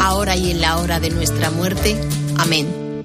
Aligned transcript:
ahora 0.00 0.36
y 0.36 0.52
en 0.52 0.62
la 0.62 0.78
hora 0.78 1.00
de 1.00 1.10
nuestra 1.10 1.50
muerte. 1.50 2.00
Amén. 2.38 3.04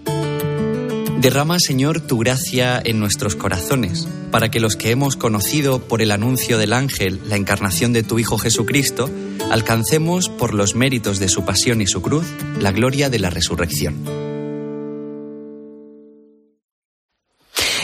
Derrama, 1.19 1.59
Señor, 1.59 1.99
tu 1.99 2.17
gracia 2.17 2.81
en 2.81 2.97
nuestros 2.97 3.35
corazones, 3.35 4.07
para 4.31 4.49
que 4.49 4.61
los 4.61 4.77
que 4.77 4.91
hemos 4.91 5.17
conocido 5.17 5.85
por 5.85 6.01
el 6.01 6.11
anuncio 6.11 6.57
del 6.57 6.71
ángel 6.71 7.19
la 7.27 7.35
encarnación 7.35 7.91
de 7.91 8.03
tu 8.03 8.19
Hijo 8.19 8.37
Jesucristo, 8.37 9.09
alcancemos 9.51 10.29
por 10.29 10.53
los 10.53 10.75
méritos 10.75 11.19
de 11.19 11.27
su 11.27 11.43
pasión 11.43 11.81
y 11.81 11.87
su 11.87 12.01
cruz 12.01 12.25
la 12.57 12.71
gloria 12.71 13.09
de 13.09 13.19
la 13.19 13.29
resurrección. 13.29 14.05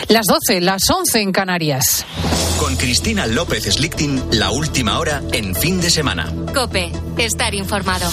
Las 0.08 0.24
12, 0.26 0.62
las 0.62 0.88
11 0.88 1.20
en 1.20 1.32
Canarias. 1.32 2.06
Con 2.60 2.76
Cristina 2.76 3.26
López 3.26 3.64
Slichting, 3.64 4.20
la 4.32 4.50
última 4.50 4.98
hora 4.98 5.22
en 5.32 5.54
fin 5.54 5.80
de 5.80 5.88
semana. 5.88 6.30
Cope, 6.52 6.92
estar 7.16 7.54
informado. 7.54 8.06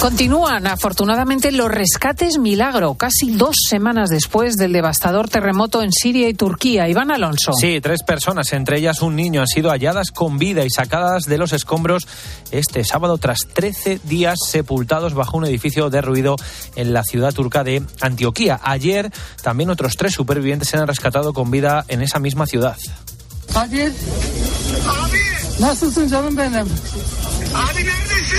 Continúan 0.00 0.66
afortunadamente 0.66 1.52
los 1.52 1.70
rescates 1.70 2.38
milagro, 2.38 2.94
casi 2.94 3.32
dos 3.32 3.54
semanas 3.68 4.08
después 4.08 4.56
del 4.56 4.72
devastador 4.72 5.28
terremoto 5.28 5.82
en 5.82 5.92
Siria 5.92 6.26
y 6.30 6.32
Turquía. 6.32 6.88
Iván 6.88 7.10
Alonso. 7.10 7.52
Sí, 7.52 7.82
tres 7.82 8.02
personas, 8.02 8.50
entre 8.54 8.78
ellas 8.78 9.02
un 9.02 9.14
niño, 9.14 9.42
han 9.42 9.46
sido 9.46 9.68
halladas 9.68 10.10
con 10.10 10.38
vida 10.38 10.64
y 10.64 10.70
sacadas 10.70 11.24
de 11.24 11.36
los 11.36 11.52
escombros 11.52 12.08
este 12.50 12.82
sábado 12.82 13.18
tras 13.18 13.40
13 13.52 14.00
días 14.04 14.38
sepultados 14.48 15.12
bajo 15.12 15.36
un 15.36 15.44
edificio 15.44 15.90
derruido 15.90 16.36
en 16.76 16.94
la 16.94 17.04
ciudad 17.04 17.34
turca 17.34 17.62
de 17.62 17.82
Antioquía. 18.00 18.58
Ayer 18.62 19.12
también 19.42 19.68
otros 19.68 19.96
tres 19.96 20.14
supervivientes 20.14 20.68
se 20.68 20.78
han 20.78 20.86
rescatado 20.86 21.34
con 21.34 21.50
vida 21.50 21.84
en 21.88 22.00
esa 22.00 22.18
misma 22.18 22.46
ciudad. 22.46 22.78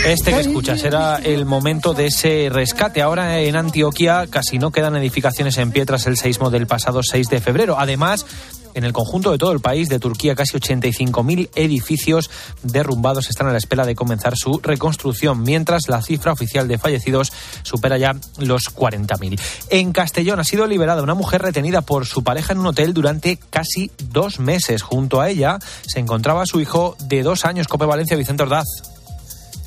Este 0.05 0.31
que 0.31 0.39
escuchas 0.39 0.83
era 0.83 1.17
el 1.17 1.45
momento 1.45 1.93
de 1.93 2.07
ese 2.07 2.49
rescate. 2.49 3.01
Ahora 3.01 3.39
en 3.39 3.55
Antioquia 3.55 4.25
casi 4.27 4.57
no 4.57 4.71
quedan 4.71 4.95
edificaciones 4.95 5.57
en 5.57 5.71
pie 5.71 5.85
tras 5.85 6.07
el 6.07 6.17
seismo 6.17 6.49
del 6.49 6.67
pasado 6.67 7.01
6 7.03 7.27
de 7.27 7.39
febrero. 7.39 7.77
Además, 7.77 8.25
en 8.73 8.83
el 8.83 8.93
conjunto 8.93 9.31
de 9.31 9.37
todo 9.37 9.51
el 9.51 9.59
país 9.59 9.89
de 9.89 9.99
Turquía, 9.99 10.35
casi 10.35 10.57
85.000 10.57 11.49
edificios 11.55 12.29
derrumbados 12.63 13.29
están 13.29 13.47
a 13.47 13.51
la 13.51 13.57
espera 13.57 13.85
de 13.85 13.95
comenzar 13.95 14.33
su 14.35 14.59
reconstrucción, 14.63 15.43
mientras 15.43 15.87
la 15.87 16.01
cifra 16.01 16.31
oficial 16.31 16.67
de 16.67 16.77
fallecidos 16.77 17.31
supera 17.63 17.97
ya 17.97 18.15
los 18.39 18.73
40.000. 18.73 19.39
En 19.69 19.91
Castellón 19.91 20.39
ha 20.39 20.43
sido 20.43 20.67
liberada 20.67 21.03
una 21.03 21.15
mujer 21.15 21.41
retenida 21.41 21.81
por 21.81 22.05
su 22.05 22.23
pareja 22.23 22.53
en 22.53 22.59
un 22.59 22.67
hotel 22.67 22.93
durante 22.93 23.37
casi 23.49 23.91
dos 24.09 24.39
meses. 24.39 24.81
Junto 24.81 25.21
a 25.21 25.29
ella 25.29 25.59
se 25.85 25.99
encontraba 25.99 26.45
su 26.45 26.59
hijo 26.59 26.95
de 26.99 27.23
dos 27.23 27.45
años, 27.45 27.67
Cope 27.67 27.85
Valencia 27.85 28.17
Vicente 28.17 28.43
Ordaz. 28.43 28.90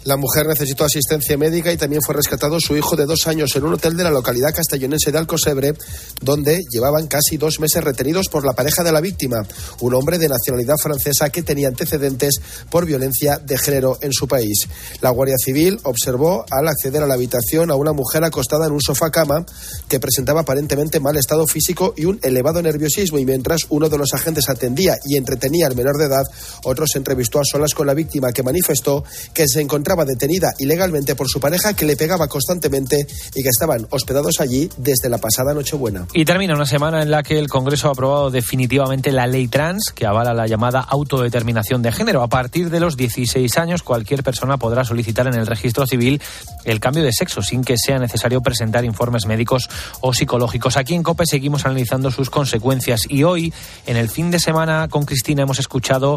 La 0.05 0.19
mujer 0.19 0.47
necesitó 0.47 0.84
asistencia 0.84 1.38
médica 1.38 1.72
y 1.72 1.78
también 1.78 2.02
fue 2.05 2.14
rescatado 2.14 2.60
su 2.60 2.77
hijo 2.77 2.94
de 2.94 3.06
dos 3.06 3.27
años 3.27 3.56
en 3.56 3.64
un 3.64 3.72
hotel 3.72 3.97
de 3.97 4.05
la 4.05 4.10
localidad 4.10 4.55
castellonense 4.55 5.10
de 5.10 5.16
Alcosebre, 5.16 5.72
donde 6.20 6.60
llevaban 6.70 7.06
casi 7.06 7.38
dos 7.38 7.58
meses 7.58 7.83
retenidos 7.83 8.28
por 8.28 8.44
la 8.44 8.52
pareja 8.52 8.84
de 8.84 8.92
la 8.92 9.00
víctima, 9.00 9.47
un 9.80 9.94
hombre 9.94 10.19
de 10.19 10.28
nacionalidad 10.28 10.75
francesa 10.77 11.30
que 11.30 11.42
tenía 11.42 11.69
antecedentes 11.69 12.34
por 12.69 12.84
violencia 12.84 13.38
de 13.38 13.56
género 13.56 13.97
en 14.02 14.12
su 14.12 14.28
país. 14.28 14.69
La 15.00 15.08
Guardia 15.08 15.36
Civil 15.42 15.80
observó 15.84 16.44
al 16.50 16.69
acceder 16.69 17.02
a 17.02 17.06
la 17.06 17.14
habitación 17.14 17.70
a 17.70 17.75
una 17.75 17.94
mujer 17.94 18.25
acostada 18.25 18.66
en 18.66 18.72
un 18.72 18.82
sofá 18.82 19.10
cama 19.10 19.47
que 19.88 20.00
presentaba 20.00 20.42
aparentemente 20.42 21.00
mal 21.00 21.16
estado 21.16 21.47
físico 21.47 21.94
y 21.97 22.05
un 22.05 22.20
elevado 22.22 22.60
nerviosismo 22.60 23.19
y 23.19 23.25
mientras 23.25 23.62
uno 23.70 23.88
de 23.88 23.97
los 23.97 24.12
agentes 24.12 24.50
atendía 24.50 24.97
y 25.06 25.16
entretenía 25.16 25.66
al 25.66 25.77
menor 25.77 25.97
de 25.97 26.05
edad, 26.05 26.27
otro 26.64 26.86
se 26.86 26.98
entrevistó 26.98 27.38
a 27.41 27.44
solas 27.50 27.72
con 27.72 27.86
la 27.86 27.94
víctima 27.94 28.32
que 28.32 28.42
manifestó 28.42 29.02
que 29.32 29.48
se 29.48 29.62
encontraba 29.62 29.94
detenida 30.05 30.53
ilegalmente 30.59 31.14
por 31.14 31.28
su 31.28 31.39
pareja 31.39 31.75
que 31.75 31.84
le 31.84 31.97
pegaba 31.97 32.27
constantemente 32.27 33.06
y 33.34 33.42
que 33.42 33.48
estaban 33.48 33.87
hospedados 33.91 34.41
allí 34.41 34.69
desde 34.77 35.09
la 35.09 35.19
pasada 35.19 35.55
Nochebuena. 35.55 36.09
Y 36.12 36.25
termina 36.25 36.55
una 36.55 36.66
semana 36.66 37.03
en 37.03 37.12
la 37.12 37.22
que 37.22 37.38
el 37.38 37.49
Congreso 37.49 37.88
ha 37.88 37.93
aprobado 37.93 38.32
definitivamente 38.32 39.12
la 39.12 39.28
ley 39.28 39.47
trans 39.47 39.93
que 39.94 40.06
avala 40.06 40.34
la 40.34 40.49
llamada 40.49 40.81
autodeterminación 40.81 41.82
de 41.82 41.93
género. 41.93 42.22
A 42.22 42.28
partir 42.28 42.71
de 42.71 42.81
los 42.81 42.97
16 42.97 43.56
años 43.59 43.84
cualquier 43.84 44.25
persona 44.25 44.56
podrá 44.56 44.84
solicitar 44.84 45.28
en 45.28 45.34
el 45.34 45.47
registro 45.47 45.87
civil 45.87 46.21
el 46.65 46.81
cambio 46.81 47.05
de 47.05 47.12
sexo 47.12 47.43
sin 47.43 47.62
que 47.62 47.76
sea 47.76 47.99
necesario 47.99 48.41
presentar 48.41 48.84
informes 48.84 49.26
médicos 49.26 49.69
o 50.00 50.12
psicológicos. 50.12 50.76
Aquí 50.76 50.94
en 50.94 51.03
COPE 51.03 51.26
seguimos 51.26 51.66
analizando 51.66 52.11
sus 52.11 52.31
consecuencias 52.31 53.03
y 53.09 53.22
hoy 53.22 53.53
en 53.87 53.97
el 53.97 54.09
fin 54.09 54.31
de 54.31 54.38
semana 54.38 54.88
con 54.88 55.05
Cristina 55.05 55.43
hemos 55.43 55.59
escuchado 55.59 56.16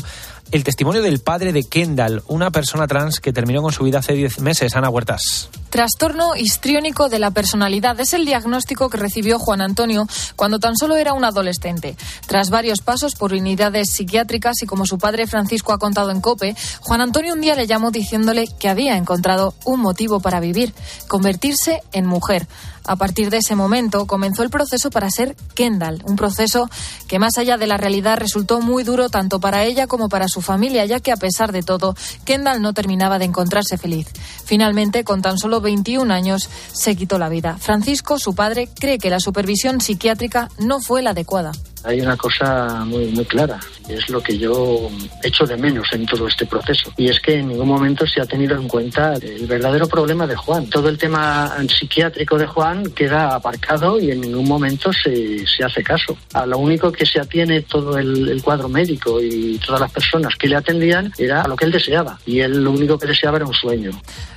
el 0.52 0.64
testimonio 0.64 1.02
del 1.02 1.20
padre 1.20 1.52
de 1.52 1.64
Kendall, 1.64 2.24
una 2.28 2.52
persona 2.52 2.88
trans 2.88 3.20
que 3.20 3.34
terminó 3.34 3.62
con 3.62 3.74
su 3.74 3.84
vida 3.84 4.00
hace 4.00 4.14
10 4.14 4.40
meses. 4.40 4.76
Ana 4.76 4.90
Huertas. 4.90 5.50
Trastorno 5.70 6.36
histriónico 6.36 7.10
de 7.10 7.20
la 7.20 7.32
personalidad 7.32 8.00
es 8.00 8.14
el 8.14 8.26
diagnóstico 8.26 8.90
que 8.90 8.98
recibió 8.98 9.38
Juan 9.38 9.62
Antonio 9.62 10.08
cuando 10.36 10.60
tan 10.60 10.78
solo 10.78 10.96
era 10.96 11.14
un 11.14 11.26
adolescente. 11.26 11.98
Tras 12.26 12.50
varios 12.50 12.80
pasos 12.80 13.16
por 13.16 13.34
unidades 13.34 13.92
psiquiátricas 13.92 14.62
y 14.62 14.66
como 14.66 14.86
su 14.86 14.98
padre 14.98 15.28
Francisco 15.28 15.74
ha 15.74 15.78
contado 15.78 16.12
en 16.12 16.22
COPE, 16.22 16.56
Juan 16.82 17.02
Antonio 17.02 17.34
un 17.34 17.42
día 17.42 17.56
le 17.56 17.68
llamó 17.68 17.92
diciéndole 17.92 18.46
que 18.60 18.70
había 18.70 18.96
encontrado 18.96 19.54
un 19.66 19.82
motivo 19.82 20.20
para 20.22 20.40
vivir, 20.40 20.74
convertirse 21.08 21.84
en 21.92 22.06
mujer. 22.06 22.48
A 22.88 22.96
partir 22.96 23.30
de 23.30 23.38
ese 23.38 23.56
momento 23.56 24.08
comenzó 24.08 24.44
el 24.44 24.50
proceso 24.50 24.90
para 24.90 25.12
ser 25.12 25.36
Kendall, 25.54 26.02
un 26.06 26.16
proceso 26.16 26.70
que 27.08 27.20
más 27.20 27.38
allá 27.38 27.58
de 27.58 27.68
la 27.68 27.78
realidad 27.78 28.18
resultó 28.18 28.62
muy 28.62 28.84
duro 28.84 29.10
tanto 29.10 29.40
para 29.40 29.66
ella 29.66 29.88
como 29.88 30.08
para 30.10 30.28
su 30.30 30.42
familia, 30.42 30.86
ya 30.86 31.02
que 31.02 31.12
a 31.12 31.18
pesar 31.18 31.52
de 31.52 31.64
todo, 31.64 31.96
Kendall 32.24 32.62
no 32.62 32.74
terminaba 32.74 33.20
de 33.20 33.26
encontrarse 33.26 33.78
feliz. 33.78 34.08
Finalmente, 34.46 35.04
con 35.04 35.22
tan 35.22 35.38
solo 35.38 35.60
21 35.60 36.14
años, 36.14 36.50
se 36.72 36.96
quitó 36.96 37.20
la 37.20 37.30
vida. 37.30 37.58
Francisco, 37.60 38.18
su 38.20 38.34
padre, 38.34 38.70
cree 38.74 38.98
que 38.98 39.10
la 39.10 39.20
supervisión 39.20 39.82
psiquiátrica 39.82 40.50
no 40.58 40.80
fue 40.80 41.02
la 41.02 41.10
adecuada 41.10 41.52
hay 41.84 42.02
una 42.02 42.18
cosa 42.18 42.84
muy, 42.86 43.06
muy 43.08 43.26
clara, 43.26 43.60
y 43.88 43.94
es 43.94 44.10
lo 44.10 44.22
que 44.22 44.38
yo 44.38 44.90
echo 45.24 45.46
de 45.46 45.58
menos 45.58 45.88
en 45.94 46.06
todo 46.06 46.28
este 46.28 46.46
proceso, 46.46 46.92
y 46.98 47.10
es 47.10 47.20
que 47.20 47.40
en 47.40 47.50
ningún 47.50 47.68
momento 47.68 48.06
se 48.06 48.22
ha 48.22 48.26
tenido 48.26 48.56
en 48.56 48.68
cuenta 48.68 49.14
el 49.14 49.48
verdadero 49.48 49.88
problema 49.88 50.28
de 50.28 50.36
Juan. 50.36 50.68
Todo 50.70 50.90
el 50.90 50.98
tema 50.98 51.56
psiquiátrico 51.68 52.38
de 52.38 52.48
Juan 52.48 52.92
queda 52.92 53.36
aparcado 53.36 54.00
y 54.00 54.12
en 54.12 54.22
ningún 54.22 54.48
momento 54.48 54.92
se, 54.92 55.46
se 55.48 55.64
hace 55.64 55.84
caso. 55.84 56.18
A 56.34 56.46
lo 56.46 56.58
único 56.58 56.92
que 56.92 57.06
se 57.06 57.20
atiene 57.20 57.62
todo 57.62 57.98
el, 57.98 58.30
el 58.30 58.42
cuadro 58.42 58.70
médico 58.70 59.22
y 59.22 59.60
todas 59.66 59.82
las 59.82 59.92
personas 59.92 60.36
que 60.36 60.48
le 60.48 60.56
atendían 60.56 61.12
era 61.18 61.42
a 61.42 61.48
lo 61.48 61.56
que 61.56 61.66
él 61.66 61.72
deseaba, 61.72 62.20
y 62.26 62.40
él 62.40 62.64
lo 62.64 62.72
único 62.72 62.98
que 62.98 63.08
deseaba 63.08 63.38
era 63.38 63.46
un 63.46 63.54
sueño. 63.54 63.92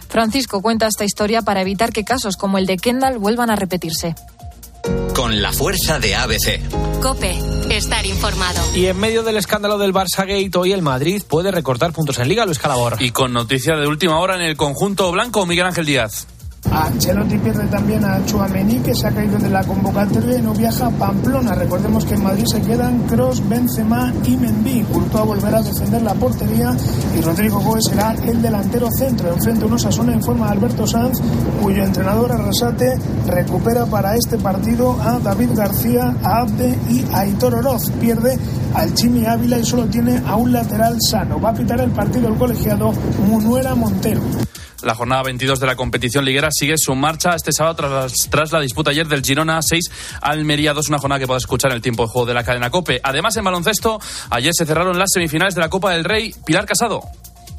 Francisco 0.08 0.60
cuenta 0.60 0.86
esta 0.86 1.04
historia 1.04 1.42
para 1.42 1.60
evitar 1.60 1.92
que 1.92 2.04
casos 2.04 2.36
como 2.36 2.58
el 2.58 2.66
de 2.66 2.76
Kendall 2.76 3.18
vuelvan 3.18 3.50
a 3.50 3.56
repetirse 3.56 4.14
con 5.14 5.42
la 5.42 5.52
fuerza 5.52 5.98
de 5.98 6.14
ABC. 6.14 6.60
Cope, 7.00 7.38
estar 7.70 8.04
informado. 8.06 8.60
Y 8.74 8.86
en 8.86 8.98
medio 8.98 9.22
del 9.22 9.36
escándalo 9.36 9.78
del 9.78 9.92
Barça 9.92 10.26
Gate, 10.26 10.50
hoy 10.56 10.72
el 10.72 10.82
Madrid 10.82 11.22
puede 11.26 11.50
recortar 11.50 11.92
puntos 11.92 12.18
en 12.18 12.28
Liga, 12.28 12.46
Luis 12.46 12.58
Calabor. 12.58 12.96
Y 13.00 13.10
con 13.10 13.32
noticia 13.32 13.76
de 13.76 13.86
última 13.86 14.18
hora 14.18 14.36
en 14.36 14.42
el 14.42 14.56
conjunto 14.56 15.10
blanco, 15.12 15.46
Miguel 15.46 15.66
Ángel 15.66 15.86
Díaz. 15.86 16.26
Ancelotti 16.70 17.38
pierde 17.38 17.66
también 17.66 18.04
a 18.04 18.24
Chuamení, 18.26 18.78
que 18.80 18.94
se 18.94 19.06
ha 19.06 19.10
caído 19.10 19.38
de 19.38 19.48
la 19.48 19.64
convocatoria 19.64 20.38
y 20.38 20.42
no 20.42 20.52
viaja 20.52 20.86
a 20.86 20.90
Pamplona. 20.90 21.54
Recordemos 21.54 22.04
que 22.04 22.14
en 22.14 22.22
Madrid 22.22 22.44
se 22.46 22.60
quedan 22.62 23.00
Cross, 23.06 23.48
Benzema 23.48 24.12
y 24.24 24.36
Mendy. 24.36 24.82
Courtois 24.84 25.26
volverá 25.26 25.58
a 25.58 25.62
defender 25.62 26.02
la 26.02 26.14
portería 26.14 26.74
y 27.16 27.20
Rodrigo 27.22 27.60
Gómez 27.60 27.84
será 27.84 28.14
el 28.24 28.40
delantero 28.40 28.88
centro. 28.90 29.32
Enfrente 29.32 29.64
unos 29.64 29.84
Osasuna 29.84 30.12
en 30.12 30.22
forma 30.22 30.46
de 30.46 30.52
Alberto 30.52 30.86
Sanz, 30.86 31.20
cuyo 31.60 31.82
entrenador 31.82 32.32
Arrasate 32.32 32.98
recupera 33.26 33.86
para 33.86 34.14
este 34.14 34.38
partido 34.38 34.96
a 35.00 35.18
David 35.18 35.50
García, 35.54 36.14
a 36.22 36.40
Abde 36.42 36.78
y 36.88 37.04
a 37.12 37.20
Aitor 37.20 37.54
Oroz. 37.54 37.90
Pierde 38.00 38.38
al 38.74 38.94
Chimi 38.94 39.26
Ávila 39.26 39.58
y 39.58 39.64
solo 39.64 39.86
tiene 39.86 40.22
a 40.26 40.36
un 40.36 40.52
lateral 40.52 40.98
sano. 41.00 41.40
Va 41.40 41.50
a 41.50 41.54
pitar 41.54 41.80
el 41.80 41.90
partido 41.90 42.28
el 42.28 42.36
colegiado 42.36 42.92
Munuera 43.26 43.74
Montero. 43.74 44.20
La 44.82 44.94
jornada 44.94 45.22
22 45.22 45.60
de 45.60 45.66
la 45.66 45.76
competición 45.76 46.24
liguera 46.24 46.48
sigue 46.50 46.74
su 46.76 46.94
marcha 46.94 47.34
este 47.34 47.52
sábado 47.52 47.76
tras, 47.76 48.12
tras 48.30 48.52
la 48.52 48.60
disputa 48.60 48.90
ayer 48.90 49.06
del 49.06 49.22
Girona 49.22 49.60
6 49.62 49.90
Almería 50.22 50.72
2, 50.72 50.88
una 50.88 50.98
jornada 50.98 51.18
que 51.18 51.26
puede 51.26 51.38
escuchar 51.38 51.70
en 51.70 51.76
el 51.76 51.82
tiempo 51.82 52.04
de 52.04 52.08
juego 52.08 52.26
de 52.26 52.34
la 52.34 52.44
cadena 52.44 52.70
Cope. 52.70 53.00
Además, 53.02 53.36
en 53.36 53.44
baloncesto, 53.44 53.98
ayer 54.30 54.52
se 54.54 54.66
cerraron 54.66 54.98
las 54.98 55.10
semifinales 55.12 55.54
de 55.54 55.60
la 55.60 55.68
Copa 55.68 55.92
del 55.92 56.04
Rey. 56.04 56.34
Pilar 56.44 56.66
Casado. 56.66 57.02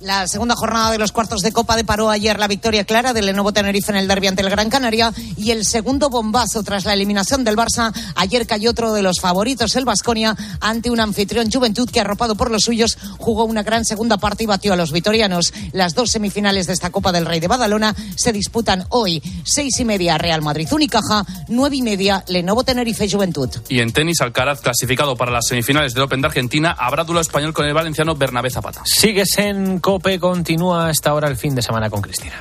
La 0.01 0.27
segunda 0.27 0.55
jornada 0.55 0.89
de 0.89 0.97
los 0.97 1.11
cuartos 1.11 1.41
de 1.41 1.51
Copa 1.51 1.75
deparó 1.75 2.09
ayer 2.09 2.39
la 2.39 2.47
victoria 2.47 2.85
clara 2.85 3.13
del 3.13 3.27
Lenovo 3.27 3.53
Tenerife 3.53 3.91
en 3.91 3.97
el 3.97 4.07
derbi 4.07 4.27
ante 4.27 4.41
el 4.41 4.49
Gran 4.49 4.67
Canaria 4.67 5.13
y 5.37 5.51
el 5.51 5.63
segundo 5.63 6.09
bombazo 6.09 6.63
tras 6.63 6.85
la 6.85 6.93
eliminación 6.93 7.43
del 7.43 7.55
Barça. 7.55 7.93
Ayer 8.15 8.47
cayó 8.47 8.71
otro 8.71 8.93
de 8.93 9.03
los 9.03 9.19
favoritos, 9.19 9.75
el 9.75 9.85
Vasconia, 9.85 10.35
ante 10.59 10.89
un 10.89 10.99
anfitrión 10.99 11.51
Juventud 11.51 11.87
que, 11.87 11.99
arropado 11.99 12.33
por 12.33 12.49
los 12.49 12.63
suyos, 12.63 12.97
jugó 13.19 13.43
una 13.43 13.61
gran 13.61 13.85
segunda 13.85 14.17
parte 14.17 14.43
y 14.43 14.47
batió 14.47 14.73
a 14.73 14.75
los 14.75 14.91
vitorianos. 14.91 15.53
Las 15.71 15.93
dos 15.93 16.09
semifinales 16.09 16.65
de 16.65 16.73
esta 16.73 16.89
Copa 16.89 17.11
del 17.11 17.27
Rey 17.27 17.39
de 17.39 17.47
Badalona 17.47 17.95
se 18.15 18.33
disputan 18.33 18.85
hoy. 18.89 19.21
Seis 19.43 19.79
y 19.79 19.85
media 19.85 20.17
Real 20.17 20.41
Madrid 20.41 20.67
Unicaja, 20.71 21.23
nueve 21.47 21.75
y 21.75 21.83
media 21.83 22.23
Lenovo 22.27 22.63
Tenerife 22.63 23.07
Juventud. 23.07 23.49
Y 23.69 23.79
en 23.79 23.93
tenis, 23.93 24.19
Alcaraz 24.21 24.61
clasificado 24.61 25.15
para 25.15 25.31
las 25.31 25.45
semifinales 25.45 25.93
del 25.93 26.03
Open 26.03 26.21
de 26.21 26.27
Argentina, 26.27 26.75
habrá 26.77 27.03
duelo 27.03 27.21
español 27.21 27.53
con 27.53 27.67
el 27.67 27.73
valenciano 27.75 28.15
Bernabé 28.15 28.49
Zapata. 28.49 28.81
Sigues 28.83 29.37
en 29.37 29.79
COPE 29.91 30.19
continúa 30.19 30.87
hasta 30.87 31.09
ahora 31.09 31.27
el 31.27 31.35
fin 31.35 31.53
de 31.53 31.61
semana 31.61 31.89
con 31.89 32.01
Cristina. 32.01 32.39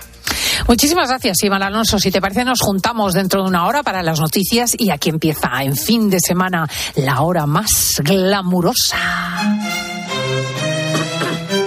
Muchísimas 0.69 1.09
gracias, 1.09 1.43
Iván 1.43 1.65
Alonso. 1.65 1.99
Si 1.99 2.13
te 2.13 2.21
parece, 2.21 2.45
nos 2.45 2.61
juntamos 2.61 3.13
dentro 3.13 3.43
de 3.43 3.49
una 3.49 3.67
hora 3.67 3.83
para 3.83 4.05
las 4.05 4.21
noticias 4.21 4.77
y 4.79 4.91
aquí 4.91 5.09
empieza 5.09 5.49
en 5.63 5.75
fin 5.77 6.11
de 6.11 6.21
semana 6.21 6.69
la 6.95 7.23
hora 7.23 7.47
más 7.47 8.01
glamurosa. 8.05 8.99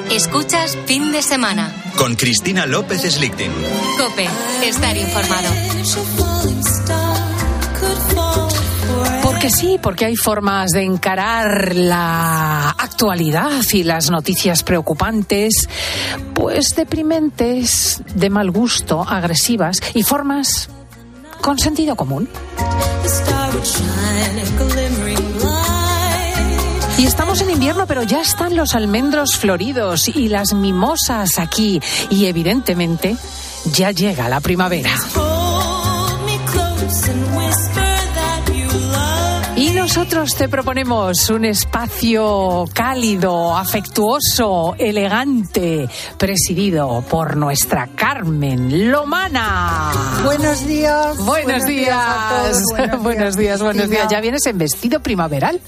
Escuchas 0.09 0.77
fin 0.85 1.11
de 1.11 1.21
semana. 1.21 1.75
Con 1.97 2.15
Cristina 2.15 2.65
López 2.65 3.01
Slichting. 3.01 3.51
Cope, 3.97 4.29
estar 4.63 4.95
informado. 4.95 5.49
Porque 9.43 9.57
sí, 9.57 9.77
porque 9.81 10.05
hay 10.05 10.15
formas 10.15 10.71
de 10.71 10.83
encarar 10.83 11.75
la 11.75 12.69
actualidad 12.69 13.61
y 13.73 13.83
las 13.83 14.09
noticias 14.09 14.63
preocupantes, 14.63 15.67
pues 16.33 16.77
deprimentes, 16.77 18.01
de 18.15 18.29
mal 18.29 18.51
gusto, 18.51 19.01
agresivas 19.05 19.81
y 19.93 20.03
formas 20.03 20.69
con 21.41 21.59
sentido 21.59 21.97
común. 21.97 22.29
Y 26.97 27.05
estamos 27.05 27.41
en 27.41 27.49
invierno, 27.49 27.85
pero 27.85 28.03
ya 28.03 28.21
están 28.21 28.55
los 28.55 28.75
almendros 28.75 29.35
floridos 29.35 30.07
y 30.07 30.29
las 30.29 30.53
mimosas 30.53 31.37
aquí. 31.37 31.81
Y 32.09 32.27
evidentemente 32.27 33.17
ya 33.73 33.91
llega 33.91 34.29
la 34.29 34.39
primavera. 34.39 34.91
Nosotros 40.13 40.37
te 40.37 40.47
proponemos 40.47 41.29
un 41.31 41.43
espacio 41.43 42.65
cálido, 42.71 43.57
afectuoso, 43.57 44.75
elegante, 44.77 45.89
presidido 46.19 47.03
por 47.09 47.35
nuestra 47.35 47.87
Carmen 47.95 48.91
Lomana. 48.91 49.91
Buenos 50.23 50.67
días. 50.67 51.17
Buenos, 51.17 51.65
días. 51.65 51.97
a 51.97 52.29
todos, 52.29 53.01
buenos 53.01 53.35
días, 53.35 53.59
buenos 53.59 53.89
días. 53.89 54.07
¿Ya 54.07 54.21
vienes 54.21 54.45
en 54.45 54.59
vestido 54.59 54.99
primaveral? 54.99 55.59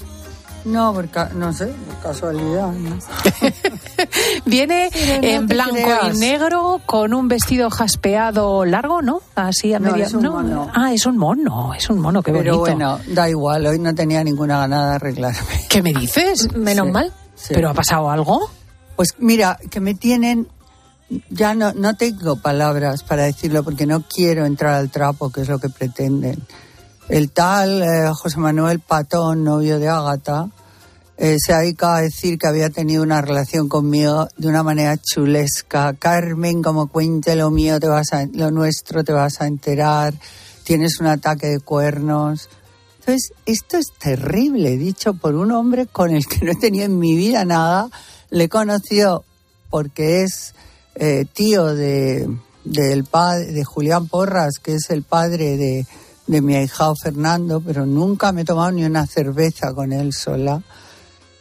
No, 0.64 0.94
por 0.94 1.08
ca- 1.08 1.30
no 1.34 1.52
sé, 1.52 1.72
casualidad. 2.08 2.72
¿no? 2.72 2.96
Viene 4.44 4.90
Sí, 4.92 5.00
no 5.20 5.26
en 5.28 5.46
blanco 5.46 5.74
creas. 5.74 6.14
y 6.16 6.18
negro 6.18 6.80
con 6.86 7.14
un 7.14 7.28
vestido 7.28 7.70
jaspeado 7.70 8.64
largo, 8.64 9.02
¿no? 9.02 9.20
Así 9.34 9.74
a 9.74 9.78
No, 9.78 9.92
media. 9.92 10.06
es 10.06 10.14
un 10.14 10.24
mono. 10.26 10.70
Ah, 10.74 10.92
es 10.92 11.06
un 11.06 11.16
mono, 11.18 11.74
es 11.74 11.88
un 11.90 11.98
mono, 12.00 12.22
qué 12.22 12.32
Pero 12.32 12.58
bonito. 12.58 12.76
bueno, 12.76 12.98
da 13.08 13.28
igual, 13.28 13.66
hoy 13.66 13.78
no 13.78 13.94
tenía 13.94 14.22
ninguna 14.24 14.58
ganada 14.58 14.90
de 14.90 14.94
arreglarme. 14.96 15.40
¿Qué 15.68 15.82
me 15.82 15.92
dices? 15.92 16.52
Menos 16.54 16.86
Sí, 16.86 16.92
mal. 16.92 17.12
sí. 17.34 17.54
¿Pero 17.54 17.70
ha 17.70 17.74
pasado 17.74 18.10
algo? 18.10 18.50
Pues 18.96 19.14
mira, 19.18 19.58
que 19.70 19.80
me 19.80 19.94
tienen, 19.94 20.48
ya 21.30 21.54
no, 21.54 21.72
no 21.72 21.94
tengo 21.94 22.36
palabras 22.36 23.02
para 23.02 23.24
decirlo 23.24 23.62
porque 23.62 23.86
no 23.86 24.02
quiero 24.02 24.46
entrar 24.46 24.74
al 24.74 24.90
trapo, 24.90 25.30
que 25.30 25.42
es 25.42 25.48
lo 25.48 25.58
que 25.58 25.68
pretenden. 25.68 26.42
El 27.08 27.30
tal 27.30 27.82
eh, 27.82 28.10
José 28.14 28.38
Manuel 28.38 28.80
Patón, 28.80 29.44
novio 29.44 29.78
de 29.78 29.88
Ágata, 29.88 30.48
eh, 31.18 31.36
se 31.38 31.54
ha 31.54 31.60
dedicado 31.60 31.94
a 31.94 32.00
decir 32.02 32.38
que 32.38 32.46
había 32.46 32.68
tenido 32.68 33.02
una 33.02 33.22
relación 33.22 33.68
conmigo 33.68 34.28
de 34.36 34.48
una 34.48 34.62
manera 34.62 34.98
chulesca. 34.98 35.94
Carmen, 35.94 36.62
como 36.62 36.88
cuente 36.88 37.36
lo 37.36 37.50
mío, 37.50 37.80
te 37.80 37.88
vas 37.88 38.12
a, 38.12 38.26
lo 38.26 38.50
nuestro, 38.50 39.02
te 39.02 39.12
vas 39.12 39.40
a 39.40 39.46
enterar. 39.46 40.14
Tienes 40.64 41.00
un 41.00 41.06
ataque 41.06 41.46
de 41.46 41.60
cuernos. 41.60 42.50
Entonces, 42.98 43.32
esto 43.46 43.78
es 43.78 43.92
terrible, 43.98 44.76
dicho 44.76 45.14
por 45.14 45.34
un 45.34 45.52
hombre 45.52 45.86
con 45.86 46.10
el 46.10 46.26
que 46.26 46.44
no 46.44 46.52
he 46.52 46.56
tenido 46.56 46.84
en 46.84 46.98
mi 46.98 47.16
vida 47.16 47.44
nada. 47.44 47.88
Le 48.30 48.48
conoció 48.48 49.24
porque 49.70 50.22
es 50.22 50.54
eh, 50.96 51.24
tío 51.32 51.74
de, 51.74 52.28
de 52.64 53.64
Julián 53.64 54.08
Porras, 54.08 54.58
que 54.58 54.74
es 54.74 54.90
el 54.90 55.02
padre 55.02 55.56
de, 55.56 55.86
de 56.26 56.42
mi 56.42 56.56
ahijado 56.56 56.94
Fernando, 56.94 57.60
pero 57.60 57.86
nunca 57.86 58.32
me 58.32 58.42
he 58.42 58.44
tomado 58.44 58.72
ni 58.72 58.84
una 58.84 59.06
cerveza 59.06 59.72
con 59.72 59.92
él 59.92 60.12
sola. 60.12 60.62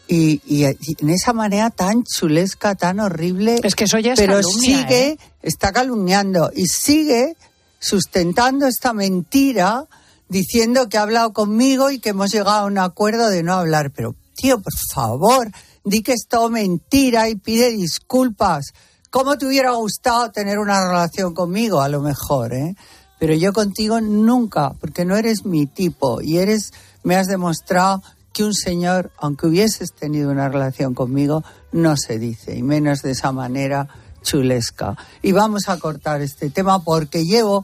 Y, 0.08 0.42
y- 0.46 0.66
y 0.68 0.96
en 1.02 1.10
esa 1.10 1.34
manera 1.34 1.70
tan 1.72 2.04
chulesca, 2.04 2.76
tan 2.76 3.00
horrible. 3.00 3.60
Es 3.64 3.76
que 3.76 3.86
eso 3.86 3.98
ya 4.00 4.14
es 4.14 4.20
Pero 4.20 4.36
calumnia, 4.36 4.78
sigue, 4.88 5.08
¿eh? 5.10 5.18
está 5.42 5.72
calumniando 5.72 6.52
y 6.56 6.68
sigue 6.68 7.36
sustentando 7.80 8.68
esta 8.68 8.94
mentira 8.94 9.86
diciendo 10.28 10.90
que 10.90 10.98
ha 10.98 11.04
hablado 11.04 11.34
conmigo 11.34 11.92
y 11.92 12.00
que 12.00 12.10
hemos 12.10 12.32
llegado 12.32 12.62
a 12.62 12.66
un 12.66 12.78
acuerdo 12.78 13.30
de 13.30 13.44
no 13.44 13.54
hablar. 13.54 13.92
Pero, 13.92 14.16
tío, 14.36 14.60
por 14.62 14.74
favor, 14.94 15.52
di 15.84 16.02
que 16.02 16.14
es 16.14 16.26
todo 16.28 16.50
mentira 16.50 17.30
y 17.30 17.36
pide 17.36 17.72
disculpas. 17.72 18.74
¿Cómo 19.12 19.38
te 19.38 19.46
hubiera 19.46 19.72
gustado 19.72 20.32
tener 20.32 20.60
una 20.60 20.86
relación 20.88 21.34
conmigo? 21.34 21.82
A 21.82 21.90
lo 21.90 22.02
mejor, 22.02 22.54
¿eh? 22.54 22.76
Pero 23.20 23.34
yo 23.34 23.54
contigo 23.54 24.02
nunca, 24.02 24.74
porque 24.80 25.06
no 25.06 25.16
eres 25.16 25.46
mi 25.46 25.68
tipo 25.68 26.22
y 26.22 26.38
eres, 26.40 26.74
me 27.04 27.16
has 27.16 27.28
demostrado 27.28 28.02
que 28.36 28.44
un 28.44 28.54
señor, 28.54 29.12
aunque 29.18 29.48
hubieses 29.48 29.94
tenido 29.94 30.30
una 30.30 30.50
relación 30.50 30.94
conmigo, 30.94 31.42
no 31.72 31.96
se 31.96 32.20
dice, 32.20 32.54
y 32.54 32.64
menos 32.64 33.02
de 33.02 33.12
esa 33.12 33.32
manera 33.32 33.88
chulesca. 34.24 34.98
Y 35.22 35.32
vamos 35.32 35.70
a 35.70 35.80
cortar 35.80 36.20
este 36.20 36.50
tema 36.50 36.84
porque 36.84 37.24
llevo 37.24 37.64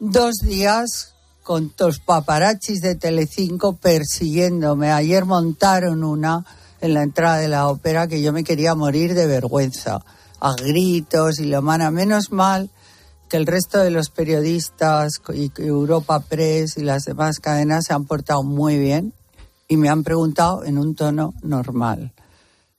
dos 0.00 0.36
días 0.36 1.12
con 1.42 1.74
los 1.78 1.98
paparachis 1.98 2.80
de 2.80 2.94
Telecinco 2.94 3.76
persiguiéndome. 3.76 4.92
Ayer 4.92 5.26
montaron 5.26 6.02
una 6.02 6.42
en 6.80 6.94
la 6.94 7.02
entrada 7.02 7.36
de 7.36 7.48
la 7.48 7.68
ópera 7.68 8.08
que 8.08 8.22
yo 8.22 8.32
me 8.32 8.44
quería 8.44 8.74
morir 8.74 9.12
de 9.12 9.26
vergüenza, 9.26 10.00
a 10.40 10.54
gritos 10.54 11.38
y 11.38 11.44
lo 11.44 11.60
mana. 11.60 11.90
Menos 11.90 12.32
mal 12.32 12.70
que 13.28 13.36
el 13.36 13.44
resto 13.44 13.76
de 13.80 13.90
los 13.90 14.08
periodistas 14.08 15.20
y 15.34 15.52
Europa 15.58 16.20
Press 16.20 16.78
y 16.78 16.82
las 16.82 17.02
demás 17.04 17.40
cadenas 17.40 17.84
se 17.84 17.92
han 17.92 18.06
portado 18.06 18.42
muy 18.42 18.78
bien 18.78 19.12
y 19.68 19.76
me 19.76 19.88
han 19.90 20.02
preguntado 20.02 20.64
en 20.64 20.78
un 20.78 20.94
tono 20.94 21.34
normal. 21.42 22.12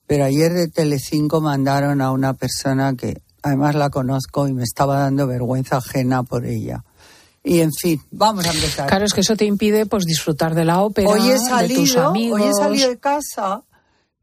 Pero 0.08 0.26
ayer 0.26 0.52
de 0.54 0.68
Telecinco 0.68 1.40
mandaron 1.40 2.02
a 2.02 2.12
una 2.12 2.34
persona 2.34 2.96
que 2.96 3.22
además 3.44 3.76
la 3.76 3.90
conozco 3.92 4.48
y 4.48 4.54
me 4.54 4.64
estaba 4.64 5.00
dando 5.00 5.28
vergüenza 5.28 5.78
ajena 5.78 6.24
por 6.24 6.46
ella. 6.46 6.84
Y 7.44 7.62
en 7.62 7.72
fin, 7.72 8.02
vamos 8.12 8.46
a 8.46 8.52
empezar. 8.52 8.88
Claro, 8.90 9.06
es 9.06 9.14
que 9.14 9.22
eso 9.22 9.36
te 9.36 9.46
impide 9.46 9.86
pues 9.86 10.06
disfrutar 10.06 10.56
de 10.56 10.66
la 10.66 10.82
ópera, 10.82 11.10
Hoy 11.10 11.30
he 11.30 11.34
de 11.34 11.38
tus 11.38 11.48
salido, 11.48 12.08
amigos. 12.10 12.42
hoy 12.42 12.48
he 12.48 12.54
salido 12.54 12.90
de 12.90 12.98
casa 12.98 13.62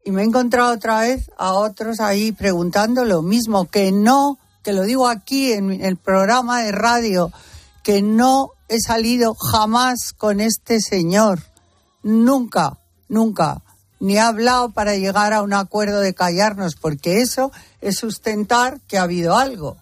y 0.03 0.11
me 0.11 0.21
he 0.21 0.25
encontrado 0.25 0.73
otra 0.73 0.99
vez 1.01 1.29
a 1.37 1.53
otros 1.53 1.99
ahí 1.99 2.31
preguntando 2.31 3.05
lo 3.05 3.21
mismo, 3.21 3.65
que 3.65 3.91
no, 3.91 4.37
que 4.63 4.73
lo 4.73 4.83
digo 4.83 5.07
aquí 5.07 5.53
en 5.53 5.71
el 5.71 5.97
programa 5.97 6.61
de 6.61 6.71
radio, 6.71 7.31
que 7.83 8.01
no 8.01 8.51
he 8.69 8.79
salido 8.79 9.33
jamás 9.33 10.13
con 10.15 10.39
este 10.39 10.79
señor. 10.79 11.39
Nunca, 12.03 12.77
nunca. 13.09 13.61
Ni 13.99 14.15
he 14.17 14.19
hablado 14.19 14.69
para 14.71 14.95
llegar 14.95 15.33
a 15.33 15.41
un 15.41 15.53
acuerdo 15.53 15.99
de 16.01 16.13
callarnos, 16.13 16.75
porque 16.75 17.21
eso 17.21 17.51
es 17.81 17.97
sustentar 17.97 18.79
que 18.87 18.97
ha 18.97 19.03
habido 19.03 19.35
algo. 19.37 19.77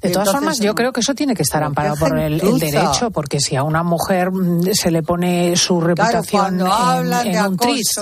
De 0.00 0.10
todas 0.10 0.28
Entonces, 0.28 0.32
formas, 0.34 0.58
yo 0.58 0.74
creo 0.74 0.92
que 0.92 1.00
eso 1.00 1.14
tiene 1.14 1.34
que 1.36 1.42
estar 1.42 1.62
amparado 1.62 1.96
por 1.96 2.18
el, 2.18 2.40
derecho, 2.58 3.10
porque 3.12 3.38
si 3.40 3.54
a 3.56 3.62
una 3.62 3.82
mujer 3.84 4.32
mm, 4.32 4.70
se 4.72 4.90
le 4.90 5.02
pone 5.02 5.54
su 5.56 5.74
Claro, 5.78 5.88
reputación 5.94 6.40
cuando 6.40 6.66
en, 6.66 6.72
hablan 6.72 7.26
en 7.26 7.32
de 7.32 7.48
un 7.48 7.56
tris 7.56 7.92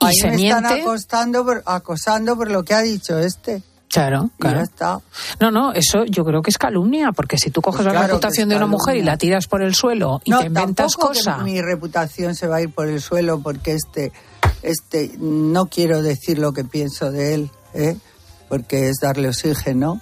y 0.00 0.04
ahí 0.04 0.14
se 0.14 0.30
me 0.30 0.46
están 0.46 0.62
miente, 0.64 0.82
acostando 0.82 1.44
por- 1.44 1.62
acosando 1.66 2.36
por 2.36 2.50
lo 2.50 2.64
que 2.64 2.74
ha 2.74 2.80
dicho 2.82 3.18
este. 3.18 3.62
Claro, 3.88 4.30
ya 4.32 4.36
claro. 4.38 4.60
está. 4.60 5.00
No, 5.40 5.50
no, 5.50 5.72
eso 5.72 6.04
yo 6.04 6.24
creo 6.24 6.42
que 6.42 6.50
es 6.50 6.58
calumnia, 6.58 7.12
porque 7.12 7.38
si 7.38 7.50
tú 7.50 7.60
coges 7.62 7.78
Pues 7.78 7.86
la 7.86 7.92
claro 7.92 8.06
reputación 8.14 8.48
de 8.48 8.56
una 8.56 8.66
mujer 8.66 8.96
y 8.96 9.02
la 9.02 9.16
tiras 9.16 9.46
por 9.46 9.62
el 9.62 9.74
suelo 9.74 10.20
y 10.24 10.30
no, 10.30 10.40
te 10.40 10.46
inventas 10.46 10.96
cosas. 10.96 11.42
mi 11.42 11.60
reputación 11.60 12.34
se 12.34 12.46
va 12.46 12.56
a 12.56 12.62
ir 12.62 12.72
por 12.72 12.88
el 12.88 13.00
suelo 13.00 13.40
porque 13.40 13.72
este, 13.72 14.12
este, 14.62 15.12
no 15.18 15.66
quiero 15.66 16.02
decir 16.02 16.38
lo 16.38 16.52
que 16.52 16.64
pienso 16.64 17.10
de 17.10 17.34
él, 17.34 17.50
¿eh? 17.74 17.96
porque 18.48 18.88
es 18.88 18.96
darle 19.00 19.28
oxígeno, 19.28 20.00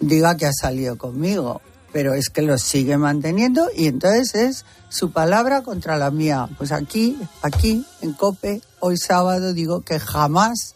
diga 0.00 0.36
que 0.36 0.46
ha 0.46 0.52
salido 0.52 0.96
conmigo, 0.98 1.60
pero 1.92 2.14
es 2.14 2.28
que 2.28 2.42
lo 2.42 2.58
sigue 2.58 2.96
manteniendo 2.96 3.68
y 3.74 3.86
entonces 3.86 4.34
es 4.34 4.64
su 4.88 5.10
palabra 5.10 5.62
contra 5.62 5.96
la 5.96 6.10
mía. 6.10 6.48
Pues 6.58 6.72
aquí, 6.72 7.18
aquí, 7.42 7.84
en 8.00 8.12
COPE, 8.12 8.60
hoy 8.80 8.96
sábado, 8.96 9.52
digo 9.52 9.82
que 9.82 9.98
jamás 9.98 10.74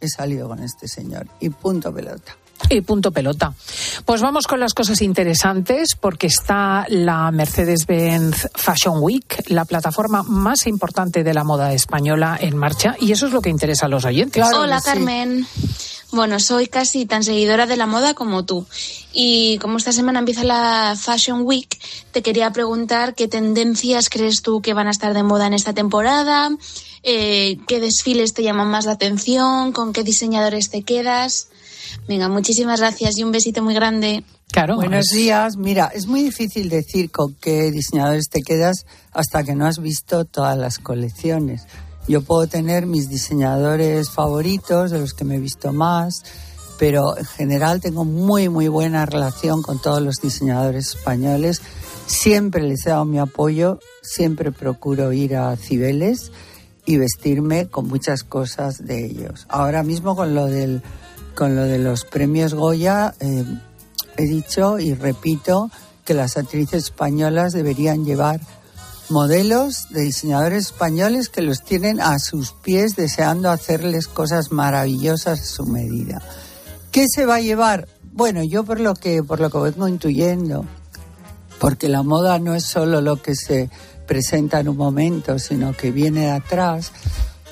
he 0.00 0.08
salido 0.08 0.48
con 0.48 0.62
este 0.62 0.88
señor. 0.88 1.26
Y 1.40 1.50
punto 1.50 1.92
pelota. 1.92 2.36
Y 2.70 2.80
punto 2.80 3.12
pelota. 3.12 3.54
Pues 4.04 4.20
vamos 4.20 4.46
con 4.46 4.60
las 4.60 4.74
cosas 4.74 5.00
interesantes 5.00 5.94
porque 5.98 6.26
está 6.26 6.84
la 6.88 7.30
Mercedes-Benz 7.30 8.48
Fashion 8.54 8.96
Week, 9.00 9.44
la 9.48 9.64
plataforma 9.64 10.22
más 10.22 10.66
importante 10.66 11.22
de 11.24 11.34
la 11.34 11.44
moda 11.44 11.72
española 11.72 12.36
en 12.40 12.56
marcha 12.56 12.96
y 12.98 13.12
eso 13.12 13.26
es 13.26 13.32
lo 13.32 13.40
que 13.40 13.50
interesa 13.50 13.86
a 13.86 13.88
los 13.88 14.04
oyentes. 14.04 14.44
Hola 14.54 14.80
Carmen. 14.80 15.46
Bueno, 16.10 16.40
soy 16.40 16.68
casi 16.68 17.04
tan 17.04 17.22
seguidora 17.22 17.66
de 17.66 17.76
la 17.76 17.86
moda 17.86 18.14
como 18.14 18.44
tú. 18.44 18.66
Y 19.12 19.58
como 19.58 19.76
esta 19.76 19.92
semana 19.92 20.20
empieza 20.20 20.42
la 20.42 20.96
Fashion 20.98 21.42
Week, 21.42 21.68
te 22.12 22.22
quería 22.22 22.50
preguntar 22.50 23.14
qué 23.14 23.28
tendencias 23.28 24.08
crees 24.08 24.40
tú 24.40 24.62
que 24.62 24.72
van 24.72 24.86
a 24.86 24.90
estar 24.90 25.12
de 25.12 25.22
moda 25.22 25.46
en 25.46 25.52
esta 25.52 25.74
temporada, 25.74 26.50
eh, 27.02 27.58
qué 27.66 27.80
desfiles 27.80 28.32
te 28.32 28.42
llaman 28.42 28.68
más 28.68 28.86
la 28.86 28.92
atención, 28.92 29.72
con 29.72 29.92
qué 29.92 30.02
diseñadores 30.02 30.70
te 30.70 30.82
quedas. 30.82 31.48
Venga, 32.08 32.28
muchísimas 32.28 32.80
gracias 32.80 33.18
y 33.18 33.24
un 33.24 33.32
besito 33.32 33.62
muy 33.62 33.74
grande. 33.74 34.24
Claro. 34.50 34.76
Buenos 34.76 35.08
días. 35.08 35.56
Mira, 35.58 35.90
es 35.94 36.06
muy 36.06 36.22
difícil 36.22 36.70
decir 36.70 37.10
con 37.10 37.34
qué 37.34 37.70
diseñadores 37.70 38.30
te 38.30 38.40
quedas 38.40 38.86
hasta 39.12 39.44
que 39.44 39.54
no 39.54 39.66
has 39.66 39.78
visto 39.78 40.24
todas 40.24 40.56
las 40.56 40.78
colecciones. 40.78 41.66
Yo 42.08 42.22
puedo 42.22 42.46
tener 42.46 42.86
mis 42.86 43.10
diseñadores 43.10 44.08
favoritos, 44.08 44.90
de 44.90 44.98
los 44.98 45.12
que 45.12 45.24
me 45.24 45.36
he 45.36 45.40
visto 45.40 45.74
más, 45.74 46.22
pero 46.78 47.18
en 47.18 47.26
general 47.26 47.82
tengo 47.82 48.06
muy, 48.06 48.48
muy 48.48 48.66
buena 48.68 49.04
relación 49.04 49.60
con 49.60 49.78
todos 49.78 50.00
los 50.00 50.16
diseñadores 50.22 50.94
españoles. 50.94 51.60
Siempre 52.06 52.62
les 52.62 52.86
he 52.86 52.90
dado 52.90 53.04
mi 53.04 53.18
apoyo, 53.18 53.78
siempre 54.00 54.52
procuro 54.52 55.12
ir 55.12 55.36
a 55.36 55.54
Cibeles 55.56 56.32
y 56.86 56.96
vestirme 56.96 57.68
con 57.68 57.86
muchas 57.88 58.24
cosas 58.24 58.78
de 58.86 59.04
ellos. 59.04 59.44
Ahora 59.50 59.82
mismo 59.82 60.16
con 60.16 60.34
lo 60.34 60.46
del 60.46 60.82
con 61.34 61.54
lo 61.54 61.64
de 61.64 61.78
los 61.78 62.04
premios 62.04 62.54
Goya 62.54 63.14
eh, 63.20 63.44
he 64.16 64.24
dicho 64.24 64.78
y 64.78 64.94
repito 64.94 65.70
que 66.06 66.14
las 66.14 66.38
actrices 66.38 66.84
españolas 66.84 67.52
deberían 67.52 68.04
llevar 68.04 68.40
modelos 69.10 69.88
de 69.90 70.02
diseñadores 70.02 70.66
españoles 70.66 71.28
que 71.28 71.42
los 71.42 71.62
tienen 71.64 72.00
a 72.00 72.18
sus 72.18 72.52
pies 72.52 72.96
deseando 72.96 73.50
hacerles 73.50 74.06
cosas 74.08 74.52
maravillosas 74.52 75.40
a 75.40 75.44
su 75.44 75.66
medida. 75.66 76.22
¿Qué 76.92 77.06
se 77.08 77.26
va 77.26 77.36
a 77.36 77.40
llevar? 77.40 77.88
Bueno, 78.12 78.42
yo 78.42 78.64
por 78.64 78.80
lo 78.80 78.94
que 78.94 79.22
por 79.22 79.40
lo 79.40 79.50
que 79.50 79.58
vengo 79.58 79.88
intuyendo, 79.88 80.64
porque 81.60 81.88
la 81.88 82.02
moda 82.02 82.38
no 82.38 82.54
es 82.54 82.64
solo 82.64 83.00
lo 83.00 83.20
que 83.22 83.34
se 83.34 83.70
presenta 84.06 84.60
en 84.60 84.68
un 84.68 84.76
momento, 84.76 85.38
sino 85.38 85.76
que 85.76 85.90
viene 85.90 86.22
de 86.22 86.30
atrás, 86.30 86.92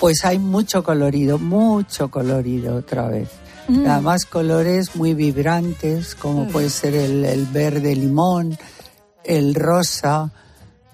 pues 0.00 0.24
hay 0.24 0.38
mucho 0.38 0.82
colorido, 0.82 1.38
mucho 1.38 2.10
colorido 2.10 2.76
otra 2.76 3.08
vez. 3.08 3.28
Mm. 3.68 3.86
Además 3.86 4.24
colores 4.24 4.94
muy 4.96 5.14
vibrantes, 5.14 6.14
como 6.14 6.44
Mm. 6.44 6.48
puede 6.48 6.70
ser 6.70 6.94
el, 6.94 7.24
el 7.24 7.46
verde 7.46 7.94
limón, 7.94 8.56
el 9.24 9.54
rosa, 9.54 10.32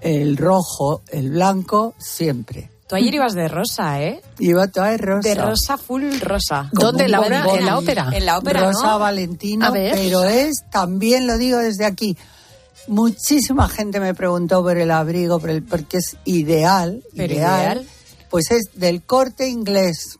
el 0.03 0.37
rojo, 0.37 1.03
el 1.11 1.31
blanco, 1.31 1.95
siempre. 1.99 2.71
Tú 2.89 2.97
ayer 2.97 3.15
ibas 3.15 3.33
de 3.35 3.49
rosa, 3.49 4.03
¿eh? 4.03 4.21
Iba 4.39 4.67
toda 4.69 4.91
de 4.91 4.99
rosa. 4.99 5.29
De 5.29 5.35
rosa, 5.35 5.79
full 5.79 6.05
rosa. 6.21 6.69
¿Dónde, 6.73 7.05
Como 7.05 7.11
Laura? 7.23 7.39
bombón. 7.45 7.59
¿En 7.61 7.67
la 7.67 7.79
ópera? 7.79 8.11
En 8.13 8.27
la 8.27 8.39
ópera, 8.39 8.61
Rosa 8.65 8.87
¿no? 8.87 8.99
Valentino, 8.99 9.65
A 9.67 9.71
ver. 9.71 9.95
pero 9.95 10.25
es, 10.25 10.65
también 10.71 11.27
lo 11.27 11.39
digo 11.39 11.57
desde 11.59 11.87
aquí, 11.87 12.19
muchísima 12.89 13.69
gente 13.69 14.01
me 14.01 14.13
preguntó 14.15 14.63
por 14.63 14.77
el 14.77 14.91
abrigo, 14.91 15.39
por 15.39 15.51
el, 15.51 15.63
porque 15.63 15.99
es 15.99 16.17
ideal, 16.25 17.03
Pero 17.17 17.33
ideal, 17.33 17.61
ideal. 17.79 17.87
pues 18.29 18.51
es 18.51 18.65
del 18.75 19.03
corte 19.03 19.49
inglés. 19.49 20.19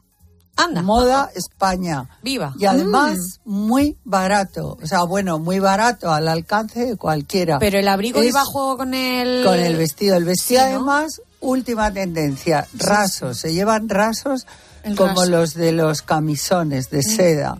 Anda. 0.57 0.83
Moda 0.83 1.31
España. 1.35 2.09
Viva. 2.23 2.55
Y 2.59 2.67
además 2.67 3.41
Mm. 3.45 3.51
muy 3.67 3.97
barato. 4.05 4.79
O 4.83 4.87
sea, 4.87 5.05
bueno, 5.05 5.39
muy 5.39 5.59
barato 5.59 6.13
al 6.13 6.29
alcance 6.29 6.85
de 6.87 6.97
cualquiera. 6.97 7.59
Pero 7.59 7.79
el 7.79 7.89
abrigo 7.89 8.21
Es 8.21 8.27
iba 8.29 8.43
a 8.43 8.45
juego 8.45 8.77
con 8.77 8.95
el... 8.95 9.45
Con 9.45 9.59
el 9.59 9.77
vestido. 9.77 10.17
El 10.17 10.25
vestido 10.25 10.61
Sí, 10.61 10.67
¿no? 10.71 10.77
además, 10.77 11.23
última 11.41 11.93
tendencia, 11.93 12.67
rasos. 12.75 13.39
Se 13.39 13.53
llevan 13.55 13.89
rasos 13.89 14.47
El 14.85 14.95
como 14.97 15.11
raso. 15.21 15.31
los 15.31 15.55
de 15.55 15.73
los 15.73 16.03
camisones 16.03 16.91
de 16.91 17.03
seda. 17.03 17.59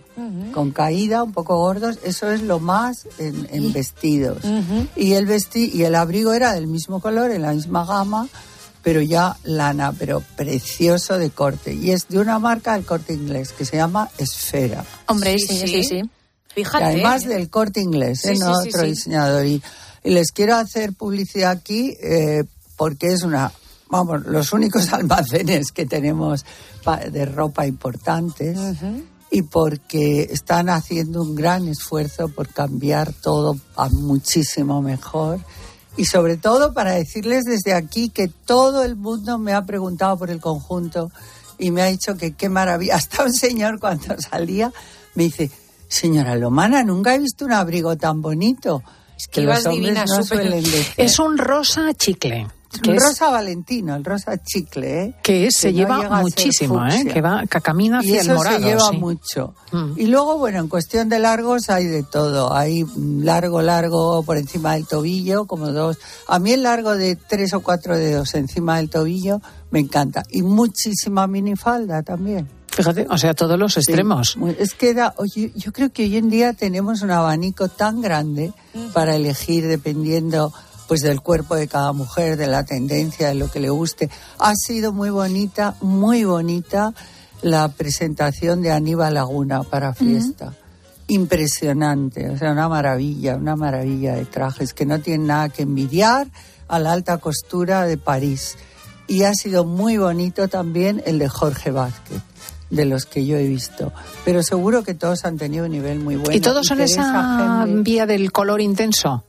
Con 0.53 0.69
caída, 0.71 1.23
un 1.23 1.33
poco 1.33 1.57
gordos. 1.57 1.97
Eso 2.03 2.29
es 2.29 2.43
lo 2.43 2.59
más 2.59 3.07
en, 3.17 3.47
en 3.51 3.73
vestidos. 3.73 4.37
Y 4.95 5.13
el 5.13 5.25
vesti 5.25 5.71
y 5.73 5.83
el 5.83 5.95
abrigo 5.95 6.33
era 6.33 6.53
del 6.53 6.67
mismo 6.67 6.99
color, 6.99 7.31
en 7.31 7.41
la 7.41 7.53
misma 7.53 7.85
gama, 7.85 8.27
pero 8.83 9.01
ya 9.01 9.37
lana, 9.43 9.93
pero 9.93 10.21
precioso 10.35 11.17
de 11.17 11.29
corte. 11.29 11.73
Y 11.73 11.91
es 11.91 12.07
de 12.09 12.19
una 12.19 12.37
marca 12.37 12.73
del 12.73 12.85
corte 12.85 13.13
inglés 13.13 13.53
que 13.53 13.65
se 13.65 13.77
llama 13.77 14.09
Esfera. 14.17 14.83
Hombre, 15.07 15.37
Sí, 15.39 15.47
sí, 15.47 15.57
sí, 15.59 15.67
sí. 15.67 15.83
sí. 15.83 16.01
Y 16.51 16.53
Fíjate. 16.55 16.83
además 16.83 17.23
del 17.23 17.49
corte 17.49 17.81
inglés, 17.81 18.25
¿eh? 18.25 18.33
Sí, 18.35 18.39
no 18.39 18.53
sí, 18.55 18.63
sí, 18.63 18.69
otro 18.69 18.81
sí. 18.81 18.87
diseñador. 18.89 19.45
Y, 19.45 19.63
y 20.03 20.09
les 20.11 20.31
quiero 20.31 20.55
hacer 20.55 20.93
publicidad 20.93 21.51
aquí 21.51 21.97
eh, 22.01 22.43
porque 22.75 23.07
es 23.07 23.23
una, 23.23 23.51
vamos, 23.89 24.25
los 24.25 24.51
únicos 24.53 24.91
almacenes 24.93 25.71
que 25.71 25.85
tenemos 25.85 26.45
de 27.11 27.25
ropa 27.25 27.65
importantes 27.65 28.59
y 29.31 29.41
porque 29.43 30.27
están 30.29 30.69
haciendo 30.69 31.21
un 31.23 31.33
gran 31.33 31.67
esfuerzo 31.69 32.27
por 32.27 32.49
cambiar 32.49 33.13
todo 33.13 33.57
a 33.77 33.87
muchísimo 33.89 34.81
mejor. 34.81 35.39
Y 35.95 36.05
sobre 36.05 36.37
todo 36.37 36.73
para 36.73 36.91
decirles 36.91 37.43
desde 37.43 37.73
aquí 37.73 38.09
que 38.09 38.27
todo 38.27 38.83
el 38.83 38.95
mundo 38.95 39.37
me 39.37 39.53
ha 39.53 39.63
preguntado 39.63 40.17
por 40.17 40.29
el 40.31 40.39
conjunto 40.39 41.11
y 41.59 41.71
me 41.71 41.81
ha 41.81 41.85
dicho 41.85 42.15
que 42.17 42.33
qué 42.33 42.49
maravilla. 42.49 42.95
Hasta 42.97 43.23
un 43.23 43.33
señor 43.33 43.79
cuando 43.79 44.15
salía 44.19 44.71
me 45.15 45.23
dice, 45.23 45.51
señora 45.87 46.35
Lomana, 46.35 46.83
nunca 46.83 47.13
he 47.13 47.19
visto 47.19 47.45
un 47.45 47.53
abrigo 47.53 47.95
tan 47.97 48.21
bonito. 48.21 48.83
Es 49.17 49.27
que 49.27 49.41
los 49.41 49.65
hombres 49.65 49.81
divina, 49.81 50.05
no 50.05 50.23
suelen 50.23 50.63
decir. 50.63 50.93
Es 50.97 51.19
un 51.19 51.37
rosa 51.37 51.93
chicle. 51.93 52.47
Que 52.81 52.91
el 52.91 52.97
es- 52.97 53.03
rosa 53.03 53.29
valentino, 53.29 53.95
el 53.95 54.03
rosa 54.03 54.37
chicle, 54.41 55.03
¿eh? 55.03 55.15
que 55.23 55.49
se 55.51 55.71
no 55.71 55.77
lleva 55.77 56.21
muchísimo, 56.21 56.85
¿eh? 56.87 57.05
Que 57.05 57.21
va, 57.21 57.43
que 57.45 57.61
camina 57.61 57.97
y 58.03 58.09
hacia 58.09 58.21
el 58.21 58.27
eso 58.27 58.35
morado. 58.35 58.57
se 58.59 58.63
lleva 58.65 58.89
sí. 58.89 58.97
mucho. 58.97 59.55
Mm. 59.71 59.91
Y 59.97 60.05
luego, 60.07 60.37
bueno, 60.37 60.59
en 60.59 60.67
cuestión 60.67 61.09
de 61.09 61.19
largos 61.19 61.69
hay 61.69 61.85
de 61.85 62.03
todo. 62.03 62.53
Hay 62.53 62.83
mm, 62.83 63.23
largo, 63.23 63.61
largo 63.61 64.23
por 64.23 64.37
encima 64.37 64.73
del 64.73 64.85
tobillo, 64.87 65.45
como 65.45 65.71
dos. 65.71 65.97
A 66.27 66.39
mí 66.39 66.51
el 66.53 66.63
largo 66.63 66.95
de 66.95 67.15
tres 67.15 67.53
o 67.53 67.59
cuatro 67.61 67.97
dedos 67.97 68.33
encima 68.35 68.77
del 68.77 68.89
tobillo 68.89 69.41
me 69.71 69.79
encanta. 69.79 70.23
Y 70.29 70.41
muchísima 70.41 71.27
minifalda 71.27 72.03
también. 72.03 72.47
Fíjate, 72.67 73.05
o 73.07 73.17
sea, 73.19 73.35
todos 73.35 73.59
los 73.59 73.77
extremos. 73.77 74.31
Sí, 74.31 74.55
es 74.57 74.73
que 74.73 74.95
da- 74.95 75.13
oye, 75.17 75.51
yo 75.55 75.71
creo 75.71 75.91
que 75.91 76.03
hoy 76.05 76.17
en 76.17 76.31
día 76.31 76.53
tenemos 76.53 77.03
un 77.03 77.11
abanico 77.11 77.67
tan 77.67 78.01
grande 78.01 78.51
para 78.93 79.15
elegir 79.15 79.67
dependiendo 79.67 80.51
pues 80.87 81.01
del 81.01 81.21
cuerpo 81.21 81.55
de 81.55 81.67
cada 81.67 81.91
mujer, 81.93 82.37
de 82.37 82.47
la 82.47 82.63
tendencia, 82.65 83.27
de 83.29 83.35
lo 83.35 83.49
que 83.49 83.59
le 83.59 83.69
guste. 83.69 84.09
Ha 84.39 84.53
sido 84.55 84.91
muy 84.91 85.09
bonita, 85.09 85.75
muy 85.81 86.23
bonita 86.23 86.93
la 87.41 87.67
presentación 87.69 88.61
de 88.61 88.71
Aníbal 88.71 89.13
Laguna 89.15 89.63
para 89.63 89.93
fiesta. 89.93 90.53
Impresionante, 91.07 92.29
o 92.29 92.37
sea, 92.37 92.51
una 92.51 92.69
maravilla, 92.69 93.35
una 93.35 93.55
maravilla 93.55 94.15
de 94.15 94.25
trajes 94.25 94.73
que 94.73 94.85
no 94.85 94.99
tienen 94.99 95.27
nada 95.27 95.49
que 95.49 95.63
envidiar 95.63 96.27
a 96.67 96.79
la 96.79 96.91
alta 96.93 97.17
costura 97.17 97.85
de 97.85 97.97
París. 97.97 98.55
Y 99.07 99.23
ha 99.23 99.33
sido 99.33 99.65
muy 99.65 99.97
bonito 99.97 100.47
también 100.47 101.01
el 101.05 101.19
de 101.19 101.27
Jorge 101.27 101.71
Vázquez, 101.71 102.21
de 102.69 102.85
los 102.85 103.05
que 103.05 103.25
yo 103.25 103.37
he 103.37 103.47
visto. 103.47 103.91
Pero 104.23 104.43
seguro 104.43 104.83
que 104.83 104.93
todos 104.93 105.25
han 105.25 105.37
tenido 105.37 105.65
un 105.65 105.71
nivel 105.71 105.99
muy 105.99 106.15
bueno. 106.15 106.35
¿Y 106.35 106.39
todos 106.39 106.65
son 106.67 106.77
Teresa 106.77 107.01
esa 107.01 107.63
Henry- 107.65 107.83
vía 107.83 108.05
del 108.05 108.31
color 108.31 108.61
intenso? 108.61 109.23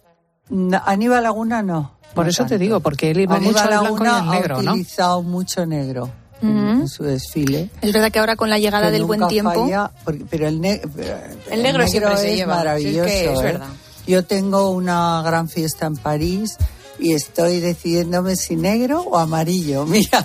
No, 0.50 0.80
Aníbal 0.84 1.22
Laguna 1.22 1.62
no. 1.62 1.92
Por 2.14 2.24
no 2.26 2.30
eso 2.30 2.44
te 2.44 2.50
tanto. 2.50 2.62
digo, 2.62 2.80
porque 2.80 3.10
él 3.10 3.20
iba 3.20 3.38
mucho 3.40 3.58
al 3.58 3.68
blanco 3.68 4.04
y 4.04 4.08
al 4.08 4.30
negro, 4.30 4.58
ha 4.58 4.62
¿no? 4.62 4.70
utilizado 4.72 5.22
mucho 5.22 5.66
negro 5.66 6.10
en- 6.42 6.58
en 6.82 6.88
su 6.88 7.02
desfile. 7.02 7.70
Es 7.80 7.92
verdad 7.92 8.12
que 8.12 8.18
ahora 8.20 8.36
con 8.36 8.50
la 8.50 8.58
llegada 8.58 8.90
del 8.90 9.04
buen 9.04 9.26
tiempo. 9.28 9.52
falla, 9.52 9.90
porque- 10.04 10.24
pero 10.30 10.46
el, 10.46 10.60
ne- 10.60 10.80
pero 10.94 11.16
El 11.50 11.62
negro 11.62 11.86
siempre 11.88 12.16
se 12.18 12.32
es 12.32 12.36
lleva, 12.38 12.56
maravilloso. 12.56 13.08
si 13.08 13.14
es 13.14 13.22
que 13.22 13.32
es 13.32 13.38
¿eh? 13.40 13.42
verdad. 13.42 13.66
Yo 14.06 14.22
tengo 14.24 14.70
una 14.70 15.22
gran 15.24 15.48
fiesta 15.48 15.86
en 15.86 15.96
París 15.96 16.56
y 16.98 17.14
estoy 17.14 17.58
decidiéndome 17.60 18.36
si 18.36 18.54
negro 18.54 19.00
o 19.00 19.16
amarillo. 19.18 19.84
Mira, 19.86 20.22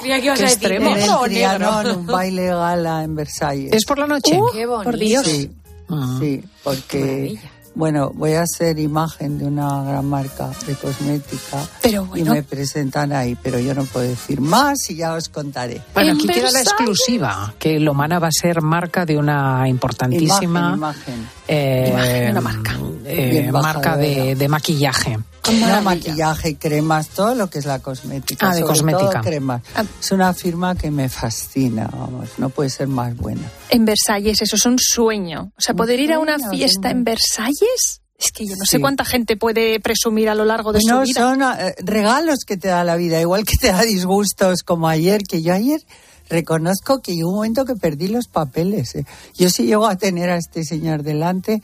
Creía 0.00 0.18
que 0.20 0.24
ibas 0.24 0.38
qué 0.38 0.44
a 0.46 0.48
decir 0.48 0.72
extremo. 0.72 0.90
en 0.90 0.94
negro 0.94 1.12
o 1.20 1.26
negro. 1.26 1.26
Trianon, 1.26 1.86
un 1.98 2.06
baile 2.06 2.46
gala 2.46 3.04
en 3.04 3.14
Versalles. 3.14 3.72
¿Es 3.72 3.84
por 3.84 3.98
la 3.98 4.06
noche? 4.08 4.36
Qué 4.52 4.66
bonito. 4.66 4.84
por 4.90 4.98
Dios. 4.98 5.24
Sí, 5.26 5.50
Ah. 5.90 6.16
sí, 6.18 6.42
porque 6.64 6.98
maravilla. 7.00 7.40
Bueno, 7.80 8.12
voy 8.14 8.34
a 8.34 8.42
hacer 8.42 8.78
imagen 8.78 9.38
de 9.38 9.46
una 9.46 9.82
gran 9.82 10.04
marca 10.06 10.50
de 10.66 10.74
cosmética 10.74 11.58
Pero 11.82 12.02
y 12.04 12.06
bueno. 12.08 12.34
me 12.34 12.42
presentan 12.42 13.12
ahí, 13.12 13.36
pero 13.42 13.58
yo 13.58 13.74
no 13.74 13.84
puedo 13.84 14.06
decir 14.06 14.40
más 14.40 14.76
y 14.90 14.96
ya 14.96 15.14
os 15.14 15.28
contaré. 15.30 15.80
Bueno, 15.94 16.10
En 16.10 16.16
aquí 16.18 16.28
queda 16.28 16.50
la 16.52 16.60
exclusiva, 16.60 17.54
que 17.58 17.80
Lomana 17.80 18.18
va 18.18 18.28
a 18.28 18.32
ser 18.32 18.60
marca 18.62 19.04
de 19.06 19.16
una 19.16 19.66
importantísima 19.68 20.74
Imagen, 20.76 20.76
imagen. 20.76 21.28
eh, 21.48 21.88
Imagen, 21.90 22.30
una 22.32 22.40
marca. 22.40 22.76
eh, 23.06 23.48
marca 23.50 23.96
de, 23.96 24.34
de 24.36 24.48
maquillaje. 24.48 25.18
No, 25.52 25.82
maquillaje, 25.82 26.56
cremas, 26.56 27.08
todo 27.08 27.34
lo 27.34 27.48
que 27.50 27.58
es 27.58 27.66
la 27.66 27.78
cosmética. 27.80 28.50
Ah, 28.50 28.54
de 28.54 28.60
sobre 28.60 28.72
cosmética. 28.74 29.10
todo 29.10 29.22
cremas. 29.22 29.62
Ah. 29.74 29.84
Es 30.00 30.12
una 30.12 30.32
firma 30.34 30.74
que 30.74 30.90
me 30.90 31.08
fascina, 31.08 31.88
vamos, 31.92 32.30
no 32.38 32.50
puede 32.50 32.70
ser 32.70 32.88
más 32.88 33.16
buena. 33.16 33.42
En 33.70 33.84
Versalles, 33.84 34.40
eso 34.42 34.56
es 34.56 34.66
un 34.66 34.78
sueño. 34.78 35.52
O 35.56 35.60
sea, 35.60 35.74
poder 35.74 35.98
ir 36.00 36.12
a 36.12 36.18
una 36.18 36.38
fiesta 36.50 36.90
en 36.90 37.04
Versalles, 37.04 38.00
es 38.18 38.32
que 38.32 38.44
yo 38.46 38.52
no 38.56 38.64
sé 38.66 38.76
Sí. 38.76 38.80
cuánta 38.80 39.04
gente 39.04 39.36
puede 39.36 39.80
presumir 39.80 40.28
a 40.28 40.34
lo 40.34 40.44
largo 40.44 40.72
de 40.72 40.80
No 40.86 41.00
su 41.00 41.08
vida. 41.08 41.20
son 41.20 41.42
eh, 41.42 41.74
regalos 41.78 42.40
que 42.46 42.56
te 42.56 42.68
da 42.68 42.84
la 42.84 42.96
vida, 42.96 43.20
igual 43.20 43.44
que 43.44 43.56
te 43.56 43.68
da 43.72 43.82
disgustos 43.82 44.62
como 44.62 44.88
ayer, 44.88 45.22
que 45.22 45.40
yo 45.42 45.54
ayer 45.54 45.80
reconozco 46.28 47.00
que 47.00 47.12
hubo 47.24 47.30
un 47.30 47.34
momento 47.36 47.64
que 47.64 47.74
perdí 47.74 48.08
los 48.08 48.28
papeles. 48.28 48.94
eh. 48.94 49.04
Yo 49.36 49.50
si 49.50 49.64
llego 49.66 49.86
a 49.86 49.96
tener 49.96 50.30
a 50.30 50.36
este 50.36 50.64
señor 50.64 51.02
delante, 51.02 51.60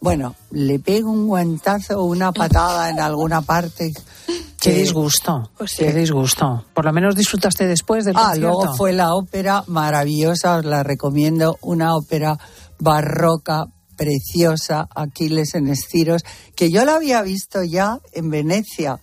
bueno, 0.00 0.34
le 0.50 0.78
pego 0.78 1.10
un 1.10 1.26
guantazo 1.26 1.98
o 2.00 2.04
una 2.04 2.32
patada 2.32 2.90
en 2.90 3.00
alguna 3.00 3.42
parte. 3.42 3.92
Qué 4.60 4.72
disgusto, 4.72 5.50
Pues 5.56 5.70
sí. 5.70 5.84
qué 5.84 5.92
disgusto. 5.92 6.64
Por 6.74 6.84
lo 6.84 6.92
menos 6.92 7.14
disfrutaste 7.14 7.64
después 7.68 8.04
del 8.04 8.16
Ah, 8.16 8.30
concierto. 8.30 8.40
luego 8.56 8.74
fue 8.76 8.92
la 8.92 9.14
ópera 9.14 9.62
maravillosa, 9.68 10.56
os 10.56 10.64
la 10.64 10.82
recomiendo, 10.82 11.56
una 11.62 11.94
ópera 11.94 12.36
barroca, 12.80 13.66
preciosa, 13.96 14.88
Aquiles 14.94 15.54
en 15.54 15.68
estiros, 15.68 16.22
que 16.56 16.70
yo 16.70 16.84
la 16.84 16.96
había 16.96 17.22
visto 17.22 17.62
ya 17.62 18.00
en 18.12 18.30
Venecia 18.30 18.98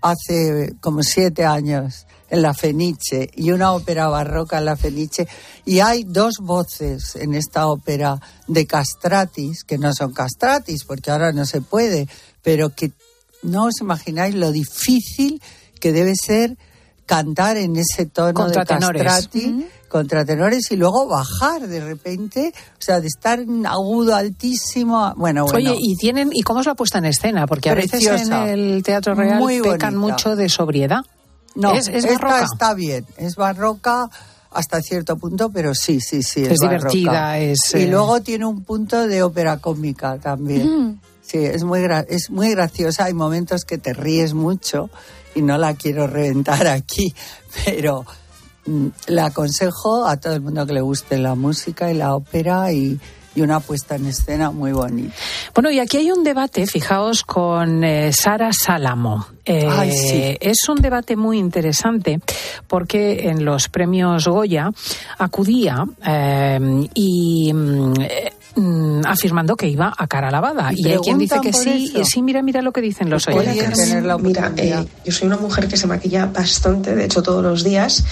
hace 0.00 0.74
como 0.80 1.02
siete 1.02 1.44
años 1.44 2.06
en 2.30 2.42
la 2.42 2.54
Fenice 2.54 3.30
y 3.34 3.50
una 3.50 3.72
ópera 3.72 4.08
barroca 4.08 4.58
en 4.58 4.64
la 4.64 4.76
Fenice 4.76 5.26
y 5.64 5.80
hay 5.80 6.04
dos 6.04 6.34
voces 6.40 7.16
en 7.16 7.34
esta 7.34 7.66
ópera 7.66 8.20
de 8.46 8.66
castratis 8.66 9.64
que 9.64 9.78
no 9.78 9.92
son 9.92 10.12
castratis 10.12 10.84
porque 10.84 11.10
ahora 11.10 11.32
no 11.32 11.44
se 11.44 11.60
puede 11.60 12.08
pero 12.42 12.70
que 12.70 12.92
no 13.42 13.64
os 13.64 13.80
imagináis 13.80 14.34
lo 14.34 14.52
difícil 14.52 15.42
que 15.80 15.92
debe 15.92 16.14
ser 16.14 16.56
cantar 17.10 17.56
en 17.56 17.74
ese 17.74 18.06
tono 18.06 18.48
de 18.48 18.64
castrati 18.64 19.66
contratenores 19.88 20.70
y 20.70 20.76
luego 20.76 21.08
bajar 21.08 21.66
de 21.66 21.80
repente 21.84 22.52
o 22.54 22.76
sea 22.82 23.00
de 23.00 23.08
estar 23.08 23.40
en 23.40 23.66
agudo 23.66 24.14
altísimo 24.14 25.12
bueno 25.16 25.44
bueno 25.46 25.72
Oye, 25.72 25.76
¿y 25.80 25.96
tienen 25.96 26.30
y 26.32 26.42
cómo 26.42 26.60
es 26.60 26.66
la 26.66 26.76
puesta 26.76 26.98
en 26.98 27.06
escena? 27.06 27.48
Porque 27.48 27.68
a 27.70 27.74
veces 27.74 27.90
Preciosa. 28.06 28.44
en 28.52 28.60
el 28.76 28.82
Teatro 28.84 29.16
Real 29.16 29.40
Muy 29.40 29.60
pecan 29.60 29.94
bonita. 30.00 30.12
mucho 30.14 30.36
de 30.36 30.48
sobriedad. 30.48 31.00
No, 31.56 31.72
es, 31.72 31.88
es 31.88 32.04
esta 32.04 32.12
barroca. 32.28 32.44
está 32.44 32.74
bien, 32.74 33.04
es 33.16 33.34
barroca 33.34 34.08
hasta 34.52 34.80
cierto 34.82 35.16
punto, 35.16 35.50
pero 35.50 35.74
sí, 35.74 36.00
sí, 36.00 36.22
sí. 36.22 36.42
Es, 36.42 36.52
Es 36.52 36.58
divertida, 36.60 37.38
es, 37.38 37.58
Y 37.74 37.78
eh, 37.82 37.86
luego 37.88 38.20
tiene 38.20 38.46
un 38.46 38.62
punto 38.62 39.08
de 39.08 39.24
ópera 39.24 39.56
cómica 39.58 40.18
también. 40.18 41.00
Sí, 41.22 41.38
es 41.38 41.64
muy, 41.64 41.80
gra- 41.80 42.06
es 42.08 42.30
muy 42.30 42.50
graciosa. 42.50 43.04
Hay 43.06 43.14
momentos 43.14 43.64
que 43.64 43.78
te 43.78 43.92
ríes 43.92 44.34
mucho 44.34 44.88
y 45.34 45.42
no 45.42 45.58
la 45.58 45.74
quiero 45.74 46.06
reventar 46.06 46.66
aquí, 46.66 47.14
pero 47.64 48.04
mm, 48.66 48.86
la 49.08 49.26
aconsejo 49.26 50.06
a 50.06 50.18
todo 50.18 50.34
el 50.34 50.40
mundo 50.40 50.66
que 50.66 50.72
le 50.72 50.80
guste 50.80 51.18
la 51.18 51.34
música 51.34 51.90
y 51.90 51.94
la 51.94 52.14
ópera 52.14 52.72
y, 52.72 52.98
y 53.34 53.42
una 53.42 53.60
puesta 53.60 53.96
en 53.96 54.06
escena 54.06 54.50
muy 54.50 54.72
bonita. 54.72 55.14
Bueno, 55.54 55.70
y 55.70 55.78
aquí 55.78 55.98
hay 55.98 56.10
un 56.10 56.24
debate, 56.24 56.66
fijaos, 56.66 57.22
con 57.22 57.84
eh, 57.84 58.12
Sara 58.12 58.52
Salamo. 58.52 59.26
Eh, 59.44 59.68
Ay, 59.70 59.92
sí. 59.92 60.36
Es 60.40 60.68
un 60.68 60.76
debate 60.78 61.16
muy 61.16 61.38
interesante 61.38 62.20
porque 62.66 63.28
en 63.28 63.44
los 63.44 63.68
premios 63.68 64.26
Goya 64.26 64.70
acudía 65.18 65.84
eh, 66.04 66.88
y 66.94 67.52
mm, 68.56 69.02
afirmando 69.06 69.56
que 69.56 69.68
iba 69.68 69.92
a 69.96 70.06
cara 70.06 70.30
lavada. 70.30 70.70
Y 70.74 70.86
Y, 70.86 70.92
hay 70.92 70.98
quien 70.98 71.18
dice 71.18 71.40
que 71.42 71.52
sí, 71.52 71.90
eso. 71.90 72.00
y 72.00 72.04
sí, 72.04 72.22
mira, 72.22 72.42
mira 72.42 72.62
lo 72.62 72.72
que 72.72 72.80
dicen 72.80 73.10
los 73.10 73.26
Pues 73.26 73.36
oyentes. 73.48 74.02
la 74.02 74.18
Mira, 74.18 74.52
eh, 74.56 74.84
yo 75.04 75.12
soy 75.12 75.26
una 75.28 75.36
mujer 75.36 75.68
que 75.68 75.76
se 75.76 75.86
maquilla 75.86 76.26
bastante, 76.26 76.94
de 76.94 77.04
hecho 77.04 77.22
todos 77.22 77.42
los 77.42 77.64
días, 77.64 78.04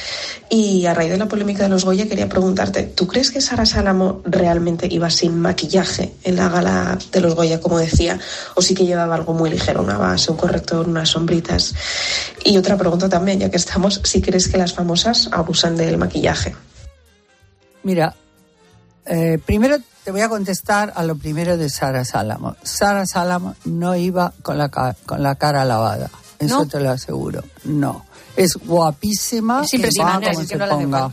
y 0.51 0.87
a 0.87 0.95
raíz 0.95 1.11
de 1.11 1.19
la 1.19 1.27
polémica 1.27 1.65
de 1.65 1.69
los 1.69 1.85
Goya 1.85 2.09
quería 2.09 2.29
preguntarte, 2.29 2.85
¿tú 2.85 3.07
crees 3.07 3.31
que 3.31 3.41
Sara 3.41 3.67
Salamo 3.67 4.23
realmente 4.25 4.89
iba 4.91 5.11
sin 5.11 5.39
maquillaje 5.41 6.15
en 6.25 6.37
la 6.37 6.49
gala 6.49 6.99
de 7.13 7.21
los 7.21 7.35
Goya, 7.35 7.61
como 7.61 7.79
decía, 7.79 8.19
o 8.55 8.63
sí 8.63 8.75
que 8.75 8.87
llevaba 8.87 9.15
algo 9.15 9.35
muy 9.35 9.51
ligero, 9.51 9.83
una 9.83 9.99
base, 9.99 10.31
un 10.31 10.37
corrector, 10.37 10.89
unas 10.89 11.09
sombritas? 11.11 11.75
Y 12.45 12.57
otra 12.57 12.77
pregunta 12.77 13.09
también, 13.09 13.41
ya 13.41 13.51
que 13.51 13.57
estamos, 13.57 14.01
si 14.05 14.21
crees 14.21 14.49
que 14.49 14.59
las 14.59 14.73
famosas 14.73 15.29
abusan 15.33 15.77
del 15.77 15.99
maquillaje. 15.99 16.55
Mira, 17.83 18.15
eh, 19.07 19.39
primero 19.45 19.79
te 20.09 20.13
voy 20.13 20.23
a 20.23 20.31
contestar 20.31 20.95
a 20.97 21.03
lo 21.05 21.19
primero 21.19 21.59
de 21.59 21.69
Sara 21.69 22.03
Salamo. 22.03 22.57
Sara 22.63 23.05
Salamo 23.05 23.55
no 23.67 23.95
iba 23.95 24.33
con 24.41 24.57
la, 24.57 24.71
con 24.71 25.23
la 25.23 25.35
cara 25.35 25.67
lavada, 25.67 26.09
eso 26.39 26.61
¿No? 26.61 26.67
te 26.67 26.81
lo 26.81 26.93
aseguro. 26.93 27.45
No. 27.65 28.07
Es 28.35 28.55
guapísima. 28.55 29.65
Es 29.65 29.75
impresionante, 29.75 30.31
como 30.31 30.41
es 30.41 30.49
que 30.49 30.55
se 30.55 30.59
no 30.59 30.67
ponga. 30.67 31.11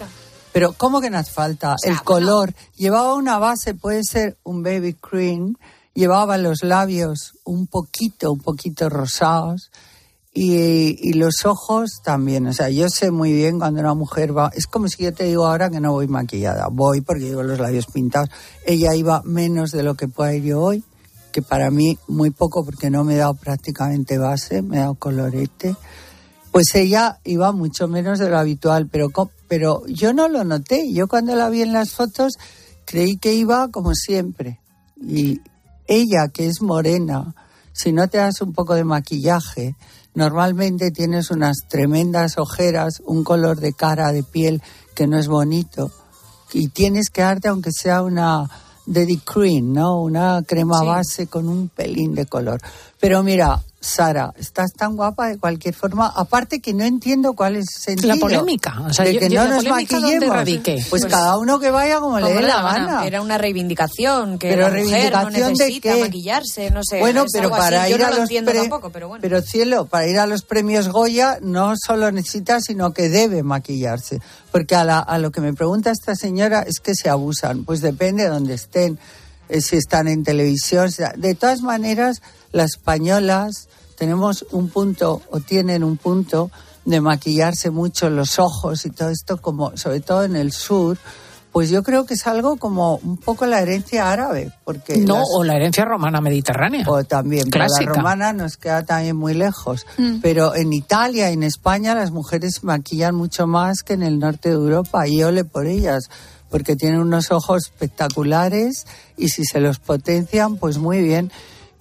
Pero 0.53 0.71
¿cómo 0.77 1.01
que 1.01 1.09
no 1.09 1.17
hace 1.17 1.29
falta? 1.29 1.75
sea, 1.77 1.91
el 1.91 2.03
color. 2.03 2.53
Llevaba 2.77 3.15
una 3.15 3.37
base, 3.37 3.73
puede 3.73 4.01
ser 4.01 4.37
un 4.43 4.63
baby 4.63 4.93
cream. 4.93 5.57
Llevaba 5.93 6.37
los 6.37 6.63
labios 6.63 7.33
un 7.43 7.67
poquito, 7.67 8.31
un 8.31 8.39
poquito 8.39 8.87
rosados. 8.87 9.71
Y, 10.37 10.97
y 10.99 11.13
los 11.13 11.45
ojos 11.45 12.01
también. 12.03 12.45
O 12.47 12.51
sea, 12.53 12.69
yo 12.69 12.89
sé 12.89 13.09
muy 13.09 13.31
bien 13.31 13.57
cuando 13.57 13.79
una 13.79 13.93
mujer 13.93 14.37
va. 14.37 14.51
Es 14.53 14.67
como 14.67 14.89
si 14.89 15.03
yo 15.03 15.13
te 15.13 15.23
digo 15.23 15.47
ahora 15.47 15.69
que 15.69 15.79
no 15.79 15.93
voy 15.93 16.09
maquillada. 16.09 16.67
Voy 16.69 16.99
porque 16.99 17.23
llevo 17.23 17.41
los 17.41 17.57
labios 17.57 17.85
pintados. 17.85 18.29
Ella 18.65 18.93
iba 18.95 19.21
menos 19.23 19.71
de 19.71 19.81
lo 19.81 19.95
que 19.95 20.09
pueda 20.09 20.35
ir 20.35 20.43
yo 20.43 20.61
hoy, 20.61 20.83
que 21.31 21.41
para 21.41 21.71
mí 21.71 21.97
muy 22.09 22.31
poco 22.31 22.65
porque 22.65 22.89
no 22.89 23.05
me 23.05 23.15
he 23.15 23.17
dado 23.17 23.35
prácticamente 23.35 24.17
base, 24.17 24.61
me 24.61 24.75
he 24.75 24.79
dado 24.81 24.95
colorete. 24.95 25.73
Pues 26.51 26.75
ella 26.75 27.19
iba 27.23 27.53
mucho 27.53 27.87
menos 27.87 28.19
de 28.19 28.29
lo 28.29 28.37
habitual, 28.37 28.89
pero, 28.89 29.09
pero 29.47 29.83
yo 29.87 30.11
no 30.11 30.27
lo 30.27 30.43
noté. 30.43 30.91
Yo 30.91 31.07
cuando 31.07 31.33
la 31.35 31.49
vi 31.49 31.61
en 31.61 31.71
las 31.71 31.91
fotos 31.91 32.33
creí 32.83 33.15
que 33.15 33.33
iba 33.33 33.69
como 33.71 33.93
siempre. 33.93 34.59
Y 35.01 35.39
ella, 35.87 36.27
que 36.27 36.47
es 36.47 36.61
morena, 36.61 37.35
si 37.71 37.91
no 37.91 38.07
te 38.09 38.17
das 38.17 38.41
un 38.41 38.53
poco 38.53 38.75
de 38.75 38.83
maquillaje, 38.83 39.75
normalmente 40.15 40.91
tienes 40.91 41.29
unas 41.31 41.57
tremendas 41.69 42.37
ojeras, 42.37 43.01
un 43.05 43.23
color 43.23 43.59
de 43.59 43.73
cara, 43.73 44.11
de 44.11 44.23
piel 44.23 44.61
que 44.95 45.07
no 45.07 45.17
es 45.17 45.27
bonito. 45.27 45.91
Y 46.53 46.69
tienes 46.69 47.09
que 47.09 47.21
darte, 47.21 47.49
aunque 47.49 47.71
sea 47.71 48.01
una 48.01 48.49
Daddy 48.85 49.17
Cream, 49.17 49.73
¿no? 49.73 50.01
Una 50.01 50.41
crema 50.43 50.79
Sí. 50.79 50.85
base 50.85 51.27
con 51.27 51.49
un 51.49 51.69
pelín 51.69 52.15
de 52.15 52.25
color. 52.25 52.61
Pero 53.05 53.21
mira, 53.21 53.59
Sara, 53.79 54.33
estás 54.39 54.73
tan 54.73 54.95
guapa 54.95 55.27
de 55.27 55.37
cualquier 55.37 55.75
forma. 55.75 56.07
Aparte 56.07 56.59
que 56.59 56.73
no 56.73 56.83
entiendo 56.83 57.33
cuál 57.33 57.55
es 57.55 57.65
el 57.75 57.83
sentido. 57.99 58.15
La 58.15 58.19
polémica. 58.19 58.81
O 58.81 58.91
sea, 58.91 59.05
de 59.05 59.19
que 59.19 59.29
yo 59.29 59.43
no 59.43 59.53
nos 59.53 59.63
polémica, 59.63 59.99
¿dónde 59.99 60.27
maquillemos. 60.27 60.63
Pues, 60.65 60.85
Pues- 60.89 61.05
cada 61.05 61.37
uno 61.37 61.59
que 61.59 61.69
vaya 61.69 61.99
como, 61.99 62.19
le 62.19 62.33
dé 62.33 62.41
la 62.41 62.63
gana. 62.63 63.05
Era 63.05 63.21
una 63.21 63.37
reivindicación, 63.37 64.39
que 64.39 64.49
Pero 64.49 64.63
la 64.63 64.67
mujer 64.69 64.81
no 65.13 65.29
reivindicación 65.29 65.33
de 65.53 65.63
necesita 65.65 65.93
qué? 65.93 66.01
maquillarse, 66.01 66.71
no 66.71 66.81
sé. 66.83 66.99
Bueno, 66.99 67.25
pero 67.31 67.51
para 67.51 67.87
ir 67.87 67.95
Yo 67.95 68.01
no 68.01 68.07
a 68.07 68.09
lo 68.09 68.15
los 68.15 68.23
entiendo 68.23 68.49
pre- 68.51 68.59
tampoco, 68.61 68.89
pero 68.89 69.07
bueno. 69.07 69.21
Pero 69.21 69.41
cielo, 69.43 69.85
para 69.85 70.07
ir 70.07 70.17
a 70.17 70.25
los 70.25 70.41
premios 70.41 70.89
Goya 70.89 71.37
no 71.43 71.75
solo 71.77 72.11
necesita, 72.11 72.59
sino 72.61 72.91
que 72.91 73.09
debe 73.09 73.43
maquillarse. 73.43 74.19
Porque 74.51 74.75
a, 74.75 74.83
la- 74.83 74.97
a 74.99 75.19
lo 75.19 75.29
que 75.31 75.41
me 75.41 75.53
pregunta 75.53 75.91
esta 75.91 76.15
señora 76.15 76.63
es 76.63 76.79
que 76.79 76.95
se 76.95 77.07
abusan. 77.07 77.65
Pues 77.65 77.81
depende 77.81 78.23
de 78.23 78.29
dónde 78.29 78.55
estén, 78.55 78.97
si 79.49 79.75
están 79.77 80.07
en 80.07 80.23
televisión. 80.23 80.91
si- 80.91 81.03
De 81.17 81.35
todas 81.35 81.61
maneras, 81.61 82.21
las 82.51 82.71
españolas 82.71 83.67
tenemos 83.97 84.45
un 84.51 84.69
punto, 84.69 85.21
o 85.31 85.39
tienen 85.39 85.83
un 85.83 85.97
punto, 85.97 86.51
de 86.85 87.01
maquillarse 87.01 87.71
mucho 87.71 88.09
los 88.09 88.37
ojos 88.39 88.85
y 88.85 88.91
todo 88.91 89.09
esto, 89.09 89.37
como 89.41 89.75
sobre 89.77 90.01
todo 90.01 90.23
en 90.23 90.35
el 90.35 90.51
sur. 90.51 90.97
Pues 91.51 91.69
yo 91.69 91.83
creo 91.83 92.05
que 92.05 92.15
es 92.15 92.27
algo 92.27 92.57
como 92.57 92.97
un 92.97 93.15
poco 93.15 93.45
la 93.45 93.61
herencia 93.61 94.11
árabe, 94.11 94.51
porque 94.65 94.97
No, 94.97 95.19
las- 95.19 95.27
o 95.33 95.43
la 95.45 95.55
herencia 95.55 95.85
romana 95.85 96.19
mediterránea. 96.19 96.83
o 96.85 97.01
también, 97.05 97.45
pero 97.49 97.65
Clásica. 97.65 97.89
la 97.91 97.95
romana 97.95 98.33
nos 98.33 98.57
queda 98.57 98.83
también 98.83 99.15
muy 99.15 99.33
lejos. 99.33 99.85
Mm. 99.97 100.19
Pero 100.21 100.53
en 100.53 100.73
Italia 100.73 101.29
y 101.31 101.33
en 101.33 101.43
España 101.43 101.95
las 101.95 102.11
mujeres 102.11 102.63
maquillan 102.65 103.15
mucho 103.15 103.47
más 103.47 103.83
que 103.83 103.93
en 103.93 104.03
el 104.03 104.19
norte 104.19 104.49
de 104.49 104.55
Europa 104.55 105.07
y 105.07 105.23
ole 105.23 105.45
por 105.45 105.65
ellas, 105.65 106.09
porque 106.55 106.77
tienen 106.77 107.01
unos 107.01 107.31
ojos 107.31 107.65
espectaculares 107.65 108.85
y 109.17 109.27
si 109.27 109.43
se 109.43 109.59
los 109.59 109.79
potencian, 109.79 110.55
pues 110.55 110.77
muy 110.77 111.01
bien. 111.01 111.29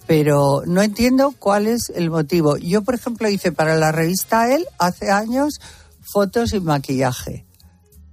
Pero 0.05 0.63
no 0.65 0.81
entiendo 0.81 1.33
cuál 1.39 1.65
es 1.65 1.93
el 1.95 2.09
motivo. 2.09 2.57
Yo, 2.57 2.81
por 2.81 2.93
ejemplo, 2.95 3.29
hice 3.29 3.53
para 3.53 3.75
la 3.77 3.93
revista 3.93 4.53
El 4.53 4.65
hace 4.77 5.11
años 5.11 5.61
fotos 6.01 6.49
sin 6.49 6.65
maquillaje. 6.65 7.45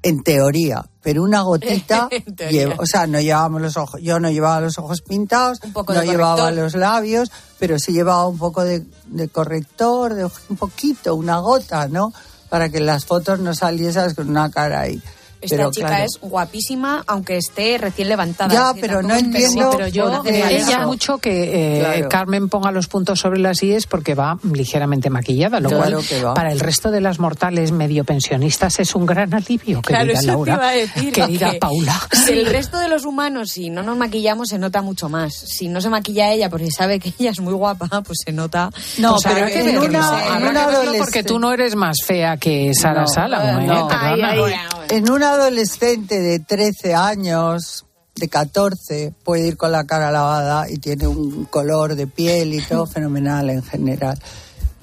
En 0.04 0.22
teoría, 0.22 0.84
pero 1.02 1.24
una 1.24 1.42
gotita, 1.42 2.06
En 2.12 2.36
teoría. 2.36 2.66
lleva- 2.68 2.76
o 2.78 2.86
sea, 2.86 3.08
no 3.08 3.20
llevábamos 3.20 3.60
los 3.60 3.76
ojos, 3.76 4.00
yo 4.00 4.20
no 4.20 4.30
llevaba 4.30 4.60
los 4.60 4.78
ojos 4.78 5.02
pintados, 5.02 5.58
Un 5.64 5.72
poco 5.72 5.94
no 5.94 6.04
llevaba 6.04 6.52
los 6.52 6.74
labios, 6.76 7.32
pero 7.58 7.76
sí 7.80 7.90
llevaba 7.92 8.28
un 8.28 8.38
poco 8.38 8.62
de, 8.64 8.84
de 9.06 9.28
corrector, 9.28 10.14
de, 10.14 10.24
un 10.48 10.56
poquito, 10.56 11.16
una 11.16 11.38
gota, 11.38 11.88
¿no? 11.88 12.12
Para 12.48 12.68
que 12.68 12.78
las 12.78 13.04
fotos 13.04 13.40
no 13.40 13.52
salieses 13.52 14.14
con 14.14 14.28
una 14.30 14.48
cara 14.48 14.82
ahí. 14.82 15.02
Esta 15.42 15.56
Pero, 15.56 15.70
chica 15.72 15.88
claro, 15.88 16.04
es 16.04 16.18
guapísima, 16.20 17.02
aunque 17.06 17.36
esté 17.36 17.76
recién 17.76 18.08
levantada. 18.08 18.54
Ya, 18.54 18.72
pero 18.80 19.02
no 19.02 19.14
entiendo- 19.14 19.70
que- 19.72 19.76
pero 19.76 19.88
yo 19.88 20.22
ella 20.24 20.86
mucho 20.86 21.18
que 21.18 21.76
eh, 21.76 21.80
Claro. 21.80 22.08
Carmen 22.08 22.48
ponga 22.48 22.70
los 22.70 22.86
puntos 22.88 23.18
sobre 23.20 23.38
las 23.40 23.62
IES 23.62 23.86
porque 23.86 24.14
va 24.14 24.38
ligeramente 24.52 25.10
maquillada, 25.10 25.58
lo 25.60 25.68
Claro 25.68 25.96
cual 25.96 26.06
que 26.06 26.22
para 26.34 26.52
el 26.52 26.60
resto 26.60 26.90
de 26.90 27.00
las 27.00 27.18
mortales 27.18 27.72
medio 27.72 28.04
pensionistas 28.04 28.78
es 28.78 28.94
un 28.94 29.04
gran 29.04 29.34
alivio, 29.34 29.82
Claro, 29.82 30.04
querida 30.06 30.18
eso 30.20 30.26
Laura, 30.28 30.54
te 30.54 30.58
iba 30.60 30.68
a 30.68 30.72
decir. 30.72 31.12
que 31.12 31.58
Paula. 31.60 32.00
Si 32.24 32.32
el 32.32 32.46
resto 32.46 32.78
de 32.78 32.88
los 32.88 33.04
humanos, 33.04 33.50
si 33.50 33.68
no 33.70 33.82
nos 33.82 33.96
maquillamos, 33.96 34.48
se 34.48 34.58
nota 34.58 34.80
mucho 34.82 35.08
más. 35.08 35.34
Si 35.34 35.68
no 35.68 35.80
se 35.80 35.88
maquilla 35.90 36.30
ella 36.32 36.48
porque 36.50 36.70
sabe 36.70 37.00
que 37.00 37.12
ella 37.18 37.30
es 37.30 37.40
muy 37.40 37.52
guapa, 37.52 37.88
pues 38.02 38.18
se 38.24 38.32
nota. 38.32 38.70
No, 38.98 39.14
O 39.14 39.18
sea, 39.18 39.34
pero 39.34 39.46
que 39.46 39.60
en 39.70 39.78
una- 39.78 39.98
no 40.00 40.18
sé. 40.18 40.24
en 40.36 40.46
una 40.46 40.66
que 40.92 40.98
porque 40.98 41.22
tú 41.24 41.38
no 41.38 41.52
eres 41.52 41.74
más 41.74 41.96
fea 42.04 42.36
que 42.36 42.72
Sara 42.74 43.04
No, 43.04 43.60
¿eh? 43.60 43.66
no. 43.66 43.88
Perdona. 43.88 44.30
Ay, 44.30 44.40
ay, 44.42 44.54
En 44.90 45.10
un 45.10 45.22
adolescente 45.32 46.20
de 46.20 46.38
13 46.38 46.94
años, 46.94 47.86
de 48.14 48.28
14, 48.28 49.12
puede 49.24 49.48
ir 49.48 49.56
con 49.56 49.72
la 49.72 49.84
cara 49.84 50.10
lavada 50.10 50.70
y 50.70 50.78
tiene 50.78 51.06
un 51.06 51.44
color 51.46 51.94
de 51.94 52.06
piel 52.06 52.54
y 52.54 52.60
todo 52.60 52.86
fenomenal 52.86 53.50
en 53.50 53.62
general. 53.62 54.18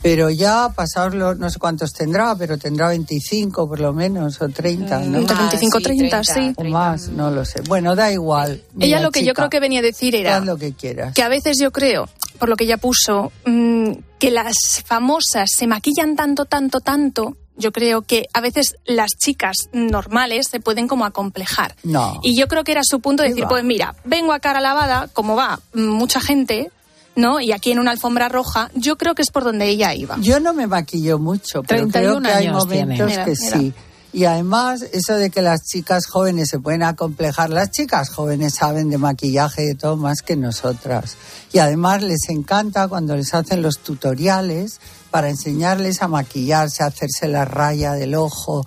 Pero 0.01 0.29
ya 0.29 0.69
pasados 0.73 1.13
los, 1.13 1.37
no 1.37 1.49
sé 1.49 1.59
cuántos 1.59 1.91
tendrá, 1.91 2.33
pero 2.35 2.57
tendrá 2.57 2.87
25 2.87 3.67
por 3.67 3.81
lo 3.81 3.91
menos, 3.91 4.41
o 4.41 4.47
30, 4.47 4.99
¿no? 4.99 5.17
Entre 5.19 5.35
25 5.35 5.81
30, 5.81 6.23
sí. 6.23 6.53
O 6.55 6.63
más, 6.63 7.09
no 7.09 7.29
lo 7.31 7.43
sé. 7.43 7.61
Bueno, 7.67 7.95
da 7.97 8.09
igual. 8.11 8.63
Ella 8.79 9.01
lo 9.01 9.11
que 9.11 9.25
yo 9.25 9.33
creo 9.33 9.49
que 9.49 9.59
venía 9.59 9.79
a 9.79 9.83
decir 9.83 10.15
era 10.15 10.37
haz 10.37 10.45
lo 10.45 10.57
que 10.57 10.71
quieras. 10.73 11.13
que 11.13 11.21
a 11.21 11.27
veces 11.27 11.57
yo 11.59 11.71
creo, 11.71 12.07
por 12.39 12.47
lo 12.47 12.55
que 12.55 12.63
ella 12.63 12.77
puso, 12.77 13.33
mm, 13.45 13.91
que 14.19 14.31
las 14.31 14.53
famosas 14.85 15.49
se 15.53 15.67
maquillan 15.67 16.15
tanto, 16.15 16.45
tanto, 16.45 16.79
tanto. 16.79 17.35
Yo 17.59 17.71
creo 17.71 18.01
que 18.01 18.27
a 18.33 18.41
veces 18.41 18.77
las 18.85 19.11
chicas 19.11 19.55
normales 19.71 20.47
se 20.49 20.59
pueden 20.59 20.87
como 20.87 21.05
acomplejar. 21.05 21.75
No. 21.83 22.19
Y 22.23 22.35
yo 22.35 22.47
creo 22.47 22.63
que 22.63 22.71
era 22.71 22.81
su 22.83 22.99
punto 22.99 23.21
de 23.21 23.29
¿Qué 23.29 23.33
decir, 23.33 23.45
va? 23.45 23.49
pues 23.49 23.63
mira, 23.63 23.95
vengo 24.05 24.33
a 24.33 24.39
cara 24.39 24.61
lavada, 24.61 25.09
como 25.13 25.35
va 25.35 25.59
mm, 25.73 25.81
mucha 25.81 26.19
gente, 26.19 26.71
¿no? 27.15 27.39
Y 27.39 27.51
aquí 27.51 27.71
en 27.71 27.79
una 27.79 27.91
alfombra 27.91 28.29
roja, 28.29 28.71
yo 28.73 28.97
creo 28.97 29.13
que 29.13 29.21
es 29.21 29.29
por 29.29 29.43
donde 29.43 29.67
ella 29.67 29.93
iba. 29.93 30.17
Yo 30.21 30.39
no 30.39 30.53
me 30.53 30.65
maquillo 30.65 31.19
mucho, 31.19 31.61
pero 31.63 31.87
creo 31.89 32.19
31 32.19 32.21
que 32.21 32.31
hay 32.33 32.47
años 32.47 32.65
momentos 32.65 32.87
tiene. 32.87 33.05
Mira, 33.05 33.25
que 33.25 33.35
mira. 33.39 33.57
sí. 33.57 33.73
Y 34.11 34.25
además, 34.25 34.81
eso 34.91 35.15
de 35.15 35.29
que 35.29 35.43
las 35.43 35.63
chicas 35.63 36.07
jóvenes 36.07 36.49
se 36.49 36.59
pueden 36.59 36.81
acomplejar, 36.81 37.51
las 37.51 37.69
chicas 37.69 38.09
jóvenes 38.09 38.55
saben 38.55 38.89
de 38.89 38.97
maquillaje 38.97 39.63
y 39.63 39.67
de 39.67 39.75
todo 39.75 39.97
más 39.97 40.23
que 40.23 40.35
nosotras. 40.35 41.15
Y 41.53 41.59
además 41.59 42.01
les 42.01 42.27
encanta 42.29 42.87
cuando 42.87 43.15
les 43.15 43.33
hacen 43.35 43.61
los 43.61 43.79
tutoriales 43.79 44.79
para 45.09 45.29
enseñarles 45.29 46.01
a 46.01 46.07
maquillarse, 46.07 46.83
a 46.83 46.87
hacerse 46.87 47.27
la 47.27 47.45
raya 47.45 47.93
del 47.93 48.15
ojo, 48.15 48.65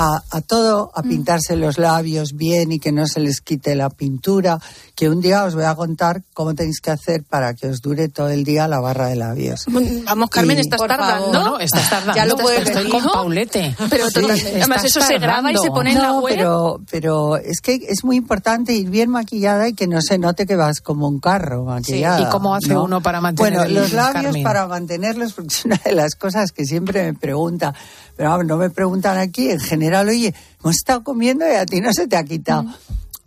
a, 0.00 0.22
a 0.30 0.40
todo, 0.42 0.92
Mm. 0.94 0.98
a 0.98 1.02
pintarse 1.02 1.56
los 1.56 1.76
labios 1.78 2.34
bien 2.34 2.70
y 2.70 2.78
que 2.78 2.92
no 2.92 3.06
se 3.06 3.18
les 3.20 3.40
quite 3.40 3.74
la 3.74 3.90
pintura. 3.90 4.58
Que 4.94 5.08
un 5.08 5.20
día 5.20 5.44
os 5.44 5.54
voy 5.54 5.64
a 5.64 5.74
contar 5.74 6.22
cómo 6.34 6.54
tenéis 6.54 6.80
que 6.80 6.90
hacer 6.90 7.24
para 7.24 7.54
que 7.54 7.66
os 7.68 7.80
dure 7.80 8.08
todo 8.08 8.28
el 8.28 8.44
día 8.44 8.68
la 8.68 8.80
barra 8.80 9.06
de 9.08 9.16
labios. 9.16 9.64
Vamos, 10.04 10.30
Carmen, 10.30 10.56
Y- 10.58 10.60
estás 10.60 10.80
tardando. 10.80 11.32
favor. 11.32 11.32
No, 11.32 11.58
estás 11.60 11.88
tardando. 11.90 12.14
Ya 12.14 12.26
lo 12.26 12.36
puedes 12.36 12.60
Estoy 12.62 12.74
decir, 12.84 12.90
con 12.92 13.04
¿no? 13.04 13.12
Paulete. 13.12 13.76
Pero 13.90 14.08
totalmente. 14.10 14.56
Además, 14.56 14.84
eso 14.84 15.00
se 15.00 15.18
graba 15.18 15.50
y 15.50 15.54
se 15.54 15.68
tardando. 15.68 15.74
pone 15.74 15.92
en 15.92 15.98
la 15.98 16.08
No, 16.08 16.20
web. 16.20 16.34
pero, 16.36 16.80
pero 16.90 17.36
es 17.36 17.60
que 17.60 17.74
es 17.88 18.04
muy 18.04 18.16
importante 18.16 18.72
ir 18.74 18.90
bien 18.90 19.10
maquillada 19.10 19.68
y 19.68 19.74
que 19.74 19.86
no 19.86 20.00
se 20.02 20.18
note 20.18 20.46
que 20.46 20.56
vas 20.56 20.80
como 20.80 21.08
un 21.08 21.18
carro 21.20 21.64
maquillada. 21.64 22.20
¿Y 22.20 22.26
cómo 22.30 22.54
hace 22.54 22.68
¿no? 22.74 22.84
uno 22.84 23.00
para 23.00 23.20
mantener 23.20 23.52
Bueno, 23.54 23.64
el 23.68 23.74
los 23.74 23.92
labios 23.92 24.24
Carmen? 24.26 24.42
para 24.44 24.66
mantenerlos, 24.66 25.32
porque 25.32 25.54
es 25.54 25.64
una 25.64 25.76
de 25.84 25.92
las 25.92 26.14
cosas 26.14 26.52
que 26.52 26.64
siempre 26.64 27.02
me 27.04 27.14
pregunta. 27.14 27.74
Pero 28.18 28.30
vamos, 28.30 28.46
no 28.46 28.56
me 28.56 28.68
preguntan 28.68 29.16
aquí, 29.16 29.48
en 29.48 29.60
general, 29.60 30.08
oye, 30.08 30.34
hemos 30.58 30.74
estado 30.74 31.04
comiendo 31.04 31.48
y 31.48 31.54
a 31.54 31.64
ti 31.64 31.80
no 31.80 31.92
se 31.92 32.08
te 32.08 32.16
ha 32.16 32.24
quitado. 32.24 32.64
Mm. 32.64 32.74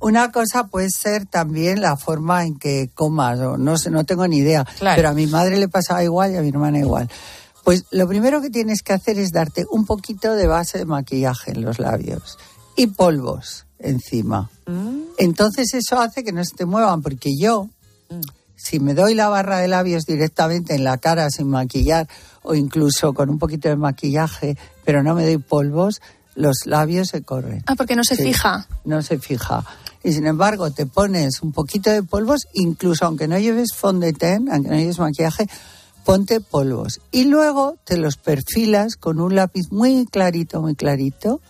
Una 0.02 0.34
cosa 0.34 0.68
puede 0.68 0.90
ser 0.90 1.26
también 1.26 1.80
la 1.80 1.96
forma 1.96 2.46
en 2.46 2.60
que 2.60 2.90
comas, 2.94 3.40
o 3.40 3.58
no 3.58 3.78
sé, 3.78 3.90
no 3.90 4.04
tengo 4.04 4.28
ni 4.28 4.40
idea. 4.40 4.66
Claro. 4.80 4.98
Pero 4.98 5.10
a 5.10 5.14
mi 5.14 5.28
madre 5.28 5.58
le 5.58 5.70
pasaba 5.70 6.04
igual 6.04 6.34
y 6.34 6.36
a 6.36 6.42
mi 6.42 6.50
hermana 6.50 6.80
igual. 6.80 7.10
Pues 7.64 7.86
lo 7.92 8.06
primero 8.06 8.42
que 8.42 8.50
tienes 8.50 8.82
que 8.82 8.92
hacer 8.92 9.18
es 9.18 9.32
darte 9.32 9.64
un 9.72 9.86
poquito 9.86 10.34
de 10.34 10.48
base 10.48 10.80
de 10.80 10.86
maquillaje 10.86 11.52
en 11.52 11.62
los 11.62 11.80
labios 11.80 12.38
y 12.76 12.88
polvos 12.88 13.66
encima. 13.80 14.50
Entonces 15.18 15.74
eso 15.74 16.02
hace 16.02 16.26
que 16.26 16.34
no 16.34 16.44
se 16.44 16.54
te 16.54 16.66
muevan, 16.66 17.02
porque 17.02 17.30
yo, 17.40 17.70
si 18.64 18.80
me 18.80 18.94
doy 18.94 19.16
la 19.16 19.30
barra 19.30 19.58
de 19.60 19.68
labios 19.68 20.06
directamente 20.06 20.76
en 20.76 20.84
la 20.84 20.98
cara 20.98 21.30
sin 21.30 21.48
maquillar 21.50 22.08
o 22.44 22.54
incluso 22.56 23.14
con 23.14 23.30
un 23.30 23.40
poquito 23.40 23.70
de 23.70 23.76
maquillaje, 23.76 24.58
pero 24.86 25.04
no 25.04 25.16
me 25.16 25.24
doy 25.26 25.38
polvos, 25.38 26.02
los 26.36 26.66
labios 26.66 27.10
se 27.10 27.24
corren. 27.24 27.64
Ah, 27.68 27.76
porque 27.76 27.96
no 27.96 28.04
se 28.04 28.16
Sí, 28.16 28.24
fija. 28.24 28.68
No 28.86 29.02
se 29.02 29.20
fija. 29.20 29.66
Y 30.04 30.14
sin 30.14 30.26
embargo, 30.26 30.72
te 30.72 30.86
pones 30.86 31.42
un 31.42 31.52
poquito 31.52 31.92
de 31.92 32.04
polvos, 32.04 32.48
incluso 32.54 33.06
aunque 33.06 33.28
no 33.28 33.38
lleves 33.38 33.74
fondant, 33.76 34.50
aunque 34.52 34.70
no 34.70 34.76
lleves 34.76 35.00
maquillaje, 35.00 35.48
ponte 36.04 36.42
polvos. 36.42 37.02
Y 37.12 37.26
luego 37.26 37.78
te 37.84 37.98
los 37.98 38.18
perfilas 38.18 38.96
con 38.96 39.20
un 39.20 39.36
lápiz 39.36 39.72
muy 39.72 40.06
clarito, 40.06 40.62
muy 40.62 40.76
clarito. 40.76 41.42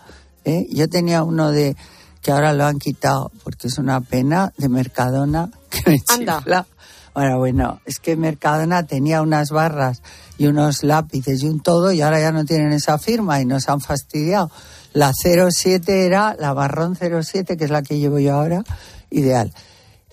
¿eh? 0.44 0.66
Yo 0.70 0.88
tenía 0.88 1.22
uno 1.22 1.50
de 1.50 1.76
que 2.20 2.30
ahora 2.30 2.52
lo 2.52 2.64
han 2.64 2.78
quitado 2.78 3.32
porque 3.42 3.68
es 3.68 3.78
una 3.78 4.00
pena 4.00 4.52
de 4.56 4.68
Mercadona 4.68 5.50
que 5.70 5.82
me 5.90 6.02
Anda. 6.08 6.38
chifla. 6.38 6.66
Bueno, 7.14 7.38
bueno, 7.38 7.80
es 7.84 7.98
que 7.98 8.16
Mercadona 8.16 8.86
tenía 8.86 9.20
unas 9.20 9.50
barras 9.50 10.02
y 10.38 10.46
unos 10.46 10.82
lápices 10.82 11.42
y 11.42 11.48
un 11.48 11.60
todo 11.60 11.92
y 11.92 12.00
ahora 12.00 12.20
ya 12.20 12.32
no 12.32 12.44
tienen 12.44 12.72
esa 12.72 12.98
firma 12.98 13.40
y 13.40 13.44
nos 13.44 13.68
han 13.68 13.80
fastidiado. 13.80 14.50
La 14.94 15.12
07 15.12 16.06
era 16.06 16.34
la 16.38 16.54
marrón 16.54 16.96
07, 16.96 17.56
que 17.56 17.64
es 17.64 17.70
la 17.70 17.82
que 17.82 17.98
llevo 17.98 18.18
yo 18.18 18.34
ahora, 18.34 18.64
ideal. 19.10 19.52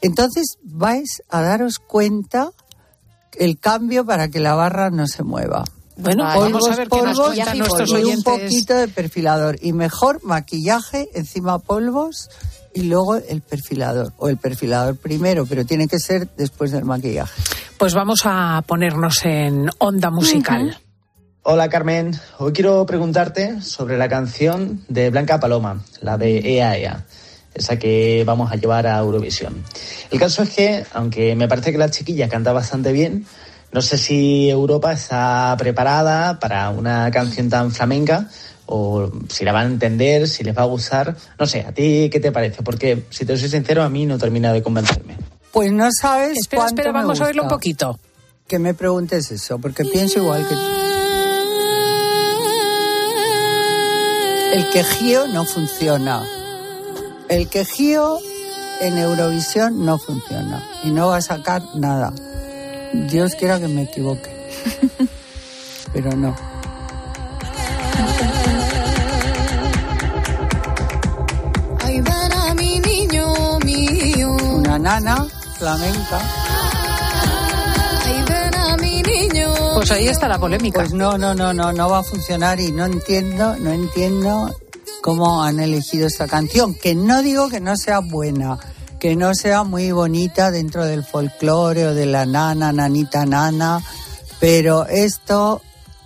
Entonces 0.01 0.57
vais 0.63 1.21
a 1.29 1.41
daros 1.41 1.79
cuenta 1.79 2.51
el 3.37 3.59
cambio 3.59 4.05
para 4.05 4.29
que 4.29 4.39
la 4.39 4.55
barra 4.55 4.89
no 4.89 5.07
se 5.07 5.23
mueva. 5.23 5.63
Bueno, 5.95 6.25
Polvos, 6.33 6.63
vamos 6.63 6.69
a 6.69 6.75
ver 6.75 6.89
qué 6.89 7.01
nos 7.01 7.17
polvos 7.17 7.37
y 7.37 7.41
polvos. 7.41 8.15
Un 8.15 8.23
poquito 8.23 8.73
de 8.73 8.87
perfilador. 8.87 9.57
Y 9.61 9.73
mejor 9.73 10.23
maquillaje, 10.23 11.09
encima 11.13 11.59
polvos 11.59 12.29
y 12.73 12.83
luego 12.83 13.15
el 13.15 13.41
perfilador. 13.41 14.13
O 14.17 14.29
el 14.29 14.37
perfilador 14.37 14.95
primero, 14.95 15.45
pero 15.45 15.65
tiene 15.65 15.87
que 15.87 15.99
ser 15.99 16.29
después 16.37 16.71
del 16.71 16.85
maquillaje. 16.85 17.41
Pues 17.77 17.93
vamos 17.93 18.21
a 18.25 18.63
ponernos 18.67 19.25
en 19.25 19.69
onda 19.77 20.09
musical. 20.09 20.77
Hola 21.43 21.69
Carmen, 21.69 22.11
hoy 22.37 22.51
quiero 22.51 22.85
preguntarte 22.85 23.61
sobre 23.61 23.97
la 23.97 24.09
canción 24.09 24.83
de 24.89 25.09
Blanca 25.09 25.39
Paloma, 25.39 25.83
la 26.01 26.17
de 26.17 26.39
Ea 26.39 26.77
Ea, 26.77 27.05
esa 27.53 27.79
que 27.79 28.23
vamos 28.25 28.51
a 28.51 28.55
llevar 28.55 28.85
a 28.85 28.99
Eurovisión. 28.99 29.63
El 30.11 30.19
caso 30.19 30.43
es 30.43 30.49
que, 30.49 30.85
aunque 30.93 31.35
me 31.35 31.47
parece 31.47 31.71
que 31.71 31.77
la 31.77 31.89
chiquilla 31.89 32.27
canta 32.27 32.51
bastante 32.51 32.91
bien, 32.91 33.25
no 33.71 33.81
sé 33.81 33.97
si 33.97 34.49
Europa 34.49 34.91
está 34.91 35.55
preparada 35.57 36.39
para 36.39 36.69
una 36.71 37.09
canción 37.11 37.49
tan 37.49 37.71
flamenca 37.71 38.27
o 38.71 39.09
si 39.29 39.43
la 39.43 39.51
van 39.51 39.65
a 39.65 39.69
entender, 39.69 40.27
si 40.27 40.43
les 40.43 40.55
va 40.55 40.61
a 40.61 40.65
gustar. 40.65 41.15
No 41.39 41.47
sé, 41.47 41.61
¿a 41.61 41.71
ti 41.71 42.09
qué 42.11 42.19
te 42.19 42.31
parece? 42.31 42.61
Porque, 42.61 43.05
si 43.09 43.25
te 43.25 43.35
soy 43.35 43.49
sincero, 43.49 43.81
a 43.81 43.89
mí 43.89 44.05
no 44.05 44.19
termina 44.19 44.53
de 44.53 44.61
convencerme. 44.61 45.17
Pues 45.51 45.71
no 45.71 45.89
sabes 45.91 46.37
Espera, 46.37 46.61
cuánto 46.61 46.81
espera, 46.81 46.93
me 46.93 46.99
vamos 46.99 47.19
a 47.19 47.25
oírlo 47.25 47.43
un 47.43 47.49
poquito. 47.49 47.99
Que 48.47 48.59
me 48.59 48.75
preguntes 48.75 49.31
eso, 49.31 49.57
porque 49.57 49.85
pienso 49.85 50.19
igual 50.19 50.47
que 50.47 50.53
tú. 50.53 50.61
El 54.53 54.69
quejío 54.69 55.27
no 55.27 55.45
funciona. 55.45 56.23
El 57.27 57.47
quejío 57.49 58.19
en 58.81 58.97
Eurovisión 58.99 59.83
no 59.83 59.97
funciona 59.97 60.63
y 60.83 60.91
no 60.91 61.07
va 61.07 61.17
a 61.17 61.21
sacar 61.21 61.63
nada. 61.75 62.13
Dios 62.93 63.33
quiera 63.33 63.59
que 63.59 63.67
me 63.67 63.83
equivoque. 63.83 64.29
Pero 65.93 66.15
no. 66.15 66.48
Una 74.89 74.99
nana 75.01 75.27
flamenca. 75.55 76.19
Pues 79.75 79.91
ahí 79.91 80.07
está 80.07 80.27
la 80.27 80.39
polémica. 80.39 80.79
Pues 80.79 80.93
no, 80.93 81.15
no, 81.15 81.35
no, 81.35 81.53
no, 81.53 81.71
no 81.71 81.89
va 81.89 81.99
a 81.99 82.03
funcionar 82.03 82.59
y 82.59 82.71
no 82.71 82.85
entiendo, 82.85 83.55
no 83.57 83.69
entiendo 83.69 84.49
cómo 85.03 85.43
han 85.43 85.59
elegido 85.59 86.07
esta 86.07 86.27
canción. 86.27 86.73
Que 86.73 86.95
no 86.95 87.21
digo 87.21 87.49
que 87.49 87.59
no 87.59 87.77
sea 87.77 87.99
buena, 87.99 88.57
que 88.99 89.15
no 89.15 89.35
sea 89.35 89.63
muy 89.63 89.91
bonita 89.91 90.49
dentro 90.49 90.83
del 90.83 91.03
folclore 91.03 91.85
o 91.85 91.93
de 91.93 92.07
la 92.07 92.25
nana, 92.25 92.73
nanita, 92.73 93.27
nana, 93.27 93.83
pero 94.39 94.87
esto 94.87 95.61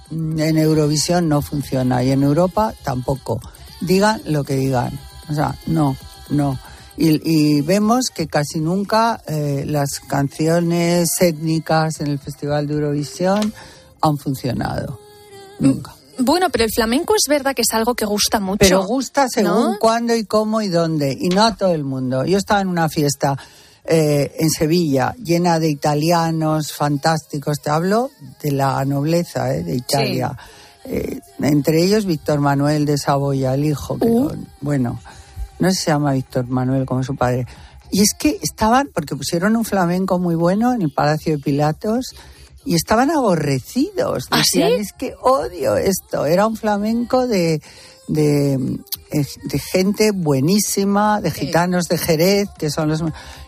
mm, 0.10 0.40
en 0.40 0.58
Eurovisión 0.58 1.30
no 1.30 1.42
funciona 1.42 2.04
y 2.04 2.12
en 2.12 2.24
Europa 2.24 2.74
tampoco. 2.84 3.40
Digan 3.80 4.22
lo 4.26 4.44
que 4.44 4.56
digan. 4.56 5.00
O 5.30 5.34
sea, 5.34 5.56
no, 5.68 5.96
no. 6.30 6.60
Y, 6.98 7.58
y 7.58 7.62
vemos 7.62 8.10
que 8.14 8.28
casi 8.28 8.60
nunca 8.60 9.22
eh, 9.28 9.64
las 9.68 10.00
canciones 10.00 11.10
étnicas 11.20 12.00
en 12.02 12.08
el 12.08 12.20
Festival 12.20 12.68
de 12.68 12.74
Eurovisión 12.76 13.54
han 14.02 14.18
funcionado. 14.18 15.00
Nunca. 15.60 15.96
Bueno, 16.20 16.50
pero 16.52 16.64
el 16.66 16.70
flamenco 16.72 17.16
es 17.16 17.24
verdad 17.28 17.56
que 17.56 17.64
es 17.64 17.74
algo 17.74 17.96
que 17.96 18.06
gusta 18.06 18.40
mucho. 18.40 18.60
Pero 18.60 18.86
gusta 18.86 19.28
según 19.28 19.72
¿no? 19.74 19.78
cuándo 19.80 20.16
y 20.16 20.26
cómo 20.26 20.62
y 20.62 20.68
dónde. 20.68 21.18
Y 21.20 21.30
no 21.30 21.44
a 21.46 21.56
todo 21.56 21.74
el 21.74 21.84
mundo. 21.84 22.26
Yo 22.26 22.38
estaba 22.38 22.62
en 22.62 22.68
una 22.68 22.88
fiesta 22.90 23.36
eh, 23.86 24.32
en 24.38 24.50
Sevilla 24.52 25.16
llena 25.24 25.60
de 25.60 25.70
italianos 25.72 26.74
fantásticos. 26.74 27.58
Te 27.60 27.72
hablo 27.72 28.12
de 28.44 28.52
la 28.52 28.86
nobleza 28.86 29.56
eh, 29.56 29.64
de 29.64 29.76
Italia. 29.76 30.38
Eh, 30.86 31.20
entre 31.42 31.84
ellos 31.84 32.06
Víctor 32.06 32.40
Manuel 32.40 32.86
de 32.86 32.98
Saboya, 33.00 33.56
el 33.56 33.66
hijo. 33.66 33.98
que 33.98 34.06
Uh. 34.06 34.24
no- 34.36 34.46
bueno, 34.62 35.00
no 35.64 35.72
se 35.72 35.92
llama 35.92 36.12
Víctor 36.12 36.48
Manuel 36.48 36.86
como 36.86 37.04
su 37.04 37.16
padre. 37.16 37.48
Y 37.90 38.02
es 38.02 38.14
que 38.18 38.38
estaban, 38.42 38.90
porque 38.94 39.16
pusieron 39.16 39.56
un 39.56 39.64
flamenco 39.64 40.20
muy 40.20 40.36
bueno 40.36 40.74
en 40.74 40.82
el 40.82 40.92
Palacio 40.92 41.38
de 41.38 41.44
Pilatos, 41.44 42.16
y 42.66 42.76
estaban 42.76 43.12
aborrecidos. 43.12 44.26
¿Ah, 44.30 44.38
Decían, 44.38 44.72
sí? 44.72 44.76
es 44.82 44.94
que 44.94 45.14
odio 45.22 45.78
esto. 45.78 46.26
Era 46.26 46.48
un 46.48 46.58
flamenco 46.58 47.28
de, 47.28 47.62
de, 48.08 48.54
eh, 49.12 49.26
de 49.44 49.60
gente 49.60 50.12
buenísima, 50.12 51.22
de 51.22 51.32
gitanos 51.32 51.88
de 51.88 51.98
Jerez, 51.98 52.50
que 52.58 52.70
son 52.70 52.90
los 52.90 53.04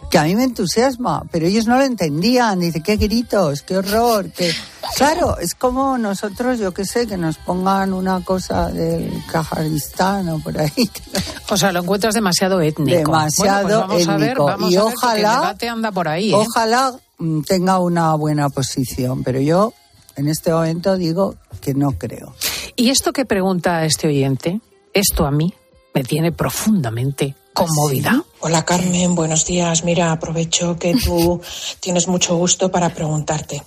que 0.10 0.18
a 0.18 0.24
mí 0.24 0.36
me 0.36 0.44
entusiasma, 0.44 1.24
pero 1.32 1.48
ellos 1.48 1.66
no 1.68 1.78
lo 1.78 1.84
entendían. 1.84 2.60
Dice, 2.60 2.82
qué 2.82 2.98
gritos, 2.98 3.62
qué 3.62 3.78
horror, 3.78 4.32
qué... 4.32 4.52
Claro, 4.96 5.38
es 5.40 5.56
como 5.56 5.98
nosotros, 5.98 6.60
yo 6.60 6.74
que 6.74 6.86
sé, 6.86 7.08
que 7.08 7.18
nos 7.18 7.38
pongan 7.38 7.94
una 7.94 8.24
cosa 8.24 8.70
del 8.70 9.12
Kazajistán 9.32 10.30
o 10.30 10.40
por 10.40 10.60
ahí. 10.60 10.72
O 11.50 11.58
sea, 11.58 11.72
lo 11.72 11.82
encuentras 11.82 12.16
demasiado 12.16 12.60
étnico. 12.60 12.98
Demasiado 12.98 13.68
Bueno, 13.68 13.88
pues 13.88 14.08
vamos 14.08 14.08
a 14.08 14.18
ver, 14.18 14.30
étnico. 14.32 14.50
y 14.50 14.54
a 14.54 14.58
ver, 14.58 14.60
porque 14.60 14.96
ojalá, 14.96 15.16
el 15.16 15.40
debate 15.42 15.70
anda 15.70 15.92
por 15.92 16.08
ahí. 16.08 16.32
¿eh? 16.32 16.36
ojalá 16.36 16.92
mm, 17.20 17.42
tenga 17.42 17.78
una 17.78 18.16
buena 18.16 18.50
posición, 18.50 19.24
pero 19.24 19.40
yo 19.40 19.74
en 20.16 20.28
este 20.28 20.52
momento 20.52 20.98
digo 20.98 21.36
que 21.62 21.76
no 21.76 21.92
creo. 21.92 22.34
Y 22.76 22.90
esto 22.90 23.14
que 23.14 23.26
pregunta 23.26 23.86
este 23.86 24.08
oyente, 24.08 24.60
esto 24.94 25.26
a 25.26 25.32
mí 25.32 25.54
me 25.94 26.04
tiene 26.04 26.32
profundamente 26.32 27.36
conmovida. 27.56 28.22
Hola 28.42 28.66
Carmen, 28.66 29.16
buenos 29.16 29.46
días. 29.46 29.86
Mira, 29.86 30.12
aprovecho 30.12 30.78
que 30.78 30.94
tú 30.94 31.42
tienes 31.80 32.08
mucho 32.08 32.36
gusto 32.36 32.70
para 32.70 32.94
preguntarte. 32.94 33.64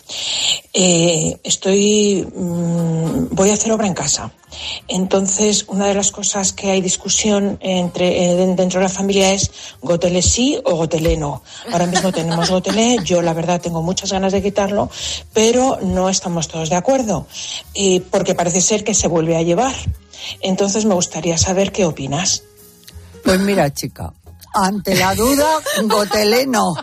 Eh, 0.74 1.40
estoy, 1.42 2.22
mm, 2.22 3.34
voy 3.34 3.50
a 3.50 3.54
hacer 3.54 3.72
obra 3.72 3.86
en 3.86 3.94
casa. 3.94 4.30
Entonces, 4.86 5.64
una 5.68 5.86
de 5.86 5.94
las 5.94 6.12
cosas 6.12 6.52
que 6.52 6.70
hay 6.70 6.82
discusión 6.82 7.58
entre 7.62 8.30
eh, 8.30 8.36
dentro 8.36 8.78
de 8.78 8.84
la 8.84 8.92
familia 8.92 9.32
es 9.32 9.50
gotelé 9.80 10.20
sí 10.20 10.60
o 10.64 10.76
gotelé 10.76 11.16
no. 11.16 11.42
Ahora 11.72 11.86
mismo 11.86 12.12
tenemos 12.12 12.50
gotelé. 12.50 12.98
Yo, 13.02 13.22
la 13.22 13.32
verdad, 13.32 13.60
tengo 13.60 13.82
muchas 13.82 14.12
ganas 14.12 14.32
de 14.32 14.42
quitarlo, 14.42 14.90
pero 15.32 15.78
no 15.82 16.10
estamos 16.10 16.46
todos 16.46 16.68
de 16.68 16.76
acuerdo, 16.76 17.26
eh, 17.74 18.02
porque 18.10 18.34
parece 18.34 18.60
ser 18.60 18.84
que 18.84 18.94
se 18.94 19.08
vuelve 19.08 19.36
a 19.36 19.42
llevar. 19.42 19.74
Entonces, 20.40 20.84
me 20.84 20.94
gustaría 20.94 21.38
saber 21.38 21.72
qué 21.72 21.86
opinas. 21.86 22.42
Pues 23.24 23.40
mira, 23.40 23.72
chica, 23.72 24.12
ante 24.54 24.94
la 24.94 25.14
duda, 25.14 25.46
gotelé 25.84 26.46
no. 26.46 26.74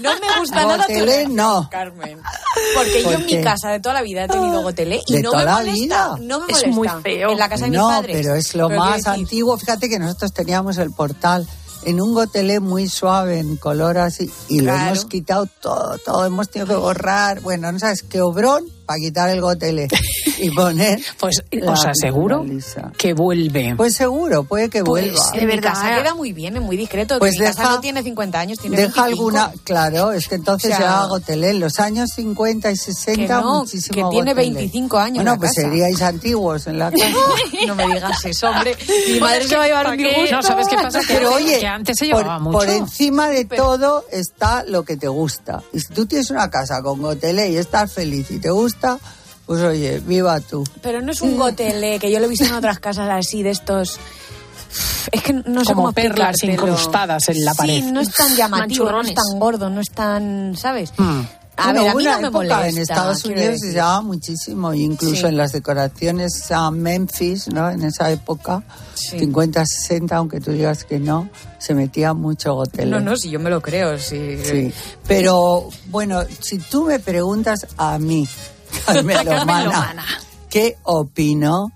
No 0.00 0.10
me 0.20 0.38
gusta 0.40 0.56
nada 0.62 0.74
tu 0.76 0.80
Gotelé 0.82 1.04
reacción, 1.06 1.34
no. 1.36 1.68
Carmen. 1.70 2.18
Porque 2.74 3.02
yo 3.02 3.10
¿Por 3.12 3.20
en 3.20 3.26
mi 3.26 3.42
casa 3.42 3.70
de 3.70 3.80
toda 3.80 3.94
la 3.94 4.02
vida 4.02 4.24
he 4.24 4.28
tenido 4.28 4.62
gotelé 4.62 5.00
y 5.06 5.14
De 5.14 5.22
no 5.22 5.30
toda 5.30 5.40
me 5.42 5.44
la 5.46 5.52
molesta. 5.56 5.74
vida. 5.74 6.16
No 6.20 6.40
me 6.40 6.46
Es 6.52 6.66
molesta. 6.66 6.68
muy 6.70 6.88
feo. 7.02 7.30
En 7.30 7.38
la 7.38 7.48
casa 7.48 7.64
de 7.64 7.70
mis 7.70 7.80
no, 7.80 7.88
padres. 7.88 8.16
pero 8.16 8.34
es 8.34 8.54
lo 8.54 8.68
Pero 8.68 8.80
más 8.80 9.06
antiguo. 9.06 9.56
Fíjate 9.56 9.88
que 9.88 9.98
nosotros 9.98 10.32
teníamos 10.32 10.76
el 10.78 10.90
portal 10.92 11.46
en 11.84 12.00
un 12.00 12.14
gotelé 12.14 12.60
muy 12.60 12.88
suave, 12.88 13.38
en 13.38 13.56
color 13.56 13.96
así, 13.98 14.30
y 14.48 14.60
lo 14.60 14.74
hemos 14.74 15.04
quitado 15.04 15.46
todo, 15.46 15.96
todo 16.04 16.24
hemos 16.26 16.50
tenido 16.50 16.68
que 16.74 16.80
borrar. 16.80 17.40
Bueno, 17.40 17.70
no 17.72 17.78
sabes 17.78 18.02
qué 18.02 18.20
obrón 18.20 18.66
para 18.86 18.98
quitar 18.98 19.28
el 19.30 19.40
gotelé 19.40 19.88
y 20.38 20.50
poner. 20.50 21.00
Pues 21.18 21.42
la- 21.50 21.72
os 21.72 21.84
aseguro 21.84 22.44
la 22.44 22.52
lisa. 22.54 22.92
que 22.96 23.12
vuelve. 23.14 23.74
Pues 23.76 23.94
seguro, 23.96 24.44
puede 24.44 24.68
que 24.70 24.82
Pues 24.84 25.12
vuelva. 25.12 25.20
en 25.34 25.46
mi 25.48 25.58
casa 25.58 25.96
queda 25.96 26.14
muy 26.14 26.32
bien, 26.32 26.56
es 26.56 26.62
muy 26.62 26.76
discreto. 26.76 27.18
Pues 27.18 27.32
mi 27.38 27.44
casa 27.46 27.62
deja- 27.62 27.74
no 27.74 27.80
tiene 27.80 28.02
50 28.02 28.38
años, 28.40 28.58
tiene 28.58 28.76
Deja 28.76 29.04
25. 29.04 29.28
alguna, 29.38 29.52
claro, 29.64 30.12
es 30.12 30.28
que 30.28 30.36
entonces 30.36 30.72
O 30.72 30.76
sea, 30.76 30.86
ya 30.86 31.04
gotelé. 31.06 31.50
En 31.50 31.60
los 31.60 31.78
años 31.80 32.10
50 32.14 32.70
y 32.70 32.76
60, 32.76 33.22
Que 33.22 33.28
no, 33.42 33.60
muchísimo 33.60 33.94
que 34.10 34.14
tiene 34.14 34.32
gotelé. 34.34 34.50
25 34.54 34.98
años 34.98 35.16
Bueno, 35.16 35.32
la 35.32 35.38
pues 35.38 35.50
casa. 35.54 35.60
seríais 35.68 36.02
antiguos 36.02 36.66
en 36.66 36.78
la 36.78 36.90
casa. 36.92 37.06
no 37.66 37.74
me 37.74 37.86
digas 37.86 38.24
eso, 38.24 38.48
hombre. 38.50 38.76
Mi 39.12 39.20
madre 39.20 39.46
se 39.48 39.56
va 39.56 39.64
a 39.64 39.66
llevar 39.66 39.90
un 39.90 39.96
disgusto. 39.96 40.36
No, 40.36 40.42
¿sabes 40.42 40.68
qué 40.68 40.76
pasa? 40.76 41.00
Que, 41.00 41.06
Pero 41.14 41.28
antes- 41.34 41.44
oye, 41.44 41.58
que 41.60 41.66
antes 41.66 41.96
se 41.98 42.06
por, 42.10 42.18
llevaba 42.22 42.38
mucho. 42.38 42.58
por 42.58 42.68
encima 42.68 43.28
de 43.30 43.44
todo 43.46 44.04
está 44.12 44.64
lo 44.64 44.84
que 44.84 44.96
te 44.96 45.08
gusta. 45.08 45.62
Y 45.72 45.80
si 45.80 45.92
tú 45.92 46.06
tienes 46.06 46.30
una 46.30 46.48
casa 46.50 46.82
con 46.82 47.00
gotelé 47.02 47.50
y 47.50 47.56
estás 47.56 47.92
feliz 47.92 48.30
y 48.30 48.38
te 48.38 48.50
gusta, 48.50 48.75
pues 49.46 49.62
oye, 49.62 50.00
viva 50.04 50.40
tú. 50.40 50.64
Pero 50.82 51.00
no 51.02 51.12
es 51.12 51.20
un 51.22 51.36
gotelé, 51.36 51.98
que 51.98 52.10
yo 52.10 52.18
lo 52.18 52.26
he 52.26 52.28
visto 52.28 52.44
en 52.46 52.52
otras 52.54 52.78
casas 52.78 53.08
así 53.10 53.42
de 53.42 53.50
estos. 53.50 53.98
Es 55.12 55.22
que 55.22 55.32
no 55.32 55.60
sé 55.64 55.72
Como 55.72 55.82
cómo 55.84 55.92
perlas 55.92 56.42
incrustadas 56.42 57.28
en 57.28 57.44
la 57.44 57.54
pared. 57.54 57.82
Sí, 57.82 57.92
no 57.92 58.00
es 58.00 58.12
tan 58.12 58.34
llamativo, 58.36 58.86
no 58.90 59.00
es 59.00 59.06
Manchurrones. 59.06 59.14
tan 59.14 59.38
gordo, 59.38 59.70
no 59.70 59.80
es 59.80 59.90
tan, 59.90 60.56
¿sabes? 60.56 60.92
Hmm. 60.96 61.20
A 61.58 61.72
Bueno, 61.72 61.80
ver, 61.84 61.90
a 61.90 61.94
mí 61.94 62.02
una 62.02 62.12
no 62.12 62.20
me 62.20 62.26
época 62.26 62.36
molesta. 62.38 62.68
en 62.68 62.78
Estados 62.78 63.24
Unidos 63.24 63.60
se 63.60 63.72
llevaba 63.72 64.02
muchísimo, 64.02 64.74
incluso 64.74 65.22
Sí. 65.22 65.26
en 65.26 65.36
las 65.38 65.52
decoraciones 65.52 66.50
a 66.50 66.70
Memphis, 66.70 67.48
¿no? 67.48 67.70
En 67.70 67.82
esa 67.84 68.10
época, 68.10 68.62
50, 68.94 69.64
60, 69.64 70.16
aunque 70.16 70.38
tú 70.40 70.50
digas 70.52 70.84
que 70.84 70.98
no, 70.98 71.30
se 71.58 71.72
metía 71.72 72.12
mucho 72.12 72.52
gotelé. 72.54 72.90
No, 72.90 73.00
no, 73.00 73.16
si 73.16 73.30
yo 73.30 73.38
me 73.40 73.48
lo 73.48 73.62
creo, 73.62 73.98
sí. 73.98 74.36
Sí, 74.44 74.70
pero 75.06 75.66
bueno, 75.86 76.20
si 76.40 76.58
tú 76.58 76.84
me 76.84 76.98
preguntas 76.98 77.66
a 77.78 77.98
mí, 77.98 78.28
Carmen 78.84 79.16
Carmen 79.16 79.38
Lomana, 79.38 79.64
Lomana. 79.64 80.04
¿qué 80.50 80.76
opino? 80.84 81.72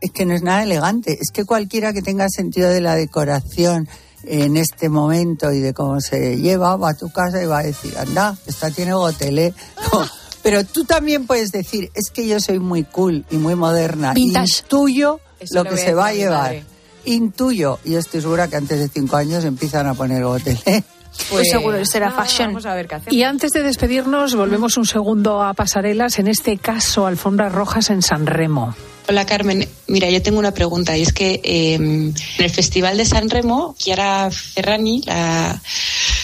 Es 0.00 0.10
que 0.10 0.24
no 0.24 0.34
es 0.34 0.42
nada 0.42 0.62
elegante. 0.62 1.18
Es 1.20 1.30
que 1.32 1.44
cualquiera 1.44 1.92
que 1.92 2.02
tenga 2.02 2.28
sentido 2.28 2.68
de 2.68 2.80
la 2.80 2.94
decoración 2.94 3.88
en 4.24 4.56
este 4.56 4.88
momento 4.88 5.52
y 5.52 5.60
de 5.60 5.74
cómo 5.74 6.00
se 6.00 6.36
lleva, 6.36 6.76
va 6.76 6.90
a 6.90 6.94
tu 6.94 7.10
casa 7.10 7.42
y 7.42 7.46
va 7.46 7.58
a 7.58 7.62
decir, 7.62 7.96
anda, 7.98 8.36
esta 8.46 8.70
tiene 8.70 8.94
gotelé. 8.94 9.54
No, 9.92 10.06
Pero 10.42 10.64
tú 10.64 10.84
también 10.84 11.26
puedes 11.26 11.52
decir, 11.52 11.90
es 11.94 12.10
que 12.10 12.26
yo 12.26 12.40
soy 12.40 12.58
muy 12.58 12.84
cool 12.84 13.24
y 13.30 13.36
muy 13.36 13.54
moderna. 13.54 14.12
Vintage. 14.12 14.62
Intuyo 14.62 15.20
Eso 15.38 15.62
lo 15.62 15.70
que 15.70 15.76
se 15.76 15.94
va 15.94 16.08
a 16.08 16.14
llevar. 16.14 16.62
Intuyo, 17.04 17.78
y 17.84 17.96
estoy 17.96 18.20
segura 18.20 18.48
que 18.48 18.56
antes 18.56 18.78
de 18.78 18.88
cinco 18.88 19.16
años 19.16 19.44
empiezan 19.44 19.86
a 19.86 19.94
poner 19.94 20.24
gotelé. 20.24 20.84
Pues 21.30 21.50
seguro, 21.50 21.84
será 21.84 22.10
fashion. 22.10 22.48
Vamos 22.48 22.66
a 22.66 22.74
ver 22.74 22.88
qué 22.88 22.96
hacemos. 22.96 23.14
Y 23.14 23.22
antes 23.22 23.52
de 23.52 23.62
despedirnos, 23.62 24.34
volvemos 24.34 24.76
un 24.76 24.86
segundo 24.86 25.42
a 25.42 25.54
pasarelas, 25.54 26.18
en 26.18 26.28
este 26.28 26.56
caso, 26.58 27.06
alfombras 27.06 27.52
rojas 27.52 27.90
en 27.90 28.02
San 28.02 28.26
Remo. 28.26 28.74
Hola 29.08 29.26
Carmen, 29.26 29.68
mira, 29.88 30.08
yo 30.10 30.22
tengo 30.22 30.38
una 30.38 30.54
pregunta 30.54 30.96
y 30.96 31.02
es 31.02 31.12
que 31.12 31.40
eh, 31.42 31.74
en 31.74 32.14
el 32.38 32.50
Festival 32.50 32.96
de 32.96 33.04
San 33.04 33.28
Remo, 33.28 33.74
Chiara 33.76 34.30
Ferrani, 34.30 35.02
la, 35.04 35.60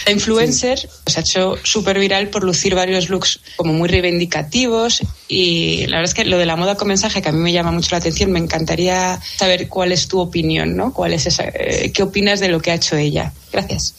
la 0.05 0.11
influencer, 0.11 0.89
se 1.05 1.19
ha 1.19 1.21
hecho 1.21 1.57
súper 1.61 1.99
viral 1.99 2.29
por 2.29 2.45
lucir 2.45 2.75
varios 2.75 3.09
looks 3.09 3.41
como 3.57 3.73
muy 3.73 3.89
reivindicativos 3.89 5.01
y 5.27 5.87
la 5.87 5.97
verdad 5.97 6.09
es 6.09 6.13
que 6.13 6.23
lo 6.23 6.37
de 6.37 6.45
la 6.45 6.55
moda 6.55 6.75
con 6.75 6.87
mensaje 6.87 7.21
que 7.21 7.27
a 7.27 7.33
mí 7.33 7.39
me 7.39 7.51
llama 7.51 7.71
mucho 7.71 7.89
la 7.91 7.97
atención, 7.97 8.31
me 8.31 8.39
encantaría 8.39 9.19
saber 9.35 9.67
cuál 9.67 9.91
es 9.91 10.07
tu 10.07 10.19
opinión, 10.19 10.77
¿no? 10.77 10.93
¿Cuál 10.93 11.13
es 11.13 11.25
esa, 11.25 11.43
eh, 11.53 11.91
¿Qué 11.93 12.01
opinas 12.01 12.39
de 12.39 12.47
lo 12.47 12.61
que 12.61 12.71
ha 12.71 12.75
hecho 12.75 12.95
ella? 12.95 13.33
Gracias. 13.51 13.95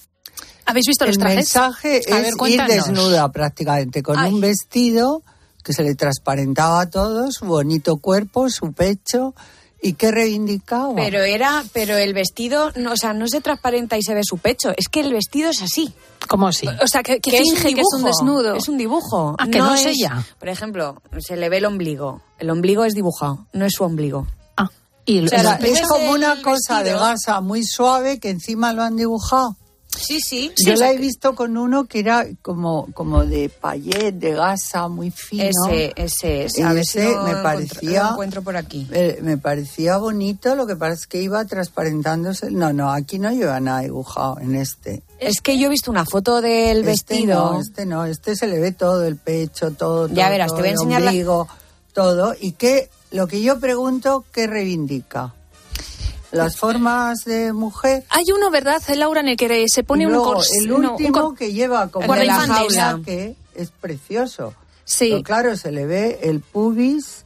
¿Habéis 0.71 0.87
visto 0.87 1.05
los 1.07 1.17
El 1.17 1.21
trajes? 1.21 1.37
mensaje 1.37 1.97
A 2.11 2.21
es 2.21 2.35
ver, 2.37 2.51
ir 2.51 2.63
desnuda 2.67 3.31
prácticamente, 3.31 4.03
con 4.03 4.19
Ay. 4.19 4.33
un 4.33 4.41
vestido 4.41 5.23
que 5.63 5.73
se 5.73 5.83
le 5.83 5.95
transparentaba 5.95 6.87
todo, 6.89 7.31
su 7.31 7.45
bonito 7.45 7.97
cuerpo, 7.99 8.49
su 8.49 8.73
pecho, 8.73 9.35
y 9.83 9.95
que 9.95 10.11
reivindicaba. 10.11 10.95
Pero 10.95 11.21
era, 11.23 11.65
pero 11.73 11.97
el 11.97 12.13
vestido, 12.13 12.71
no, 12.77 12.93
o 12.93 12.97
sea, 12.97 13.13
no 13.15 13.27
se 13.29 13.41
transparenta 13.41 13.97
y 13.97 14.03
se 14.03 14.15
ve 14.15 14.21
su 14.25 14.37
pecho. 14.39 14.73
Es 14.77 14.89
que 14.89 15.01
el 15.01 15.13
vestido 15.13 15.51
es 15.51 15.63
así. 15.63 15.93
¿Cómo 16.29 16.49
así? 16.49 16.67
O 16.83 16.87
sea, 16.87 17.03
que, 17.03 17.19
que 17.21 17.31
Que 17.31 17.39
finge 17.43 17.75
que 17.75 17.81
es 17.81 17.87
un 17.97 18.05
desnudo. 18.05 18.55
Es 18.55 18.69
un 18.69 18.77
dibujo. 18.77 19.37
Ah, 19.39 19.49
que 19.49 19.59
no 19.59 19.75
es 19.75 19.87
ella. 19.87 20.23
Por 20.39 20.49
ejemplo, 20.51 21.01
se 21.21 21.37
le 21.37 21.49
ve 21.49 21.59
el 21.59 21.65
ombligo. 21.65 22.21
El 22.39 22.51
ombligo 22.51 22.85
es 22.85 22.95
dibujado, 22.95 23.47
no 23.55 23.65
es 23.65 23.73
su 23.75 23.85
ombligo. 23.85 24.27
Ah, 24.59 24.69
y 25.07 25.19
el- 25.19 25.27
O 25.27 25.29
sea, 25.29 25.55
es 25.63 25.81
como 25.87 26.11
una 26.13 26.43
cosa 26.43 26.79
de 26.79 26.91
vestido- 26.93 27.01
gasa 27.01 27.41
muy 27.41 27.65
suave 27.65 28.19
que 28.21 28.29
encima 28.31 28.73
lo 28.75 28.83
han 28.83 28.97
dibujado. 28.97 29.57
Sí, 29.99 30.21
sí. 30.21 30.53
Yo 30.65 30.75
la 30.75 30.93
he 30.93 30.97
visto 30.99 31.35
con 31.35 31.57
uno 31.57 31.85
que 31.87 31.99
era 32.01 32.27
como, 32.43 32.87
como 32.95 33.25
de 33.25 33.49
payet, 33.49 34.15
de 34.15 34.33
gasa, 34.35 34.89
muy 34.89 35.11
fino. 35.11 35.45
Ese, 35.69 35.93
ese, 35.97 36.45
ese. 36.45 36.63
A 36.65 36.73
ese 36.73 37.17
me 37.25 37.35
parecía- 37.43 38.05
lo 38.05 38.11
encuentro 38.13 38.43
por 38.43 38.57
aquí. 38.57 38.89
Eh, 38.93 39.19
me 39.23 39.37
parecía 39.37 39.99
bonito, 39.99 40.55
lo 40.55 40.67
que 40.67 40.77
pasa 40.77 40.95
es 40.95 41.07
que 41.07 41.21
iba 41.21 41.45
transparentándose. 41.45 42.51
No, 42.51 42.73
no, 42.73 42.91
aquí 42.93 43.19
no 43.19 43.31
lleva 43.33 43.61
nada 43.61 43.81
dibujado 43.81 44.39
en 44.41 44.55
este. 44.55 45.03
Es 45.19 45.41
que 45.41 45.59
yo 45.59 45.67
he 45.67 45.71
visto 45.71 45.91
una 45.91 46.07
foto 46.07 46.41
del 46.41 46.79
Este 46.89 47.15
vestido. 47.15 47.53
no, 47.53 47.61
este 47.61 47.85
no, 47.85 48.05
este 48.07 48.37
se 48.37 48.47
le 48.47 48.59
ve 48.59 48.73
todo, 48.73 49.05
el 49.05 49.17
pecho, 49.17 49.73
todo, 49.73 50.09
Ya 50.09 50.15
todo, 50.25 50.31
verás, 50.31 50.49
te 50.55 50.61
voy 50.61 50.63
a 50.65 50.71
el 50.71 50.73
enseñar 50.75 51.03
la- 51.03 51.11
ombligo, 51.11 51.49
todo. 51.93 52.35
Y 52.41 52.53
que, 52.53 52.89
lo 53.11 53.27
que 53.27 53.43
yo 53.43 53.59
pregunto, 53.61 54.25
¿qué 54.33 54.47
reivindica? 54.47 55.35
Las 56.33 56.57
formas 56.57 57.25
de 57.25 57.53
mujer. 57.53 58.05
Hay 58.11 58.25
uno, 58.35 58.51
¿verdad, 58.51 58.81
Laura, 58.97 59.21
en 59.21 59.29
el 59.29 59.37
que 59.37 59.67
se 59.69 59.83
pone 59.83 60.05
y 60.05 60.07
un 60.07 60.13
luego 60.13 60.35
cors... 60.35 60.51
el 60.59 60.69
no, 60.69 60.77
un 60.77 60.87
último 60.87 61.21
cor- 61.21 61.35
que 61.37 61.53
lleva 61.53 61.89
como 61.89 62.07
guardainfantes. 62.07 62.77
jaula 62.77 63.01
que 63.05 63.35
es 63.55 63.71
precioso. 63.71 64.55
Sí. 64.85 65.09
Pero 65.11 65.23
claro, 65.23 65.57
se 65.57 65.71
le 65.73 65.87
ve 65.87 66.21
el 66.23 66.41
pubis 66.41 67.25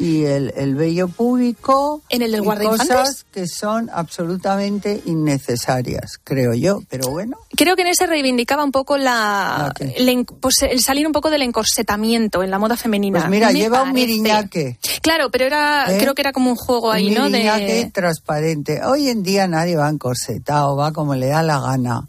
y 0.00 0.24
el, 0.24 0.52
el 0.56 0.74
vello 0.74 1.08
púbico 1.08 2.00
¿En 2.08 2.22
el 2.22 2.32
del 2.32 2.40
guardainfantes? 2.42 2.88
cosas 2.88 3.26
que 3.30 3.46
son 3.46 3.90
absolutamente 3.92 5.02
innecesarias, 5.04 6.18
creo 6.24 6.54
yo. 6.54 6.80
Pero 6.88 7.10
bueno, 7.10 7.36
Creo 7.56 7.76
que 7.76 7.82
en 7.82 7.88
ese 7.88 8.06
reivindicaba 8.06 8.64
un 8.64 8.72
poco 8.72 8.96
la, 8.96 9.66
¿La 9.66 9.72
qué? 9.76 9.94
el, 9.98 10.08
en- 10.08 10.24
pues, 10.24 10.62
el 10.62 10.80
salir 10.80 11.06
un 11.06 11.12
poco 11.12 11.28
del 11.30 11.42
encorsetamiento 11.42 12.42
en 12.42 12.50
la 12.50 12.58
moda 12.58 12.76
femenina. 12.76 13.18
pues 13.20 13.30
mira, 13.30 13.48
Me 13.48 13.54
lleva 13.58 13.82
un 13.82 13.92
miriñaque. 13.92 14.78
Claro, 15.02 15.30
pero 15.30 15.44
era, 15.44 15.84
¿Eh? 15.94 15.98
creo 15.98 16.14
que 16.14 16.22
era 16.22 16.32
como 16.32 16.50
un 16.50 16.56
juego 16.56 16.90
ahí, 16.90 17.08
un 17.08 17.14
¿no? 17.14 17.28
miriñaque 17.30 17.74
De... 17.84 17.90
transparente. 17.90 18.80
Hoy 18.84 19.08
en 19.08 19.22
día 19.22 19.46
nadie 19.48 19.76
va 19.76 19.88
encorsetado, 19.88 20.76
va 20.76 20.92
como 20.92 21.14
le 21.14 21.26
da 21.26 21.42
la 21.42 21.60
gana. 21.60 22.06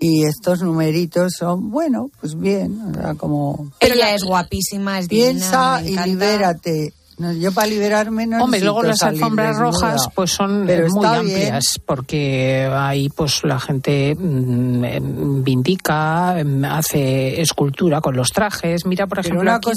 Y 0.00 0.24
estos 0.24 0.60
numeritos 0.60 1.32
son, 1.38 1.70
bueno, 1.70 2.10
pues 2.20 2.38
bien, 2.38 2.78
o 2.90 2.94
sea, 2.94 3.14
como 3.14 3.70
Ella 3.80 4.14
es 4.14 4.22
guapísima, 4.24 4.98
es 4.98 5.08
divina. 5.08 5.30
piensa 5.30 5.82
y 5.82 5.96
libérate 6.10 6.92
No, 7.16 7.32
yo 7.32 7.52
para 7.52 7.68
liberarme 7.68 8.26
no 8.26 8.42
Hombre, 8.42 8.60
luego 8.60 8.82
las 8.82 9.00
alfombras 9.02 9.56
rojas 9.56 10.08
pues 10.14 10.32
son 10.32 10.64
Pero 10.66 10.86
eh, 10.86 10.90
muy 10.90 11.06
bien. 11.06 11.14
amplias 11.20 11.64
porque 11.86 12.68
ahí 12.72 13.08
pues 13.08 13.44
la 13.44 13.60
gente 13.60 14.16
mm, 14.18 15.44
vindica, 15.44 16.36
mm, 16.44 16.64
hace 16.64 17.40
escultura 17.40 18.00
con 18.00 18.16
los 18.16 18.30
trajes. 18.32 18.84
Mira, 18.84 19.06
por 19.06 19.20
ejemplo, 19.20 19.52
aquí, 19.52 19.70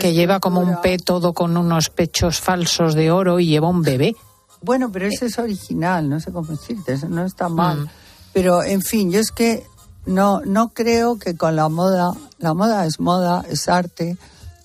que 0.00 0.12
lleva 0.14 0.40
como 0.40 0.60
un 0.60 0.70
escultura. 0.70 0.82
P 0.96 0.98
todo 1.04 1.32
con 1.34 1.56
unos 1.56 1.90
pechos 1.90 2.40
falsos 2.40 2.94
de 2.94 3.10
oro 3.10 3.38
y 3.40 3.46
lleva 3.46 3.68
un 3.68 3.82
bebé. 3.82 4.16
Bueno, 4.62 4.90
pero 4.92 5.06
ese 5.06 5.26
es 5.26 5.38
original, 5.38 6.08
no 6.08 6.20
sé 6.20 6.32
cómo 6.32 6.46
decirte, 6.48 6.92
eso 6.94 7.08
no 7.08 7.24
está 7.24 7.48
Mm. 7.48 7.54
mal. 7.54 7.90
Pero, 8.32 8.62
en 8.62 8.80
fin, 8.82 9.10
yo 9.10 9.20
es 9.20 9.32
que 9.32 9.64
no, 10.06 10.40
no 10.44 10.68
creo 10.70 11.18
que 11.18 11.36
con 11.36 11.56
la 11.56 11.68
moda, 11.68 12.12
la 12.38 12.54
moda 12.54 12.86
es 12.86 13.00
moda, 13.00 13.44
es 13.48 13.68
arte, 13.68 14.16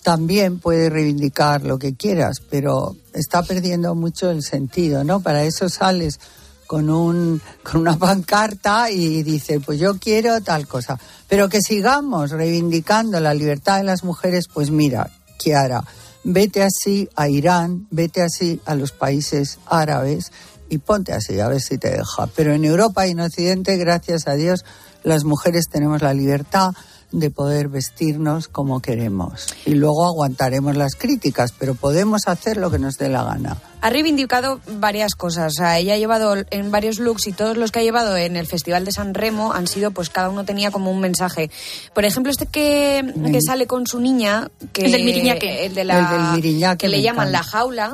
también 0.06 0.60
puede 0.60 0.92
reivindicar 0.92 1.64
lo 1.64 1.80
que 1.80 1.96
quieras, 1.96 2.40
pero 2.48 2.96
está 3.12 3.42
perdiendo 3.42 3.96
mucho 3.96 4.30
el 4.30 4.44
sentido, 4.44 5.04
¿no? 5.04 5.20
Para 5.20 5.44
eso 5.44 5.68
sales 5.68 6.20
con, 6.68 6.92
un, 6.92 7.42
con 7.64 7.82
una 7.82 7.98
pancarta 7.98 8.92
y 8.92 9.24
dices, 9.24 9.64
pues 9.66 9.80
yo 9.80 9.98
quiero 9.98 10.42
tal 10.42 10.68
cosa. 10.68 11.00
Pero 11.28 11.50
que 11.50 11.60
sigamos 11.60 12.30
reivindicando 12.30 13.20
la 13.20 13.34
libertad 13.34 13.78
de 13.78 13.86
las 13.86 14.04
mujeres, 14.04 14.46
pues 14.54 14.70
mira, 14.70 15.10
Kiara, 15.40 15.84
vete 16.24 16.62
así 16.62 17.10
a 17.16 17.28
Irán, 17.28 17.88
vete 17.90 18.22
así 18.22 18.62
a 18.66 18.76
los 18.76 18.92
países 18.92 19.58
árabes 19.66 20.32
y 20.70 20.78
ponte 20.78 21.14
así, 21.14 21.40
a 21.40 21.48
ver 21.48 21.62
si 21.62 21.80
te 21.80 21.90
deja. 21.90 22.28
Pero 22.36 22.54
en 22.54 22.64
Europa 22.64 23.08
y 23.08 23.12
en 23.12 23.22
Occidente, 23.22 23.76
gracias 23.78 24.28
a 24.28 24.36
Dios, 24.36 24.66
las 25.02 25.24
mujeres 25.24 25.66
tenemos 25.68 26.04
la 26.04 26.14
libertad 26.14 26.74
de 27.20 27.32
poder 27.32 27.70
vestirnos 27.70 28.48
como 28.48 28.82
queremos. 28.82 29.48
Y 29.66 29.72
luego 29.76 30.06
aguantaremos 30.06 30.76
las 30.76 30.96
críticas, 30.96 31.54
pero 31.58 31.76
podemos 31.76 32.28
hacer 32.28 32.58
lo 32.58 32.70
que 32.70 32.80
nos 32.80 32.98
dé 32.98 33.10
la 33.10 33.24
gana. 33.24 33.58
Ha 33.82 33.90
reivindicado 33.90 34.60
varias 34.80 35.14
cosas. 35.16 35.54
O 35.54 35.56
sea, 35.56 35.78
ella 35.78 35.94
ha 35.94 35.98
llevado 35.98 36.36
en 36.50 36.72
varios 36.72 37.00
looks 37.00 37.28
y 37.28 37.32
todos 37.34 37.56
los 37.56 37.72
que 37.72 37.80
ha 37.80 37.84
llevado 37.84 38.18
en 38.18 38.36
el 38.36 38.48
Festival 38.48 38.84
de 38.84 38.92
San 38.92 39.14
Remo 39.14 39.54
han 39.54 39.68
sido, 39.68 39.92
pues 39.92 40.10
cada 40.10 40.30
uno 40.30 40.44
tenía 40.44 40.72
como 40.72 40.92
un 40.92 41.00
mensaje. 41.00 41.50
Por 41.94 42.04
ejemplo, 42.06 42.32
este 42.32 42.48
que, 42.48 43.14
que 43.32 43.40
sale 43.42 43.68
con 43.68 43.86
su 43.88 44.00
niña, 44.00 44.50
que 44.74 44.86
El 44.86 44.92
del 44.92 45.04
miriñaque. 45.06 45.66
el 45.68 45.76
de 45.76 45.84
la, 45.84 46.00
El 46.00 46.10
del 46.10 46.32
miriñaque 46.36 46.86
que 46.86 46.90
le 46.90 47.02
llaman 47.02 47.28
encanta. 47.30 47.46
la 47.46 47.52
jaula. 47.52 47.94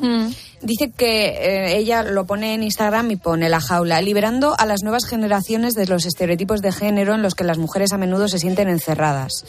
Dice 0.62 0.92
que 0.92 1.30
eh, 1.30 1.78
ella 1.78 2.04
lo 2.04 2.26
pone 2.26 2.54
en 2.54 2.64
Instagram 2.64 3.10
y 3.12 3.16
pone 3.16 3.50
la 3.50 3.60
jaula, 3.60 4.02
liberando 4.02 4.56
a 4.60 4.66
las 4.66 4.84
nuevas 4.84 5.06
generaciones 5.06 5.74
de 5.74 5.88
los 5.88 6.06
estereotipos 6.06 6.62
de 6.62 6.72
género 6.72 7.16
en 7.16 7.24
los 7.24 7.34
que 7.34 7.44
las 7.44 7.58
mujeres 7.58 7.94
a 7.94 7.98
menudo 7.98 8.28
se 8.28 8.38
sienten 8.38 8.70
encerradas. 8.70 9.44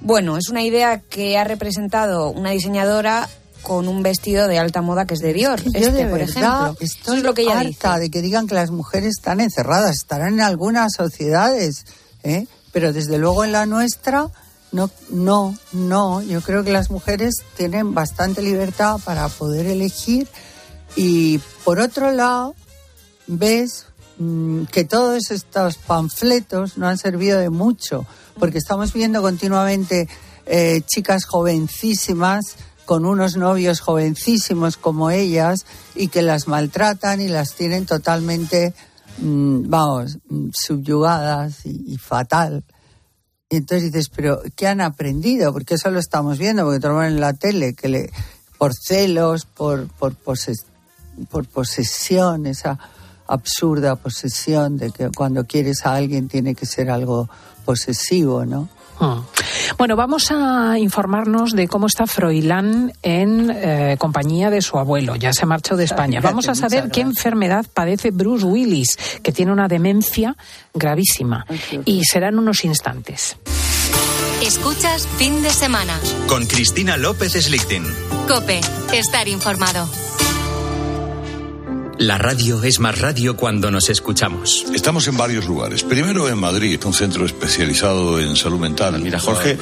Bueno, 0.00 0.36
es 0.36 0.48
una 0.48 0.62
idea 0.62 1.00
que 1.00 1.38
ha 1.38 1.44
representado 1.44 2.30
una 2.30 2.50
diseñadora 2.50 3.28
con 3.62 3.88
un 3.88 4.02
vestido 4.02 4.48
de 4.48 4.58
alta 4.58 4.82
moda 4.82 5.06
que 5.06 5.14
es 5.14 5.20
de 5.20 5.32
Dior. 5.32 5.60
Yo 5.62 5.70
este, 5.74 5.90
de 5.92 6.06
por 6.06 6.18
verdad 6.18 6.28
ejemplo. 6.28 6.76
Estoy 6.80 7.18
es 7.18 7.24
lo 7.24 7.34
que 7.34 7.42
ella 7.42 7.60
harta 7.60 7.94
dice. 7.94 8.00
de 8.00 8.10
que 8.10 8.22
digan 8.22 8.46
que 8.46 8.54
las 8.54 8.70
mujeres 8.70 9.14
están 9.18 9.40
encerradas. 9.40 9.96
Estarán 9.96 10.34
en 10.34 10.40
algunas 10.40 10.92
sociedades, 10.96 11.84
¿eh? 12.22 12.46
pero 12.72 12.92
desde 12.92 13.18
luego 13.18 13.44
en 13.44 13.52
la 13.52 13.66
nuestra 13.66 14.30
no, 14.72 14.90
no, 15.10 15.56
no. 15.72 16.22
Yo 16.22 16.42
creo 16.42 16.62
que 16.62 16.70
las 16.70 16.90
mujeres 16.90 17.34
tienen 17.56 17.94
bastante 17.94 18.42
libertad 18.42 18.98
para 19.04 19.28
poder 19.28 19.66
elegir 19.66 20.28
y 20.96 21.38
por 21.64 21.78
otro 21.78 22.10
lado 22.10 22.54
ves 23.26 23.86
mm, 24.18 24.64
que 24.64 24.84
todos 24.84 25.30
estos 25.30 25.76
panfletos 25.76 26.78
no 26.78 26.88
han 26.88 26.98
servido 26.98 27.38
de 27.38 27.50
mucho 27.50 28.06
porque 28.38 28.58
estamos 28.58 28.92
viendo 28.92 29.22
continuamente 29.22 30.08
eh, 30.46 30.80
chicas 30.86 31.24
jovencísimas 31.24 32.56
con 32.84 33.04
unos 33.04 33.36
novios 33.36 33.80
jovencísimos 33.80 34.76
como 34.76 35.10
ellas 35.10 35.66
y 35.94 36.08
que 36.08 36.22
las 36.22 36.46
maltratan 36.46 37.20
y 37.20 37.26
las 37.28 37.54
tienen 37.54 37.84
totalmente, 37.84 38.74
mm, 39.18 39.68
vamos, 39.68 40.18
mm, 40.28 40.50
subyugadas 40.52 41.66
y, 41.66 41.98
fatal. 41.98 42.62
Y 43.50 43.56
entonces 43.56 43.90
dices, 43.92 44.08
pero 44.14 44.40
¿qué 44.54 44.68
han 44.68 44.80
aprendido? 44.80 45.52
Porque 45.52 45.74
eso 45.74 45.90
lo 45.90 45.98
estamos 45.98 46.38
viendo, 46.38 46.62
porque 46.64 46.78
te 46.80 46.86
lo 46.88 46.96
ven 46.96 47.14
en 47.14 47.20
la 47.20 47.32
tele, 47.32 47.74
que 47.74 47.88
le, 47.88 48.12
por 48.56 48.72
celos, 48.72 49.46
por, 49.46 49.88
por, 49.88 50.14
poses- 50.14 50.64
por 51.30 51.46
posesión, 51.46 52.46
esa 52.46 52.78
absurda 53.28 53.96
posesión 53.96 54.76
de 54.76 54.90
que 54.90 55.10
cuando 55.10 55.44
quieres 55.44 55.84
a 55.84 55.94
alguien 55.94 56.28
tiene 56.28 56.54
que 56.54 56.66
ser 56.66 56.90
algo 56.90 57.28
posesivo, 57.64 58.44
¿no? 58.44 58.68
Mm. 59.00 59.20
Bueno, 59.76 59.96
vamos 59.96 60.30
a 60.30 60.78
informarnos 60.78 61.52
de 61.52 61.68
cómo 61.68 61.86
está 61.86 62.06
Froilán 62.06 62.92
en 63.02 63.50
eh, 63.50 63.96
compañía 63.98 64.48
de 64.48 64.62
su 64.62 64.78
abuelo. 64.78 65.16
Ya 65.16 65.32
se 65.32 65.42
ha 65.42 65.46
marchado 65.46 65.76
de 65.76 65.84
España. 65.84 66.20
Vamos 66.20 66.48
a 66.48 66.54
saber 66.54 66.90
qué 66.90 67.02
enfermedad 67.02 67.66
padece 67.72 68.10
Bruce 68.10 68.46
Willis, 68.46 68.96
que 69.22 69.32
tiene 69.32 69.52
una 69.52 69.68
demencia 69.68 70.36
gravísima. 70.72 71.44
Y 71.84 72.04
será 72.04 72.28
en 72.28 72.38
unos 72.38 72.64
instantes. 72.64 73.36
Escuchas 74.42 75.06
fin 75.16 75.42
de 75.42 75.50
semana. 75.50 75.98
Con 76.28 76.46
Cristina 76.46 76.96
López 76.96 77.32
Slichting. 77.32 77.84
Cope, 78.28 78.60
estar 78.92 79.28
informado. 79.28 79.88
La 81.98 82.18
radio 82.18 82.62
es 82.62 82.78
más 82.78 82.98
radio 83.00 83.36
cuando 83.36 83.70
nos 83.70 83.88
escuchamos. 83.88 84.66
Estamos 84.74 85.08
en 85.08 85.16
varios 85.16 85.46
lugares. 85.46 85.82
Primero 85.82 86.28
en 86.28 86.36
Madrid, 86.36 86.78
un 86.84 86.92
centro 86.92 87.24
especializado 87.24 88.20
en 88.20 88.36
salud 88.36 88.58
mental. 88.58 89.00
Mira, 89.00 89.18
Jorge, 89.18 89.56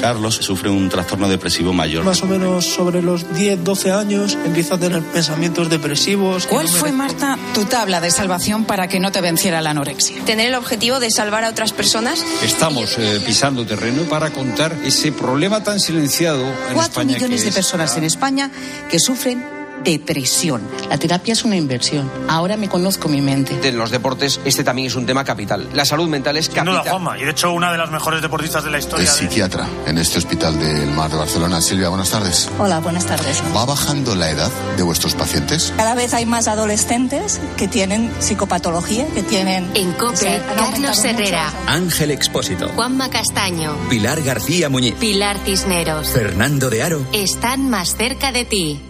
Carlos 0.00 0.36
sufre 0.36 0.70
un 0.70 0.88
trastorno 0.88 1.28
depresivo 1.28 1.72
mayor. 1.72 2.04
Más 2.04 2.22
o 2.22 2.26
menos 2.26 2.66
sobre 2.66 3.02
los 3.02 3.34
10, 3.34 3.64
12 3.64 3.90
años 3.90 4.38
empieza 4.44 4.76
a 4.76 4.78
tener 4.78 5.02
pensamientos 5.02 5.68
depresivos. 5.70 6.46
¿Cuál 6.46 6.68
fue, 6.68 6.92
Marta, 6.92 7.36
tu 7.52 7.64
tabla 7.64 8.00
de 8.00 8.12
salvación 8.12 8.64
para 8.64 8.86
que 8.86 9.00
no 9.00 9.10
te 9.10 9.20
venciera 9.20 9.60
la 9.60 9.70
anorexia? 9.70 10.24
Tener 10.24 10.46
el 10.46 10.54
objetivo 10.54 11.00
de 11.00 11.10
salvar 11.10 11.42
a 11.42 11.50
otras 11.50 11.72
personas. 11.72 12.24
Estamos 12.44 12.96
eh, 12.96 13.20
pisando 13.26 13.66
terreno 13.66 14.02
para 14.04 14.30
contar 14.30 14.76
ese 14.84 15.10
problema 15.10 15.64
tan 15.64 15.80
silenciado 15.80 16.44
en 16.44 16.74
Cuatro 16.74 17.02
España 17.02 17.14
millones 17.14 17.40
que 17.40 17.46
de 17.46 17.52
personas 17.52 17.96
en 17.96 18.04
España 18.04 18.52
que 18.88 19.00
sufren 19.00 19.61
depresión. 19.84 20.62
La 20.88 20.98
terapia 20.98 21.32
es 21.32 21.44
una 21.44 21.56
inversión. 21.56 22.10
Ahora 22.28 22.56
me 22.56 22.68
conozco 22.68 23.08
mi 23.08 23.20
mente. 23.20 23.58
En 23.66 23.78
los 23.78 23.90
deportes 23.90 24.40
este 24.44 24.64
también 24.64 24.88
es 24.88 24.94
un 24.94 25.06
tema 25.06 25.24
capital. 25.24 25.68
La 25.74 25.84
salud 25.84 26.08
mental 26.08 26.36
es 26.36 26.46
Sin 26.46 26.54
duda, 26.54 26.76
capital. 26.76 26.92
Juanma. 26.92 27.18
Y 27.18 27.24
de 27.24 27.30
hecho, 27.30 27.52
una 27.52 27.72
de 27.72 27.78
las 27.78 27.90
mejores 27.90 28.22
deportistas 28.22 28.64
de 28.64 28.70
la 28.70 28.78
historia. 28.78 29.04
Es 29.04 29.10
psiquiatra 29.16 29.66
en 29.86 29.98
este 29.98 30.18
hospital 30.18 30.58
del 30.58 30.90
Mar 30.92 31.10
de 31.10 31.16
Barcelona. 31.16 31.60
Silvia, 31.60 31.88
buenas 31.88 32.10
tardes. 32.10 32.48
Hola, 32.58 32.80
buenas 32.80 33.06
tardes. 33.06 33.42
¿Va 33.54 33.64
bajando 33.64 34.14
la 34.14 34.30
edad 34.30 34.50
de 34.76 34.82
vuestros 34.82 35.14
pacientes? 35.14 35.72
Cada 35.76 35.94
vez 35.94 36.14
hay 36.14 36.26
más 36.26 36.48
adolescentes 36.48 37.40
que 37.56 37.68
tienen 37.68 38.10
psicopatología, 38.18 39.06
que 39.08 39.22
tienen... 39.22 39.70
En 39.74 39.92
Cope, 39.92 40.40
Carlos 40.56 41.04
Herrera, 41.04 41.52
Ángel 41.66 42.10
Expósito. 42.10 42.68
Juanma 42.70 43.08
Castaño, 43.10 43.74
Pilar 43.88 44.22
García 44.22 44.68
Muñiz. 44.68 44.94
Pilar 44.94 45.38
Cisneros. 45.44 46.08
Fernando 46.08 46.70
de 46.70 46.82
Aro. 46.82 47.06
Están 47.12 47.70
más 47.70 47.96
cerca 47.96 48.32
de 48.32 48.44
ti. 48.44 48.80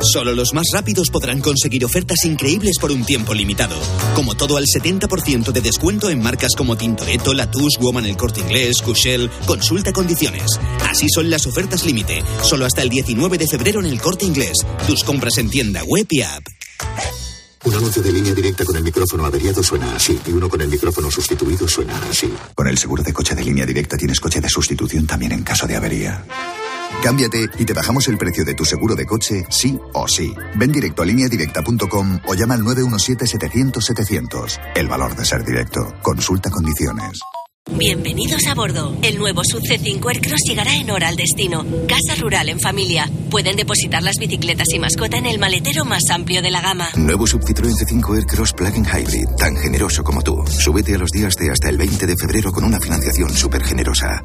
Solo 0.00 0.32
los 0.32 0.54
más 0.54 0.66
rápidos 0.72 1.10
podrán 1.10 1.40
conseguir 1.40 1.84
ofertas 1.84 2.24
increíbles 2.24 2.76
por 2.80 2.90
un 2.90 3.04
tiempo 3.04 3.34
limitado. 3.34 3.76
Como 4.14 4.34
todo 4.34 4.56
al 4.56 4.64
70% 4.64 5.52
de 5.52 5.60
descuento 5.60 6.10
en 6.10 6.22
marcas 6.22 6.52
como 6.56 6.76
Tintoretto, 6.76 7.34
Latus, 7.34 7.78
Woman 7.80 8.06
El 8.06 8.16
Corte 8.16 8.40
Inglés, 8.40 8.82
Cushell. 8.82 9.30
Consulta 9.46 9.92
condiciones. 9.92 10.58
Así 10.88 11.06
son 11.14 11.30
las 11.30 11.46
ofertas 11.46 11.84
límite. 11.84 12.22
Solo 12.42 12.64
hasta 12.64 12.82
el 12.82 12.88
19 12.88 13.38
de 13.38 13.46
febrero 13.46 13.80
en 13.80 13.86
El 13.86 14.00
Corte 14.00 14.24
Inglés. 14.24 14.58
Tus 14.86 15.04
compras 15.04 15.38
en 15.38 15.50
tienda 15.50 15.82
web 15.84 16.06
y 16.10 16.22
app. 16.22 16.44
Un 17.62 17.74
anuncio 17.74 18.02
de 18.02 18.10
línea 18.10 18.32
directa 18.32 18.64
con 18.64 18.74
el 18.76 18.82
micrófono 18.82 19.26
averiado 19.26 19.62
suena 19.62 19.94
así 19.94 20.18
y 20.26 20.30
uno 20.30 20.48
con 20.48 20.62
el 20.62 20.68
micrófono 20.68 21.10
sustituido 21.10 21.68
suena 21.68 21.94
así. 22.08 22.32
Con 22.54 22.66
el 22.66 22.78
seguro 22.78 23.02
de 23.02 23.12
coche 23.12 23.34
de 23.34 23.44
línea 23.44 23.66
directa 23.66 23.98
tienes 23.98 24.18
coche 24.18 24.40
de 24.40 24.48
sustitución 24.48 25.06
también 25.06 25.32
en 25.32 25.42
caso 25.42 25.66
de 25.66 25.76
avería. 25.76 26.24
Cámbiate 27.02 27.48
y 27.58 27.64
te 27.64 27.72
bajamos 27.72 28.06
el 28.08 28.18
precio 28.18 28.44
de 28.44 28.54
tu 28.54 28.64
seguro 28.64 28.94
de 28.94 29.06
coche, 29.06 29.44
sí 29.48 29.78
o 29.94 30.06
sí. 30.06 30.34
Ven 30.56 30.72
directo 30.72 31.02
a 31.02 31.06
lineadirecta.com 31.06 32.20
o 32.26 32.34
llama 32.34 32.54
al 32.54 32.60
917-700-700. 32.62 34.60
El 34.74 34.88
valor 34.88 35.16
de 35.16 35.24
ser 35.24 35.44
directo. 35.44 35.94
Consulta 36.02 36.50
condiciones. 36.50 37.20
Bienvenidos 37.72 38.46
a 38.48 38.54
bordo. 38.54 38.96
El 39.02 39.18
nuevo 39.18 39.42
Sub 39.44 39.62
C5 39.62 40.04
Aircross 40.08 40.40
llegará 40.48 40.74
en 40.74 40.90
hora 40.90 41.08
al 41.08 41.16
destino. 41.16 41.64
Casa 41.86 42.16
rural 42.20 42.48
en 42.48 42.58
familia. 42.58 43.08
Pueden 43.30 43.54
depositar 43.54 44.02
las 44.02 44.16
bicicletas 44.18 44.66
y 44.72 44.78
mascota 44.80 45.18
en 45.18 45.26
el 45.26 45.38
maletero 45.38 45.84
más 45.84 46.02
amplio 46.10 46.42
de 46.42 46.50
la 46.50 46.60
gama. 46.60 46.88
Nuevo 46.96 47.26
Sub 47.26 47.42
Citroën 47.42 47.74
C5 47.76 48.16
Aircross 48.16 48.52
Plug-in 48.54 48.84
Hybrid. 48.84 49.28
Tan 49.38 49.56
generoso 49.56 50.02
como 50.02 50.22
tú. 50.22 50.44
Súbete 50.48 50.96
a 50.96 50.98
los 50.98 51.10
días 51.10 51.34
de 51.36 51.50
hasta 51.50 51.68
el 51.68 51.78
20 51.78 52.06
de 52.06 52.16
febrero 52.16 52.50
con 52.50 52.64
una 52.64 52.80
financiación 52.80 53.30
súper 53.30 53.62
generosa. 53.62 54.24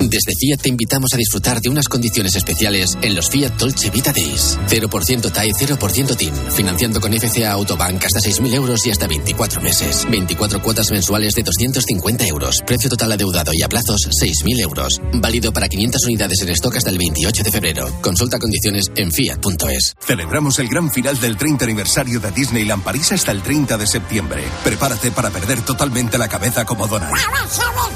Desde 0.00 0.34
Fiat 0.34 0.62
te 0.62 0.70
invitamos 0.70 1.12
a 1.12 1.18
disfrutar 1.18 1.60
de 1.60 1.68
unas 1.68 1.86
condiciones 1.86 2.34
especiales 2.34 2.96
en 3.02 3.14
los 3.14 3.28
Fiat 3.28 3.52
Dolce 3.58 3.90
Vita 3.90 4.12
Days. 4.12 4.58
0% 4.66 5.30
TAE, 5.30 5.52
0% 5.52 6.16
TIN. 6.16 6.32
Financiando 6.52 7.02
con 7.02 7.12
FCA 7.12 7.52
Autobank 7.52 8.02
hasta 8.06 8.18
6.000 8.18 8.54
euros 8.54 8.86
y 8.86 8.90
hasta 8.90 9.06
24 9.06 9.60
meses. 9.60 10.06
24 10.10 10.62
cuotas 10.62 10.90
mensuales 10.90 11.34
de 11.34 11.42
250 11.42 12.26
euros. 12.26 12.62
Precio 12.66 12.88
total 12.88 13.12
adeudado 13.12 13.50
y 13.52 13.62
a 13.62 13.68
plazos 13.68 14.08
6.000 14.22 14.60
euros. 14.60 15.00
Válido 15.12 15.52
para 15.52 15.68
500 15.68 16.02
unidades 16.06 16.40
en 16.40 16.48
stock 16.48 16.76
hasta 16.76 16.88
el 16.88 16.96
28 16.96 17.42
de 17.42 17.52
febrero. 17.52 17.92
Consulta 18.00 18.38
condiciones 18.38 18.86
en 18.96 19.12
fiat.es. 19.12 19.96
Celebramos 20.00 20.58
el 20.60 20.68
gran 20.68 20.90
final 20.90 21.20
del 21.20 21.36
30 21.36 21.66
aniversario 21.66 22.20
de 22.20 22.30
Disneyland 22.30 22.82
París 22.82 23.12
hasta 23.12 23.32
el 23.32 23.42
30 23.42 23.76
de 23.76 23.86
septiembre. 23.86 24.44
Prepárate 24.64 25.10
para 25.10 25.28
perder 25.28 25.60
totalmente 25.60 26.16
la 26.16 26.28
cabeza 26.28 26.64
como 26.64 26.86
Donald. 26.86 27.12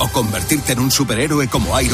O 0.00 0.08
convertirte 0.08 0.74
en 0.74 0.80
un 0.80 0.90
superhéroe 0.90 1.48
como 1.48 1.80
Iron 1.80 1.93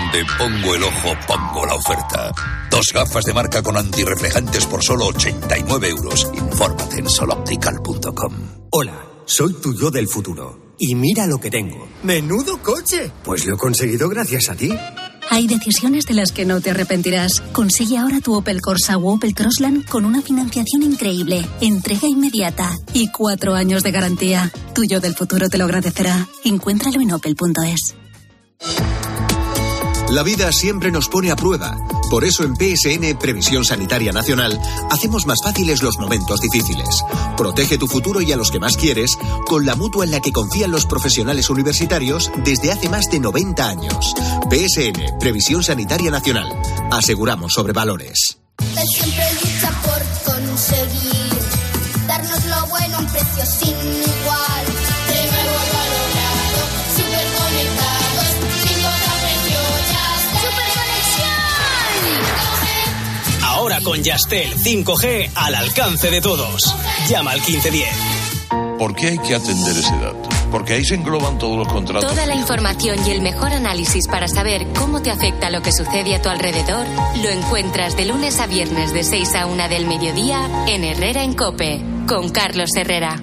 Donde 0.00 0.24
pongo 0.38 0.74
el 0.74 0.82
ojo, 0.82 1.12
pongo 1.26 1.66
la 1.66 1.74
oferta. 1.74 2.32
Dos 2.70 2.86
gafas 2.92 3.24
de 3.24 3.34
marca 3.34 3.62
con 3.62 3.76
antirreflejantes 3.76 4.64
por 4.64 4.82
solo 4.82 5.06
89 5.06 5.88
euros. 5.88 6.30
Infórmate 6.32 7.00
en 7.00 7.08
soloptical.com. 7.08 8.32
Hola, 8.70 9.06
soy 9.26 9.52
tu 9.54 9.74
yo 9.74 9.90
del 9.90 10.08
futuro. 10.08 10.74
Y 10.78 10.94
mira 10.94 11.26
lo 11.26 11.38
que 11.38 11.50
tengo. 11.50 11.86
¡Menudo 12.02 12.62
coche! 12.62 13.12
Pues 13.22 13.44
lo 13.44 13.56
he 13.56 13.58
conseguido 13.58 14.08
gracias 14.08 14.48
a 14.48 14.54
ti. 14.54 14.72
Hay 15.28 15.46
decisiones 15.46 16.06
de 16.06 16.14
las 16.14 16.32
que 16.32 16.46
no 16.46 16.62
te 16.62 16.70
arrepentirás. 16.70 17.42
Consigue 17.52 17.98
ahora 17.98 18.20
tu 18.20 18.34
Opel 18.34 18.62
Corsa 18.62 18.96
o 18.96 19.14
Opel 19.14 19.34
Crossland 19.34 19.86
con 19.86 20.06
una 20.06 20.22
financiación 20.22 20.82
increíble, 20.82 21.46
entrega 21.60 22.08
inmediata 22.08 22.70
y 22.94 23.08
cuatro 23.08 23.54
años 23.54 23.82
de 23.82 23.90
garantía. 23.90 24.50
Tu 24.74 24.84
yo 24.84 24.98
del 25.00 25.14
futuro 25.14 25.50
te 25.50 25.58
lo 25.58 25.64
agradecerá. 25.64 26.26
Encuéntralo 26.44 27.02
en 27.02 27.12
opel.es. 27.12 27.94
La 30.10 30.24
vida 30.24 30.50
siempre 30.50 30.90
nos 30.90 31.08
pone 31.08 31.30
a 31.30 31.36
prueba. 31.36 31.78
Por 32.10 32.24
eso 32.24 32.42
en 32.42 32.56
PSN 32.56 33.16
Previsión 33.16 33.64
Sanitaria 33.64 34.10
Nacional 34.10 34.60
hacemos 34.90 35.24
más 35.24 35.38
fáciles 35.40 35.84
los 35.84 35.98
momentos 35.98 36.40
difíciles. 36.40 37.04
Protege 37.36 37.78
tu 37.78 37.86
futuro 37.86 38.20
y 38.20 38.32
a 38.32 38.36
los 38.36 38.50
que 38.50 38.58
más 38.58 38.76
quieres 38.76 39.16
con 39.46 39.64
la 39.64 39.76
mutua 39.76 40.04
en 40.04 40.10
la 40.10 40.20
que 40.20 40.32
confían 40.32 40.72
los 40.72 40.84
profesionales 40.84 41.48
universitarios 41.48 42.32
desde 42.44 42.72
hace 42.72 42.88
más 42.88 43.04
de 43.08 43.20
90 43.20 43.68
años. 43.68 44.14
PSN 44.50 45.18
Previsión 45.20 45.62
Sanitaria 45.62 46.10
Nacional. 46.10 46.60
Aseguramos 46.90 47.52
sobre 47.52 47.72
valores. 47.72 48.38
Siempre 48.58 49.24
lucha 49.34 49.70
por 49.84 50.34
conseguir 50.34 51.30
darnos 52.08 52.44
lo 52.46 52.66
bueno 52.66 52.96
a 52.96 53.00
un 53.00 53.06
precio 53.06 53.46
sin 53.46 54.09
Ahora 63.80 63.84
con 63.84 64.02
Yastel 64.02 64.54
5G 64.56 65.30
al 65.34 65.54
alcance 65.54 66.10
de 66.10 66.20
todos. 66.20 66.74
Llama 67.08 67.32
al 67.32 67.40
1510. 67.40 67.88
¿Por 68.78 68.94
qué 68.94 69.08
hay 69.08 69.18
que 69.18 69.34
atender 69.34 69.76
ese 69.76 69.96
dato? 69.96 70.28
Porque 70.50 70.74
ahí 70.74 70.84
se 70.84 70.94
engloban 70.94 71.38
todos 71.38 71.56
los 71.56 71.68
contratos. 71.68 72.10
Toda 72.10 72.26
la 72.26 72.34
información 72.34 72.98
y 73.06 73.10
el 73.10 73.22
mejor 73.22 73.52
análisis 73.52 74.08
para 74.08 74.28
saber 74.28 74.66
cómo 74.78 75.02
te 75.02 75.10
afecta 75.10 75.50
lo 75.50 75.62
que 75.62 75.72
sucede 75.72 76.14
a 76.14 76.22
tu 76.22 76.28
alrededor 76.28 76.86
lo 77.22 77.28
encuentras 77.28 77.96
de 77.96 78.06
lunes 78.06 78.40
a 78.40 78.46
viernes 78.46 78.92
de 78.92 79.04
6 79.04 79.34
a 79.34 79.46
1 79.46 79.68
del 79.68 79.86
mediodía 79.86 80.48
en 80.66 80.84
Herrera 80.84 81.22
en 81.22 81.34
Cope 81.34 81.80
con 82.06 82.30
Carlos 82.30 82.70
Herrera. 82.76 83.22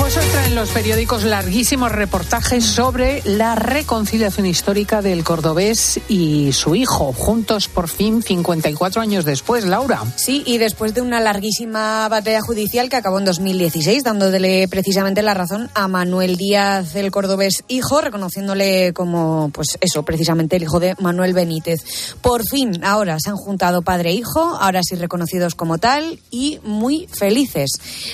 Pues 0.00 0.16
hoy 0.16 0.24
traen 0.32 0.54
los 0.54 0.70
periódicos 0.70 1.24
larguísimos 1.24 1.92
reportajes 1.92 2.64
sobre 2.64 3.20
la 3.26 3.54
reconciliación 3.54 4.46
histórica 4.46 5.02
del 5.02 5.22
cordobés 5.22 6.00
y 6.08 6.52
su 6.52 6.74
hijo, 6.74 7.12
juntos 7.12 7.68
por 7.68 7.86
fin 7.86 8.22
54 8.22 9.02
años 9.02 9.26
después, 9.26 9.66
Laura. 9.66 10.02
Sí, 10.16 10.42
y 10.46 10.56
después 10.56 10.94
de 10.94 11.02
una 11.02 11.20
larguísima 11.20 12.08
batalla 12.08 12.40
judicial 12.40 12.88
que 12.88 12.96
acabó 12.96 13.18
en 13.18 13.26
2016, 13.26 14.02
dándole 14.02 14.66
precisamente 14.68 15.22
la 15.22 15.34
razón 15.34 15.68
a 15.74 15.86
Manuel 15.86 16.38
Díaz, 16.38 16.96
el 16.96 17.10
cordobés 17.10 17.62
hijo, 17.68 18.00
reconociéndole 18.00 18.94
como, 18.94 19.50
pues 19.52 19.76
eso, 19.82 20.02
precisamente 20.02 20.56
el 20.56 20.62
hijo 20.62 20.80
de 20.80 20.94
Manuel 20.98 21.34
Benítez. 21.34 22.16
Por 22.22 22.48
fin, 22.48 22.82
ahora 22.84 23.18
se 23.22 23.28
han 23.28 23.36
juntado 23.36 23.82
padre 23.82 24.10
e 24.10 24.14
hijo, 24.14 24.40
ahora 24.40 24.80
sí 24.82 24.94
reconocidos 24.94 25.54
como 25.54 25.76
tal 25.76 26.18
y 26.30 26.58
muy 26.64 27.06
felices. 27.12 27.68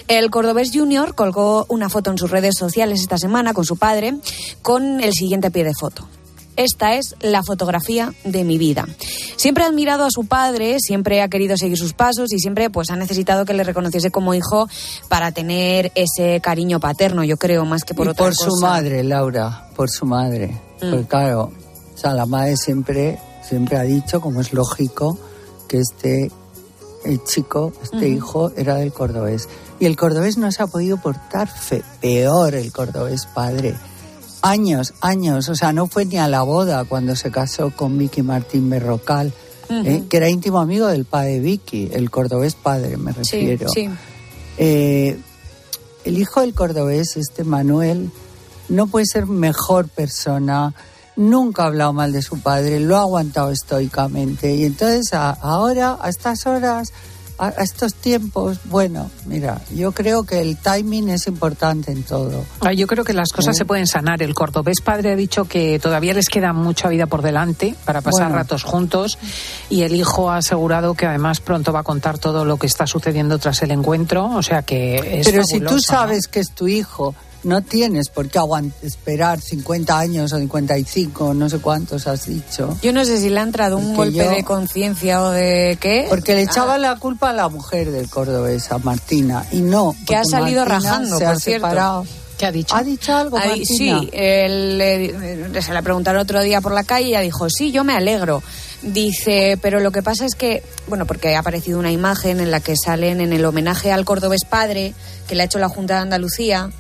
El 0.09 0.31
cordobés 0.31 0.73
junior 0.75 1.15
colgó 1.15 1.65
una 1.77 1.89
foto 1.89 2.11
en 2.11 2.19
sus 2.19 2.31
redes 2.31 2.55
sociales 2.59 3.01
esta 3.01 3.19
semana 3.19 3.55
con 3.55 3.65
su 3.65 3.77
padre 3.77 4.15
con 4.63 5.01
el 5.01 5.13
siguiente 5.13 5.51
pie 5.51 5.63
de 5.65 5.73
foto. 5.79 6.09
Esta 6.57 6.95
es 6.95 7.15
la 7.21 7.43
fotografía 7.43 8.15
de 8.25 8.43
mi 8.43 8.57
vida. 8.57 8.87
Siempre 9.37 9.65
ha 9.65 9.67
admirado 9.67 10.05
a 10.05 10.11
su 10.11 10.25
padre, 10.27 10.79
siempre 10.81 11.21
ha 11.21 11.29
querido 11.29 11.57
seguir 11.59 11.77
sus 11.77 11.93
pasos 11.93 12.33
y 12.33 12.39
siempre 12.39 12.71
pues 12.71 12.89
ha 12.91 12.97
necesitado 12.97 13.45
que 13.45 13.53
le 13.53 13.63
reconociese 13.63 14.11
como 14.11 14.33
hijo 14.33 14.67
para 15.09 15.33
tener 15.33 15.93
ese 15.95 16.41
cariño 16.41 16.81
paterno, 16.81 17.25
yo 17.25 17.37
creo, 17.37 17.67
más 17.67 17.85
que 17.85 17.93
por 17.93 18.07
Y 18.07 18.11
otra 18.11 18.25
por 18.25 18.35
cosa. 18.35 18.51
su 18.51 18.57
madre, 18.63 19.05
Laura, 19.05 19.69
por 19.77 19.91
su 19.91 20.07
madre. 20.07 20.59
Mm. 20.81 20.91
Porque 20.91 21.07
claro, 21.07 21.53
o 21.95 21.99
sea, 21.99 22.15
la 22.15 22.25
madre 22.25 22.57
siempre, 22.57 23.19
siempre 23.47 23.77
ha 23.77 23.83
dicho, 23.83 24.23
como 24.23 24.41
es 24.41 24.55
lógico, 24.55 25.19
que 25.69 25.79
este 25.81 26.31
eh, 27.07 27.19
chico, 27.25 27.73
este 27.83 28.09
hijo, 28.09 28.51
era 28.57 28.75
del 28.77 28.93
cordobés. 28.93 29.49
Y 29.79 29.87
el 29.87 29.97
cordobés 29.97 30.37
no 30.39 30.51
se 30.53 30.63
ha 30.63 30.67
podido 30.67 30.97
portar 30.99 31.49
fe- 31.49 31.83
peor, 32.01 32.55
el 32.55 32.73
cordobés 32.73 33.27
padre. 33.27 33.75
Años, 34.43 34.95
años, 35.01 35.49
o 35.49 35.55
sea, 35.55 35.73
no 35.73 35.87
fue 35.87 36.05
ni 36.05 36.19
a 36.19 36.29
la 36.29 36.43
boda 36.43 36.85
cuando 36.85 37.17
se 37.17 37.31
casó 37.31 37.71
con 37.71 37.97
Vicky 37.99 38.23
Martín 38.23 38.69
Berrocal, 38.71 39.33
eh, 39.69 40.05
que 40.09 40.17
era 40.19 40.29
íntimo 40.29 40.61
amigo 40.61 40.87
del 40.87 41.05
padre 41.05 41.41
Vicky, 41.41 41.91
el 41.93 42.11
cordobés 42.11 42.55
padre, 42.55 42.97
me 42.97 43.13
Sí, 43.15 43.19
refiero. 43.41 43.69
sí. 43.73 43.89
Eh, 44.59 45.19
el 46.05 46.19
hijo 46.19 46.41
del 46.43 46.55
cordobés, 46.55 47.17
este 47.17 47.43
Manuel, 47.43 48.11
no 48.69 48.87
puede 48.87 49.07
ser 49.07 49.27
mejor 49.27 49.89
persona, 49.89 50.73
nunca 51.17 51.65
ha 51.65 51.67
hablado 51.67 51.93
mal 51.93 52.13
de 52.13 52.23
su 52.23 52.41
padre, 52.41 52.81
lo 52.81 52.97
ha 52.97 53.01
aguantado 53.01 53.51
estoicamente. 53.51 54.55
Y 54.55 54.65
entonces 54.65 55.13
a- 55.15 55.31
ahora, 55.31 55.97
a 56.01 56.09
estas 56.09 56.47
horas, 56.47 56.93
a, 57.39 57.49
a 57.49 57.63
estos 57.63 57.93
tiempos, 57.95 58.59
bueno, 58.65 59.11
mira, 59.27 59.61
yo 59.75 59.93
creo 59.93 60.25
que 60.25 60.41
el 60.41 60.57
timing 60.57 61.11
es 61.11 61.27
importante 61.27 61.93
en 61.93 62.03
todo. 62.03 62.45
Ah, 62.61 62.73
Yo 62.73 62.87
creo 62.87 63.05
que 63.05 63.13
las 63.13 63.29
cosas 63.31 63.55
se 63.57 63.67
pueden 63.67 63.87
sanar. 63.87 64.23
El 64.23 64.35
cordobés 64.35 64.81
padre 64.81 65.13
ha 65.13 65.17
dicho 65.17 65.45
que 65.45 65.79
todavía 65.79 66.15
les 66.15 66.29
queda 66.31 66.55
mucha 66.55 66.89
vida 66.89 67.05
por 67.07 67.21
delante 67.21 67.75
para 67.85 68.01
pasar 68.01 68.29
Bueno. 68.29 68.37
ratos 68.37 68.63
juntos 68.65 69.19
y 69.69 69.83
el 69.83 69.95
hijo 69.95 70.31
ha 70.31 70.39
asegurado 70.39 70.95
que 70.95 71.05
además 71.05 71.41
pronto 71.41 71.75
va 71.75 71.81
a 71.81 71.85
contar 71.85 72.17
todo 72.19 72.47
lo 72.47 72.57
que 72.57 72.67
está 72.67 72.87
sucediendo 72.87 73.39
tras 73.39 73.61
el 73.63 73.71
encuentro. 73.71 74.25
O 74.35 74.43
sea 74.43 74.63
que 74.63 75.21
es 75.21 75.27
Pero 75.31 75.45
si 75.45 75.61
tú 75.61 75.79
sabes 75.79 76.29
que 76.29 76.41
es 76.41 76.53
tu 76.53 76.67
hijo, 76.69 77.15
no 77.47 77.63
tienes 77.63 78.09
por 78.11 78.29
qué 78.29 78.39
aguant- 78.39 78.73
esperar 78.83 79.41
50 79.41 79.99
años 79.99 80.33
o 80.33 80.39
55, 80.39 81.33
no 81.35 81.49
sé 81.49 81.59
cuántos 81.59 82.07
has 82.07 82.27
dicho. 82.27 82.77
Yo 82.83 82.93
no 82.93 83.05
sé 83.05 83.19
si 83.19 83.31
le 83.31 83.41
ha 83.41 83.43
entrado 83.45 83.79
un 83.79 83.95
Porque 83.97 84.11
golpe 84.19 84.25
yo- 84.25 84.31
de 84.37 84.45
conciencia 84.45 85.23
o 85.23 85.31
de 85.31 85.79
qué. 85.81 86.07
Porque 86.09 86.35
le 86.35 86.41
Ah, 86.43 86.45
echaba 86.45 86.79
la 86.79 86.97
culpa 86.97 87.31
a 87.31 87.33
la 87.33 87.49
mujer 87.49 87.91
del 87.91 88.09
cordobés, 88.11 88.71
a 88.73 88.79
Martina, 88.79 89.47
y 89.53 89.61
no. 89.61 89.95
Que 90.07 90.17
ha 90.17 90.25
salido 90.25 90.65
Martina 90.67 90.91
rajando, 90.91 91.19
se 91.19 91.25
por 91.25 91.35
ha 91.35 91.39
cierto. 91.39 91.67
separado. 91.67 92.07
¿Qué 92.37 92.45
ha 92.45 92.53
dicho? 92.53 92.77
¿Ha 92.77 92.83
dicho 92.83 93.15
algo, 93.17 93.39
Martina? 93.39 93.65
sí, 93.65 94.11
él, 94.13 94.79
eh, 94.83 95.51
se 95.63 95.73
la 95.73 95.81
preguntaron 95.81 96.21
otro 96.21 96.43
día 96.43 96.61
por 96.61 96.73
la 96.73 96.85
calle 96.85 97.07
y 97.07 97.11
ella 97.13 97.21
dijo, 97.21 97.49
sí, 97.49 97.73
yo 97.73 97.83
me 97.83 97.95
alegro. 97.95 98.43
Dice, 98.83 99.59
pero 99.63 99.81
lo 99.81 99.91
que 99.91 100.03
pasa 100.03 100.27
es 100.27 100.35
que, 100.35 100.63
bueno, 100.87 101.07
porque 101.07 101.35
ha 101.35 101.39
aparecido 101.39 101.79
una 101.79 101.91
imagen 101.91 102.41
en 102.41 102.51
la 102.51 102.61
que 102.61 102.75
salen 102.77 103.23
en 103.23 103.33
el 103.33 103.45
homenaje 103.45 103.91
al 103.91 104.05
cordobés 104.05 104.45
padre 104.45 104.93
que 105.27 105.35
le 105.35 105.43
ha 105.43 105.47
hecho 105.47 105.59
la 105.59 105.69
Junta 105.71 105.95
de 105.95 106.01
Andalucía. 106.01 106.71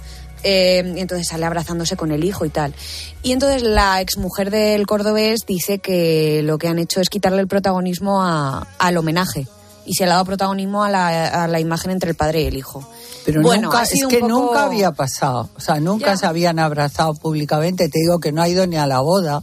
Eh, 0.42 0.92
y 0.96 1.00
entonces 1.00 1.28
sale 1.28 1.44
abrazándose 1.46 1.96
con 1.96 2.12
el 2.12 2.24
hijo 2.24 2.44
y 2.44 2.50
tal. 2.50 2.74
Y 3.22 3.32
entonces 3.32 3.62
la 3.62 4.00
exmujer 4.00 4.50
del 4.50 4.86
cordobés 4.86 5.40
dice 5.46 5.78
que 5.78 6.42
lo 6.44 6.58
que 6.58 6.68
han 6.68 6.78
hecho 6.78 7.00
es 7.00 7.08
quitarle 7.08 7.40
el 7.40 7.48
protagonismo 7.48 8.22
a- 8.22 8.66
al 8.78 8.96
homenaje. 8.96 9.46
Y 9.84 9.94
se 9.94 10.04
le 10.04 10.10
ha 10.10 10.14
dado 10.14 10.24
protagonismo 10.24 10.82
a 10.82 10.90
la, 10.90 11.44
a 11.44 11.48
la 11.48 11.60
imagen 11.60 11.92
entre 11.92 12.10
el 12.10 12.16
padre 12.16 12.42
y 12.42 12.46
el 12.46 12.56
hijo. 12.56 12.84
Pero 13.24 13.40
Bueno, 13.42 13.64
nunca, 13.68 13.82
es 13.84 14.04
que 14.08 14.18
poco- 14.18 14.28
nunca 14.28 14.64
había 14.66 14.90
pasado. 14.92 15.48
O 15.56 15.60
sea, 15.60 15.78
nunca 15.80 16.06
Ya. 16.12 16.16
se 16.16 16.26
habían 16.26 16.58
abrazado 16.58 17.14
públicamente. 17.14 17.88
Te 17.88 18.00
digo 18.00 18.18
que 18.18 18.32
no 18.32 18.42
ha 18.42 18.48
ido 18.48 18.66
ni 18.66 18.76
a 18.76 18.86
la 18.86 19.00
boda. 19.00 19.42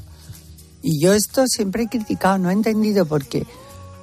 Y 0.82 1.02
yo 1.02 1.14
esto 1.14 1.48
siempre 1.48 1.84
he 1.84 1.88
criticado, 1.88 2.38
no 2.40 2.50
he 2.50 2.54
entendido 2.54 3.06
por 3.06 3.26
qué. 3.26 3.46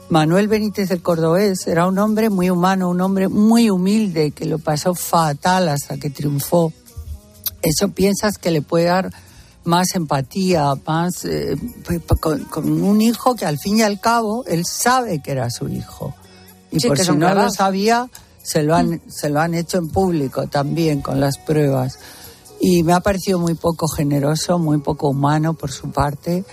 Manuel 0.09 0.49
Benítez 0.49 0.89
del 0.89 1.03
Cordobés 1.03 1.67
era 1.67 1.87
un 1.87 1.99
hombre 1.99 2.31
muy 2.31 2.51
humano, 2.51 2.89
un 2.89 3.01
hombre 3.03 3.29
muy 3.29 3.71
humilde, 3.71 4.33
que 4.33 4.45
lo 4.47 4.59
pasó 4.59 4.95
fatal 4.95 5.69
hasta 5.69 5.99
que 5.99 6.09
triunfó. 6.11 6.73
Eso 7.63 7.89
piensas 7.89 8.39
que 8.39 8.51
le 8.51 8.63
puede 8.63 8.87
dar 8.87 9.11
más 9.65 9.95
empatía, 9.95 10.73
más 10.87 11.25
eh, 11.25 11.57
pues, 11.85 12.01
con, 12.21 12.45
con 12.45 12.83
un 12.83 13.01
hijo 13.01 13.35
que 13.35 13.45
al 13.45 13.59
fin 13.59 13.79
y 13.79 13.83
al 13.83 14.01
cabo 14.01 14.45
él 14.47 14.65
sabe 14.65 15.21
que 15.23 15.33
era 15.33 15.51
su 15.51 15.69
hijo. 15.69 16.15
Y 16.71 16.81
Sí, 16.81 16.89
por 16.89 16.97
que 16.97 17.05
si 17.05 17.13
no 17.13 17.35
lo 17.35 17.51
sabía, 17.51 18.09
se 18.43 18.63
lo, 18.63 18.75
han, 18.75 19.01
se 19.09 19.29
lo 19.29 19.41
han 19.41 19.55
hecho 19.55 19.79
en 19.79 19.89
público 19.89 20.47
también 20.47 21.03
con 21.03 21.21
las 21.21 21.39
pruebas. 21.39 21.99
Y 22.61 22.83
me 22.83 22.93
ha 22.93 23.01
parecido 23.01 23.39
muy 23.39 23.55
poco 23.55 23.89
generoso, 23.89 24.59
muy 24.59 24.79
poco 24.79 25.09
humano 25.09 25.55
por 25.55 25.71
su 25.71 25.91
parte 25.91 26.45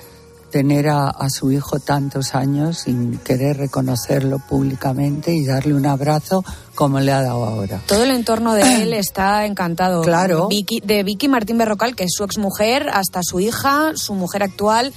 tener 0.52 0.88
a, 0.90 1.10
a 1.10 1.30
su 1.30 1.52
hijo 1.52 1.80
tantos 1.80 2.34
años 2.36 2.80
sin 2.80 3.18
querer 3.18 3.58
reconocerlo 3.58 4.40
públicamente 4.40 5.34
y 5.34 5.46
darle 5.46 5.74
un 5.74 5.86
abrazo 5.86 6.44
como 6.74 7.00
le 7.00 7.12
ha 7.12 7.22
dado 7.22 7.44
ahora. 7.46 7.82
Todo 7.88 8.04
el 8.04 8.12
entorno 8.12 8.54
de 8.54 8.84
él 8.84 8.94
está 8.94 9.46
encantado. 9.46 10.02
Claro. 10.04 10.48
Vicky- 10.50 10.82
de 10.82 11.04
Vicky 11.04 11.28
Martín 11.28 11.58
Berrocal, 11.58 11.96
que 11.96 12.04
es 12.06 12.12
su 12.14 12.24
exmujer, 12.24 12.88
hasta 12.94 13.22
su 13.24 13.40
hija, 13.40 13.92
su 13.96 14.14
mujer 14.14 14.44
actual. 14.44 14.94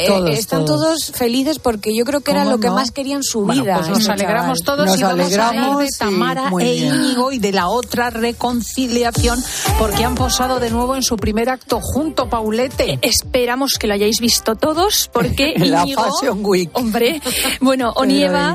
Eh, 0.00 0.06
Todos, 0.06 0.38
están 0.38 0.64
todos. 0.64 0.80
todos. 0.80 1.12
felices 1.16 1.58
porque 1.58 1.94
yo 1.94 2.04
creo 2.04 2.20
que 2.20 2.30
era 2.30 2.40
¿Cómo 2.44 2.52
lo 2.52 2.60
que 2.60 2.68
no? 2.68 2.74
más 2.76 2.92
querían 2.92 3.24
su 3.24 3.40
Bueno, 3.40 3.62
vida. 3.64 3.76
pues 3.78 3.88
nos 3.88 4.08
alegramos 4.08 4.62
chaval. 4.62 4.76
todos 4.78 4.86
Nos 4.86 4.98
y 4.98 5.02
vamos 5.02 5.18
a 5.20 5.24
alegramos 5.24 5.56
hablar 5.74 5.78
de 5.78 5.88
Tamara 5.98 6.50
e. 6.60 6.74
Íñigo 6.76 7.32
y 7.32 7.38
de 7.40 7.50
la 7.52 7.68
otra 7.68 8.10
reconciliación 8.10 9.42
porque 9.78 10.04
han 10.04 10.14
posado 10.14 10.60
de 10.60 10.70
nuevo 10.70 10.94
en 10.94 11.02
su 11.02 11.16
primer 11.16 11.48
acto 11.50 11.80
junto, 11.82 12.28
Paulete. 12.28 12.98
Esperamos 13.02 13.72
que 13.78 13.86
lo 13.88 13.94
hayáis 13.94 14.20
visto 14.20 14.54
todos 14.54 15.10
porque 15.12 15.54
la 15.58 15.82
Íñigo, 15.82 16.02
Fashion 16.04 16.38
Week. 16.44 16.70
hombre, 16.74 17.20
bueno, 17.60 17.92
Onieva 17.96 18.54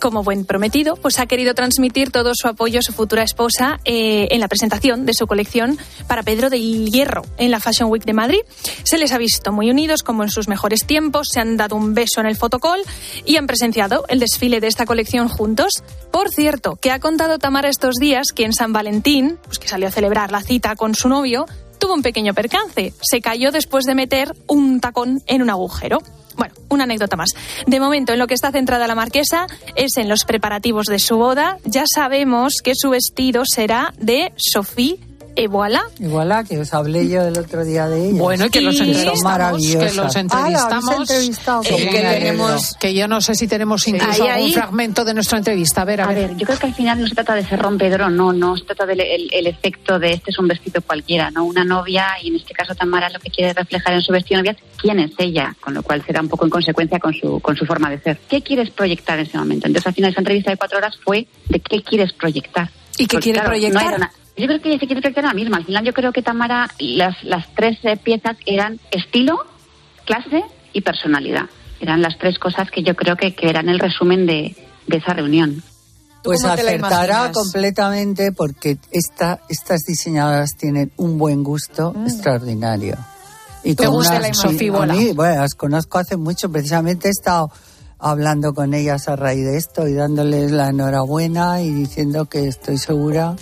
como 0.00 0.22
buen 0.22 0.44
prometido, 0.44 0.94
pues 0.94 1.18
ha 1.18 1.26
querido 1.26 1.54
transmitir 1.54 2.12
todo 2.12 2.30
su 2.32 2.46
apoyo 2.46 2.78
a 2.78 2.82
su 2.82 2.92
futura 2.92 3.24
esposa 3.24 3.80
eh, 3.84 4.28
en 4.30 4.38
la 4.38 4.46
presentación 4.46 5.06
de 5.06 5.12
su 5.12 5.26
colección 5.26 5.76
para 6.06 6.22
Pedro 6.22 6.50
del 6.50 6.88
Hierro 6.88 7.22
en 7.36 7.50
la 7.50 7.58
Fashion 7.58 7.90
Week 7.90 8.04
de 8.04 8.12
Madrid. 8.12 8.38
Se 8.84 8.96
les 8.96 9.10
ha 9.10 9.18
visto 9.18 9.50
muy 9.50 9.70
unidos, 9.72 10.04
como 10.04 10.22
en 10.22 10.28
sus 10.30 10.46
mejores 10.46 10.67
tiempos, 10.86 11.28
se 11.32 11.40
han 11.40 11.56
dado 11.56 11.76
un 11.76 11.94
beso 11.94 12.20
en 12.20 12.26
el 12.26 12.36
fotocall 12.36 12.80
y 13.24 13.36
han 13.36 13.46
presenciado 13.46 14.04
el 14.08 14.20
desfile 14.20 14.60
de 14.60 14.66
esta 14.66 14.86
colección 14.86 15.28
juntos. 15.28 15.82
Por 16.10 16.30
cierto, 16.30 16.76
que 16.76 16.90
ha 16.90 17.00
contado 17.00 17.38
Tamara 17.38 17.68
estos 17.68 17.96
días 17.96 18.28
que 18.34 18.44
en 18.44 18.52
San 18.52 18.72
Valentín, 18.72 19.38
pues 19.44 19.58
que 19.58 19.68
salió 19.68 19.88
a 19.88 19.90
celebrar 19.90 20.32
la 20.32 20.42
cita 20.42 20.76
con 20.76 20.94
su 20.94 21.08
novio, 21.08 21.46
tuvo 21.78 21.94
un 21.94 22.02
pequeño 22.02 22.34
percance. 22.34 22.92
Se 23.00 23.20
cayó 23.20 23.52
después 23.52 23.84
de 23.84 23.94
meter 23.94 24.34
un 24.46 24.80
tacón 24.80 25.22
en 25.26 25.42
un 25.42 25.50
agujero. 25.50 26.02
Bueno, 26.36 26.54
una 26.68 26.84
anécdota 26.84 27.16
más. 27.16 27.30
De 27.66 27.80
momento, 27.80 28.12
en 28.12 28.18
lo 28.20 28.28
que 28.28 28.34
está 28.34 28.52
centrada 28.52 28.86
la 28.86 28.94
marquesa 28.94 29.46
es 29.74 29.96
en 29.96 30.08
los 30.08 30.24
preparativos 30.24 30.86
de 30.86 31.00
su 31.00 31.16
boda. 31.16 31.58
Ya 31.64 31.84
sabemos 31.92 32.54
que 32.62 32.74
su 32.76 32.90
vestido 32.90 33.42
será 33.44 33.92
de 33.98 34.32
Sophie 34.36 35.00
et 35.40 35.48
voilà. 35.48 35.82
Igual 36.00 36.32
a 36.32 36.42
que 36.44 36.58
os 36.58 36.74
hablé 36.74 37.08
yo 37.08 37.22
el 37.22 37.38
otro 37.38 37.64
día 37.64 37.88
de 37.88 38.08
ella. 38.10 38.20
Bueno, 38.20 38.46
y 38.46 38.50
que 38.50 38.60
los 38.60 38.76
Son 38.76 38.88
entrevistamos, 38.88 39.62
que 39.62 39.74
los 39.78 39.94
Ah, 40.32 40.50
¿la 40.50 40.76
habéis 40.76 41.10
entrevistamos. 41.10 41.66
Eh, 41.70 41.88
que 41.90 42.00
tenemos, 42.00 42.74
que 42.80 42.94
yo 42.94 43.06
no 43.08 43.20
sé 43.20 43.34
si 43.34 43.46
tenemos 43.46 43.86
incluso 43.88 44.22
Ahí, 44.24 44.28
algún 44.28 44.46
ahí. 44.48 44.52
fragmento 44.52 45.04
de 45.04 45.14
nuestra 45.14 45.38
entrevista. 45.38 45.82
A 45.82 45.84
ver, 45.84 46.00
a, 46.00 46.04
A 46.04 46.08
ver. 46.08 46.28
ver, 46.30 46.36
yo 46.36 46.46
creo 46.46 46.58
que 46.58 46.66
al 46.66 46.74
final 46.74 47.00
no 47.00 47.06
se 47.06 47.14
trata 47.14 47.34
de 47.34 47.44
ser 47.46 47.60
rompedor, 47.60 48.10
no, 48.10 48.32
no 48.32 48.56
se 48.56 48.64
trata 48.64 48.84
del 48.86 49.00
el, 49.00 49.28
el 49.32 49.46
efecto 49.46 49.98
de 49.98 50.12
este 50.14 50.30
es 50.30 50.38
un 50.38 50.48
vestido 50.48 50.82
cualquiera, 50.82 51.30
¿no? 51.30 51.44
Una 51.44 51.64
novia, 51.64 52.06
y 52.22 52.28
en 52.28 52.36
este 52.36 52.52
caso 52.54 52.74
Tamara 52.74 53.08
lo 53.10 53.20
que 53.20 53.30
quiere 53.30 53.52
reflejar 53.52 53.94
en 53.94 54.02
su 54.02 54.12
vestido 54.12 54.38
de 54.42 54.48
novia 54.48 54.52
es 54.60 54.78
quién 54.80 54.98
es 54.98 55.12
ella, 55.18 55.54
con 55.60 55.72
lo 55.74 55.82
cual 55.82 56.02
será 56.04 56.20
un 56.20 56.28
poco 56.28 56.44
en 56.44 56.50
consecuencia 56.50 56.98
con 56.98 57.14
su, 57.14 57.38
con 57.40 57.56
su 57.56 57.64
forma 57.64 57.88
de 57.90 58.00
ser. 58.00 58.18
¿Qué 58.28 58.42
quieres 58.42 58.70
proyectar 58.70 59.18
en 59.18 59.26
ese 59.26 59.38
momento? 59.38 59.66
Entonces 59.66 59.86
al 59.86 59.94
final 59.94 60.10
esa 60.10 60.20
entrevista 60.20 60.50
de 60.50 60.56
cuatro 60.56 60.78
horas 60.78 60.96
fue 61.04 61.26
de 61.48 61.60
qué 61.60 61.82
quieres 61.82 62.12
proyectar. 62.12 62.70
¿Y 62.96 63.06
qué 63.06 63.18
quiere 63.18 63.38
claro, 63.38 63.48
no 63.50 63.52
proyectar? 63.54 63.86
era 63.86 63.96
una- 63.96 64.12
yo 64.38 64.46
creo 64.46 64.60
que 64.60 64.68
ella 64.70 64.78
se 64.78 64.86
quiere 64.86 65.00
proyectar 65.00 65.24
la 65.24 65.34
misma. 65.34 65.56
Al 65.58 65.64
final 65.64 65.84
yo 65.84 65.92
creo 65.92 66.12
que 66.12 66.22
Tamara, 66.22 66.68
las, 66.78 67.22
las 67.24 67.46
tres 67.54 67.78
eh, 67.82 67.96
piezas 67.96 68.36
eran 68.46 68.78
estilo, 68.90 69.38
clase 70.04 70.42
y 70.72 70.80
personalidad. 70.80 71.46
Eran 71.80 72.02
las 72.02 72.18
tres 72.18 72.38
cosas 72.38 72.70
que 72.70 72.82
yo 72.82 72.94
creo 72.96 73.16
que, 73.16 73.34
que 73.34 73.48
eran 73.48 73.68
el 73.68 73.78
resumen 73.78 74.26
de, 74.26 74.56
de 74.86 74.96
esa 74.96 75.12
reunión. 75.14 75.62
Pues 76.24 76.44
acertará 76.44 77.30
completamente 77.32 78.32
porque 78.32 78.76
esta, 78.90 79.40
estas 79.48 79.82
diseñadoras 79.86 80.56
tienen 80.56 80.90
un 80.96 81.16
buen 81.16 81.42
gusto 81.44 81.94
extraordinario. 82.04 82.96
Y 83.64 83.74
¿Te 83.76 83.86
gusta 83.86 84.18
unas- 84.18 84.22
la 84.22 84.28
imagen? 84.28 84.58
sí, 84.58 84.68
a 84.68 84.86
mí, 84.86 85.12
bueno, 85.12 85.40
las 85.42 85.54
conozco 85.54 85.98
hace 85.98 86.16
mucho, 86.16 86.50
precisamente 86.50 87.08
he 87.08 87.10
estado 87.10 87.50
hablando 88.00 88.52
con 88.54 88.74
ellas 88.74 89.08
a 89.08 89.16
raíz 89.16 89.44
de 89.44 89.56
esto 89.56 89.86
y 89.88 89.94
dándoles 89.94 90.50
la 90.52 90.68
enhorabuena 90.68 91.60
y 91.62 91.72
diciendo 91.72 92.26
que 92.26 92.46
estoy 92.48 92.78
segura 92.78 93.34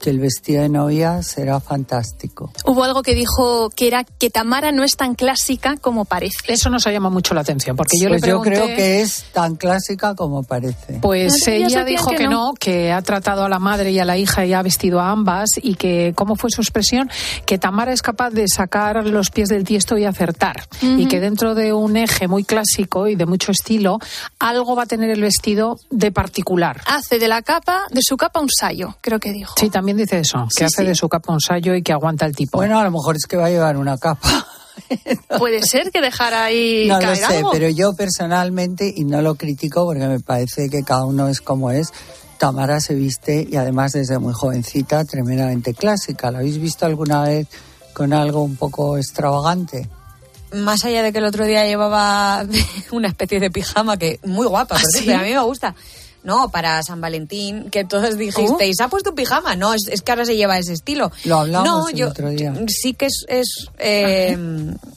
que 0.00 0.10
el 0.10 0.18
vestido 0.18 0.62
de 0.62 0.68
novia 0.68 1.22
será 1.22 1.60
fantástico. 1.60 2.52
Hubo 2.64 2.82
algo 2.84 3.02
que 3.02 3.14
dijo 3.14 3.70
que 3.70 3.86
era 3.86 4.04
que 4.04 4.30
Tamara 4.30 4.72
no 4.72 4.82
es 4.82 4.96
tan 4.96 5.14
clásica 5.14 5.76
como 5.76 6.04
parece. 6.04 6.38
Eso 6.48 6.70
nos 6.70 6.86
ha 6.86 6.90
llamado 6.92 7.12
mucho 7.12 7.34
la 7.34 7.42
atención 7.42 7.76
porque 7.76 7.98
yo 8.00 8.08
pues 8.08 8.20
le 8.20 8.26
pregunté. 8.26 8.50
yo 8.50 8.64
creo 8.64 8.76
que 8.76 9.00
es 9.02 9.26
tan 9.32 9.56
clásica 9.56 10.14
como 10.14 10.42
parece. 10.42 10.98
Pues 11.00 11.34
No, 11.46 11.52
ella 11.52 11.84
dijo 11.84 12.10
que 12.10 12.16
que 12.16 12.24
no. 12.24 12.30
no. 12.30 12.54
que 12.54 12.92
ha 12.92 13.02
tratado 13.02 13.44
a 13.44 13.48
la 13.48 13.58
madre 13.58 13.92
y 13.92 13.98
a 13.98 14.04
la 14.04 14.16
hija 14.16 14.44
y 14.44 14.52
ha 14.52 14.62
vestido 14.62 15.00
a 15.00 15.10
ambas 15.10 15.50
y 15.62 15.74
que, 15.74 16.12
¿cómo 16.16 16.36
fue 16.36 16.50
su 16.50 16.60
expresión? 16.60 17.10
Que 17.46 17.58
Tamara 17.58 17.92
es 17.92 18.02
capaz 18.02 18.30
de 18.30 18.46
sacar 18.48 19.06
los 19.06 19.30
pies 19.30 19.48
del 19.48 19.64
tiesto 19.64 19.98
y 19.98 20.04
acertar. 20.04 20.64
Y 20.82 21.06
que 21.06 21.20
dentro 21.20 21.54
de 21.54 21.72
un 21.72 21.96
eje 21.96 22.26
muy 22.28 22.44
clásico 22.44 23.06
y 23.06 23.14
de 23.14 23.26
mucho 23.26 23.52
estilo, 23.52 23.98
algo 24.38 24.74
va 24.74 24.84
a 24.84 24.86
tener 24.86 25.10
el 25.10 25.20
vestido 25.20 25.78
de 25.90 26.10
particular. 26.10 26.80
Hace 26.86 27.18
de 27.18 27.28
la 27.28 27.42
capa, 27.42 27.82
de 27.90 28.00
su 28.02 28.16
capa 28.16 28.40
un 28.40 28.48
sayo, 28.48 28.96
creo 29.00 29.18
que 29.18 29.32
dijo. 29.32 29.54
Sí, 29.58 29.68
también 29.70 29.89
dice 29.96 30.18
eso, 30.20 30.44
que 30.54 30.58
Sí, 30.60 30.64
hace 30.64 30.82
sí. 30.82 30.88
de 30.88 30.94
su 30.94 31.08
capa 31.08 31.32
un 31.32 31.40
sallo 31.40 31.74
y 31.74 31.82
que 31.82 31.92
aguanta 31.92 32.26
el 32.26 32.34
tipo. 32.34 32.58
Bueno, 32.58 32.78
a 32.78 32.84
lo 32.84 32.90
mejor 32.90 33.16
es 33.16 33.26
que 33.26 33.36
va 33.36 33.46
a 33.46 33.50
llevar 33.50 33.76
una 33.76 33.96
capa. 33.98 34.46
Puede 35.38 35.62
ser 35.62 35.90
que 35.90 36.00
dejara 36.00 36.44
ahí 36.44 36.86
No 36.88 36.94
lo 36.96 37.00
caer 37.02 37.16
sé, 37.18 37.24
algo. 37.36 37.50
pero 37.52 37.68
yo 37.68 37.92
personalmente, 37.94 38.92
y 38.94 39.04
no 39.04 39.20
lo 39.22 39.34
critico 39.34 39.84
porque 39.84 40.06
me 40.06 40.20
parece 40.20 40.68
que 40.68 40.82
cada 40.82 41.04
uno 41.04 41.28
es 41.28 41.40
como 41.40 41.70
es, 41.70 41.92
Tamara 42.38 42.80
se 42.80 42.94
viste 42.94 43.46
y 43.50 43.56
además 43.56 43.92
desde 43.92 44.18
muy 44.18 44.32
jovencita 44.32 45.04
tremendamente 45.04 45.74
clásica. 45.74 46.30
¿La 46.30 46.38
habéis 46.38 46.58
visto 46.58 46.86
alguna 46.86 47.22
vez 47.24 47.46
con 47.92 48.12
algo 48.12 48.42
un 48.42 48.56
poco 48.56 48.96
extravagante? 48.96 49.88
Más 50.54 50.84
allá 50.84 51.02
de 51.02 51.12
que 51.12 51.18
el 51.18 51.26
otro 51.26 51.44
día 51.44 51.66
llevaba 51.66 52.44
una 52.92 53.08
especie 53.08 53.38
de 53.40 53.50
pijama 53.50 53.96
que 53.98 54.18
muy 54.24 54.46
guapa, 54.46 54.76
¿Ah, 54.76 54.82
sí? 54.98 55.12
a 55.12 55.18
mí 55.22 55.30
me 55.34 55.40
gusta. 55.42 55.74
No, 56.22 56.50
para 56.50 56.82
San 56.82 57.00
Valentín, 57.00 57.70
que 57.70 57.84
todos 57.84 58.18
dijisteis, 58.18 58.80
¿ha 58.80 58.88
puesto 58.88 59.10
un 59.10 59.16
pijama? 59.16 59.56
No, 59.56 59.72
es, 59.72 59.88
es 59.90 60.02
que 60.02 60.12
ahora 60.12 60.24
se 60.26 60.36
lleva 60.36 60.58
ese 60.58 60.74
estilo. 60.74 61.10
Lo 61.24 61.40
hablamos 61.40 61.66
no, 61.68 61.88
el 61.88 61.94
yo 61.96 62.08
otro 62.08 62.28
día. 62.28 62.52
sí 62.68 62.92
que 62.92 63.06
es, 63.06 63.24
es 63.26 63.68
eh, 63.78 64.36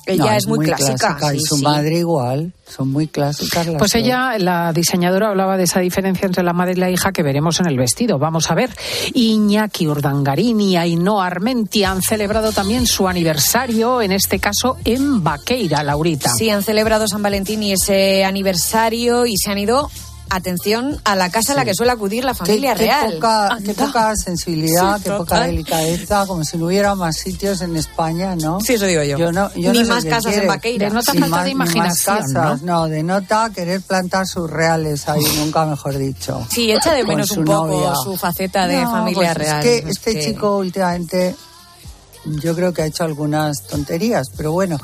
ella 0.05 0.25
No, 0.25 0.31
es 0.31 0.47
muy, 0.47 0.65
clásica. 0.65 1.17
y 1.33 1.39
sí, 1.39 1.45
su 1.45 1.57
sí. 1.57 1.63
madre 1.63 1.99
igual. 1.99 2.51
Son 2.67 2.89
muy 2.89 3.07
clásicas 3.07 3.67
las 3.67 3.77
Pues 3.77 3.91
dos. 3.93 4.01
ella, 4.01 4.37
la 4.39 4.73
diseñadora, 4.73 5.29
hablaba 5.29 5.57
de 5.57 5.63
esa 5.63 5.79
diferencia 5.79 6.25
entre 6.25 6.43
la 6.43 6.53
madre 6.53 6.73
y 6.73 6.77
la 6.77 6.89
hija 6.89 7.11
que 7.11 7.21
veremos 7.23 7.59
en 7.59 7.67
el 7.67 7.77
vestido. 7.77 8.17
Vamos 8.19 8.49
a 8.51 8.55
ver. 8.55 8.71
Iñaki 9.13 9.87
Urdangarín 9.87 10.59
y 10.59 10.75
Ainhoa 10.75 11.25
Armenti 11.27 11.83
han 11.83 12.01
celebrado 12.01 12.51
también 12.51 12.85
su 12.87 13.07
aniversario, 13.07 14.01
en 14.01 14.11
este 14.11 14.39
caso 14.39 14.77
en 14.85 15.23
Vaqueira, 15.23 15.83
Laurita. 15.83 16.31
Sí, 16.37 16.49
han 16.49 16.63
celebrado 16.63 17.07
San 17.07 17.21
Valentín 17.21 17.61
y 17.63 17.73
ese 17.73 18.25
aniversario 18.25 19.25
y 19.25 19.37
se 19.37 19.51
han 19.51 19.59
ido 19.59 19.89
atención 20.29 20.99
a 21.03 21.15
la 21.15 21.29
casa 21.29 21.53
a 21.53 21.55
la 21.55 21.63
que 21.65 21.75
suele 21.75 21.91
acudir 21.91 22.23
la 22.25 22.33
familia 22.33 22.73
qué, 22.73 22.85
real. 22.85 23.07
Qué 23.09 23.15
poca, 23.15 23.57
qué 23.63 23.73
poca 23.73 24.15
sensibilidad, 24.15 24.97
Sí, 24.97 25.03
qué 25.03 25.11
poca 25.11 25.41
delicadeza, 25.41 26.25
como 26.25 26.43
si 26.43 26.57
no 26.57 26.65
hubiera 26.65 26.95
más 26.95 27.17
sitios 27.17 27.61
en 27.61 27.75
España, 27.77 28.35
¿no? 28.35 28.59
Sí, 28.59 28.73
eso 28.73 28.85
digo 28.85 29.03
yo. 29.03 29.31
no, 29.31 29.53
yo 29.53 29.71
Ni 29.71 29.83
no 29.83 29.87
más 29.89 30.03
casas 30.05 30.35
en. 30.37 30.47
Vaqueira. 30.47 30.87
Denota 30.89 31.11
falta 31.13 31.27
más- 31.27 31.45
de 31.45 31.55
más 31.55 31.69
imaginación, 31.69 32.17
casas, 32.33 32.61
¿no? 32.63 32.87
denota 32.87 33.51
querer 33.53 33.81
plantar 33.81 34.25
sus 34.25 34.49
reales 34.49 35.07
ahí, 35.07 35.23
nunca 35.37 35.65
mejor 35.65 35.97
dicho. 35.97 36.45
Sí, 36.49 36.71
echa 36.71 36.93
de 36.93 37.03
menos 37.03 37.29
un 37.31 37.45
poco 37.45 37.67
novia. 37.67 37.93
su 38.03 38.17
faceta 38.17 38.65
de 38.67 38.81
No, 38.81 38.91
familia 38.91 39.33
pues 39.35 39.37
real. 39.37 39.59
Es 39.59 39.63
que 39.63 39.77
Es 39.89 39.97
este 39.97 40.13
que- 40.15 40.25
chico 40.25 40.57
últimamente 40.57 41.35
yo 42.25 42.55
creo 42.55 42.73
que 42.73 42.81
ha 42.81 42.85
hecho 42.85 43.03
algunas 43.03 43.63
tonterías, 43.63 44.29
pero 44.35 44.51
bueno, 44.51 44.79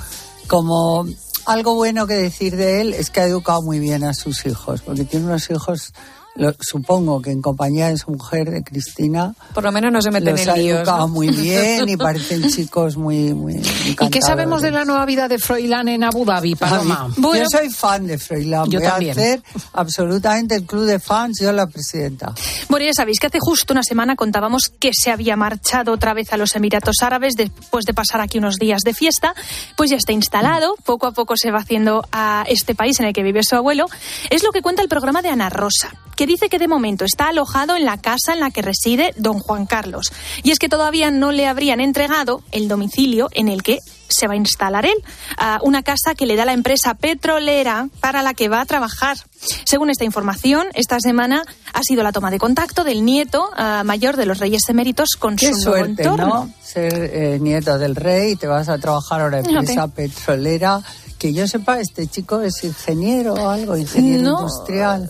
como 0.47 1.05
algo 1.49 1.73
bueno 1.73 2.05
que 2.05 2.13
decir 2.13 2.55
de 2.55 2.79
él 2.79 2.93
es 2.93 3.09
que 3.09 3.21
ha 3.21 3.25
educado 3.25 3.63
muy 3.63 3.79
bien 3.79 4.03
a 4.03 4.13
sus 4.13 4.45
hijos, 4.45 4.81
porque 4.81 5.03
tiene 5.03 5.25
unos 5.25 5.49
hijos, 5.49 5.93
lo- 6.35 6.53
supongo 6.59 7.21
que 7.21 7.31
en 7.31 7.41
compañía 7.41 7.87
de 7.89 7.97
su 7.97 8.11
mujer, 8.11 8.49
de 8.49 8.63
Cristina, 8.63 9.33
Por 9.53 9.63
lo 9.63 9.71
menos 9.71 9.91
no 9.91 10.01
se 10.01 10.11
meten 10.11 10.31
los 10.33 10.41
en 10.41 10.49
ha 10.49 10.55
líos. 10.55 10.77
educado 10.79 10.99
¿no? 10.99 11.07
muy 11.09 11.27
bien 11.29 11.87
y 11.89 11.97
parecen 11.97 12.47
chicos 12.49 12.95
muy, 12.97 13.33
muy 13.33 13.61
¿Y 13.85 13.95
qué 14.09 14.21
sabemos 14.21 14.61
de 14.61 14.71
la 14.71 14.85
nueva 14.85 15.05
vida 15.05 15.27
de 15.27 15.37
Froilán 15.39 15.87
en 15.89 16.03
Abu 16.03 16.23
Dhabi, 16.25 16.55
Paloma? 16.55 17.07
Yo 17.17 17.45
soy 17.49 17.69
fan 17.69 18.07
de 18.07 18.17
Froilán. 18.17 18.69
Yo 18.69 18.79
Voy 18.79 18.87
también. 18.87 19.09
a 19.17 19.21
hacer 19.21 19.43
absolutamente 19.73 20.55
el 20.55 20.65
club 20.65 20.85
de 20.85 20.99
fans, 20.99 21.39
yo 21.41 21.51
la 21.51 21.67
presidenta. 21.67 22.33
Bueno, 22.69 22.85
ya 22.85 22.93
sabéis 22.93 23.19
que 23.19 23.27
hace 23.27 23.39
justo 23.39 23.73
una 23.73 23.83
semana 23.83 24.15
contábamos 24.15 24.69
que 24.69 24.91
se 24.93 25.11
había 25.11 25.35
marchado 25.35 25.91
otra 25.93 26.13
vez 26.13 26.31
a 26.33 26.37
los 26.37 26.55
Emiratos 26.55 26.97
Árabes 27.01 27.33
después 27.35 27.85
de 27.85 27.93
pasar 27.93 28.21
aquí 28.21 28.37
unos 28.37 28.55
días 28.55 28.81
de 28.83 28.93
fiesta. 28.93 29.33
Pues 29.75 29.89
ya 29.89 29.97
está 29.97 30.11
instalado, 30.11 30.75
poco 30.85 31.07
a 31.07 31.11
poco 31.11 31.35
se 31.37 31.51
va 31.51 31.59
haciendo 31.59 32.05
a 32.11 32.43
este 32.47 32.75
país 32.75 32.99
en 32.99 33.07
el 33.07 33.13
que 33.13 33.23
vive 33.23 33.41
su 33.43 33.55
abuelo. 33.55 33.87
Es 34.29 34.43
lo 34.43 34.51
que 34.51 34.61
cuenta 34.61 34.81
el 34.81 34.89
programa 34.89 35.21
de 35.21 35.29
Ana 35.29 35.49
Rosa, 35.49 35.89
que 36.15 36.25
dice 36.29 36.47
que 36.47 36.59
de 36.59 36.69
momento 36.69 37.03
está 37.03 37.27
alojado 37.27 37.75
en 37.75 37.83
la 37.83 37.97
casa 37.97 38.31
en 38.33 38.39
la 38.39 38.51
que 38.51 38.61
reside 38.61 39.13
don 39.17 39.39
Juan 39.39 39.65
Carlos. 39.65 40.13
Y 40.43 40.51
es 40.51 40.59
que 40.59 40.69
todavía 40.69 41.11
no 41.11 41.31
le 41.33 41.45
habrían 41.47 41.81
entregado 41.81 42.41
el 42.51 42.69
domicilio 42.69 43.27
en 43.33 43.49
el 43.49 43.63
que 43.63 43.79
se 44.07 44.27
va 44.27 44.33
a 44.33 44.37
instalar 44.37 44.85
él, 44.85 44.95
a 45.37 45.59
una 45.61 45.83
casa 45.83 46.15
que 46.15 46.25
le 46.25 46.35
da 46.35 46.43
la 46.45 46.53
empresa 46.53 46.93
petrolera 46.95 47.89
para 47.99 48.23
la 48.23 48.33
que 48.33 48.49
va 48.49 48.59
a 48.61 48.65
trabajar. 48.65 49.17
Según 49.65 49.89
esta 49.91 50.03
información, 50.03 50.67
esta 50.73 50.99
semana 50.99 51.43
ha 51.73 51.83
sido 51.83 52.01
la 52.03 52.11
toma 52.11 52.31
de 52.31 52.39
contacto 52.39 52.83
del 52.83 53.05
nieto 53.05 53.49
ah, 53.55 53.83
mayor 53.85 54.15
de 54.17 54.25
los 54.25 54.39
reyes 54.39 54.67
eméritos 54.69 55.09
con 55.19 55.35
Qué 55.35 55.53
su 55.53 55.69
nuevo 55.69 55.71
suerte, 55.85 56.03
entorno. 56.03 56.25
¿no? 56.27 56.53
Ser 56.61 56.93
eh, 57.13 57.37
nieto 57.39 57.77
del 57.77 57.95
rey 57.95 58.31
y 58.31 58.35
te 58.35 58.47
vas 58.47 58.67
a 58.69 58.77
trabajar 58.79 59.21
ahora 59.21 59.39
en 59.39 59.49
empresa 59.49 59.87
petrolera. 59.87 60.81
Que 61.19 61.33
yo 61.33 61.47
sepa, 61.47 61.79
este 61.81 62.07
chico 62.07 62.39
es 62.41 62.63
ingeniero 62.63 63.33
o 63.33 63.49
algo, 63.49 63.75
ingeniero 63.77 64.23
No. 64.23 64.39
industrial. 64.41 65.09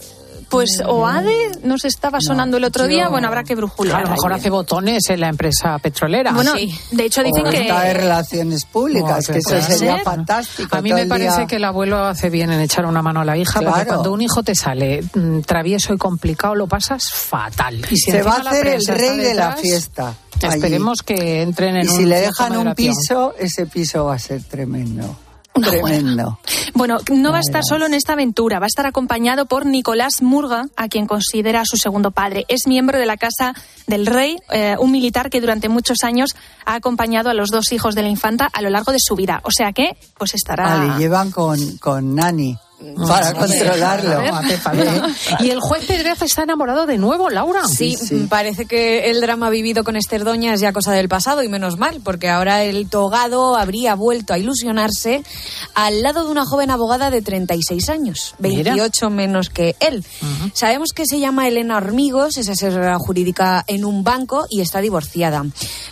Pues 0.50 0.82
OADE 0.86 1.60
nos 1.64 1.86
estaba 1.86 2.20
sonando 2.22 2.58
el 2.58 2.64
otro 2.64 2.84
yo- 2.86 2.90
día, 2.90 3.08
bueno, 3.10 3.28
habrá 3.28 3.44
que 3.44 3.56
brujular. 3.56 3.98
A 4.02 4.04
lo 4.06 4.10
mejor 4.12 4.34
hace 4.34 4.50
botones 4.50 5.10
en 5.10 5.20
la 5.20 5.28
empresa 5.30 5.78
petrolera. 5.80 6.32
Bueno, 6.32 6.54
de 6.56 7.06
hecho 7.06 7.22
dicen 7.24 7.46
o 7.46 7.50
que... 7.52 7.60
de 7.72 7.94
relaciones 7.94 8.66
públicas, 8.66 9.28
No, 9.28 9.34
que 9.34 9.40
eso 9.40 9.62
sería 9.62 9.96
ser. 9.96 10.04
fantástico. 10.04 10.76
A 10.76 10.82
mí 10.82 10.92
me 10.92 11.06
parece 11.06 11.38
día- 11.38 11.48
que 11.48 11.56
el 11.58 11.64
abuelo 11.66 12.04
hace 12.04 12.30
bien 12.30 12.52
en 12.52 12.62
echar 12.62 12.86
una 12.86 13.02
mano 13.02 13.22
a 13.22 13.26
la 13.26 13.38
hija, 13.38 13.62
porque 13.62 13.86
cuando 13.86 14.12
un 14.12 14.22
hijo 14.22 14.42
te 14.44 14.56
sale 14.56 15.04
mm, 15.14 15.42
travieso 15.42 15.94
y 15.94 15.98
complicado, 15.98 16.56
lo 16.56 16.68
pasas 16.68 17.04
fatal. 17.14 17.86
Y 17.90 17.96
si 17.98 18.12
se 18.12 18.22
va 18.24 18.38
a 18.38 18.40
hacer 18.40 18.68
el 18.68 18.86
rey 18.88 19.18
de 19.18 19.34
la 19.36 19.56
fiesta. 19.56 20.16
allí. 20.42 20.56
Esperemos 20.56 21.04
que 21.04 21.42
entren 21.42 21.76
en 21.78 21.86
Y 21.86 21.90
un 21.90 21.96
si 21.98 22.06
le 22.06 22.22
dejan 22.22 22.58
un 22.58 22.74
piso, 22.74 23.34
ese 23.38 23.66
piso 23.68 24.06
va 24.06 24.16
a 24.16 24.20
ser 24.20 24.44
tremendo. 24.44 25.16
Tremendo. 25.62 26.40
Bueno, 26.74 27.00
no 27.12 27.32
va 27.32 27.38
a 27.38 27.42
estar 27.42 27.64
solo 27.64 27.86
en 27.86 27.94
esta 27.94 28.14
aventura, 28.14 28.60
va 28.60 28.66
a 28.66 28.68
estar 28.68 28.86
acompañado 28.86 29.46
por 29.46 29.66
Nicolás 29.66 30.22
Murga, 30.22 30.68
a 30.76 30.88
quien 30.88 31.08
considera 31.08 31.64
su 31.66 31.78
segundo 31.78 32.12
padre. 32.12 32.46
Es 32.48 32.68
miembro 32.68 32.98
de 32.98 33.06
la 33.06 33.18
Casa 33.18 33.54
del 33.88 34.06
Rey, 34.06 34.38
eh, 34.52 34.76
un 34.80 34.92
militar 34.92 35.30
que 35.30 35.42
durante 35.42 35.70
muchos 35.70 35.98
años 36.04 36.36
ha 36.66 36.76
acompañado 36.76 37.30
a 37.30 37.34
los 37.34 37.50
dos 37.50 37.72
hijos 37.72 37.96
de 37.96 38.04
la 38.04 38.10
infanta 38.10 38.50
a 38.52 38.62
lo 38.62 38.70
largo 38.70 38.92
de 38.92 39.00
su 39.00 39.16
vida. 39.16 39.42
O 39.44 39.52
sea 39.52 39.74
que, 39.74 39.98
pues 40.18 40.34
estará... 40.36 40.74
Ah, 40.74 40.86
le 40.86 41.00
llevan 41.00 41.32
con, 41.32 41.78
con 41.78 42.16
Nani 42.16 42.58
para 43.08 43.34
controlarlo. 43.34 44.22
No 44.22 44.36
hace 44.36 44.58
falta. 44.58 45.08
Y 45.40 45.50
el 45.50 45.60
juez 45.60 45.86
Pedraz 45.86 46.22
está 46.22 46.44
enamorado 46.44 46.86
de 46.86 46.98
nuevo, 46.98 47.30
Laura. 47.30 47.68
Sí, 47.68 47.98
parece 48.30 48.66
que 48.66 49.10
el 49.10 49.22
drama 49.22 49.50
vivido 49.50 49.84
con 49.84 49.96
Esther 49.96 50.24
Doña 50.24 50.54
es 50.54 50.62
ya 50.62 50.72
cosa 50.72 50.92
del 50.94 51.10
pasado 51.10 51.44
y 51.44 51.50
menos 51.50 51.78
mal, 51.78 52.02
porque 52.04 52.30
ahora 52.30 52.64
el 52.64 52.90
togado 52.90 53.56
habría 53.56 53.96
vuelto 53.96 54.34
a 54.34 54.38
ilusionarse 54.38 55.24
al 55.74 56.02
lado 56.02 56.26
de 56.26 56.32
una 56.32 56.46
joven 56.46 56.72
abogada 56.72 57.10
de 57.10 57.22
36 57.22 57.90
años, 57.90 58.36
Mira. 58.40 58.76
28 58.76 59.10
menos 59.10 59.50
que 59.50 59.76
él. 59.80 60.06
Sabemos 60.54 60.90
que 60.94 61.06
se 61.06 61.20
llama 61.20 61.48
Elena 61.48 61.78
Hormigos, 61.78 62.38
es 62.38 62.50
asesora 62.50 62.98
jurídica 62.98 63.64
en 63.68 63.86
un 63.86 64.04
banco 64.04 64.46
y 64.50 64.62
está 64.62 64.82
divorciada. 64.82 65.46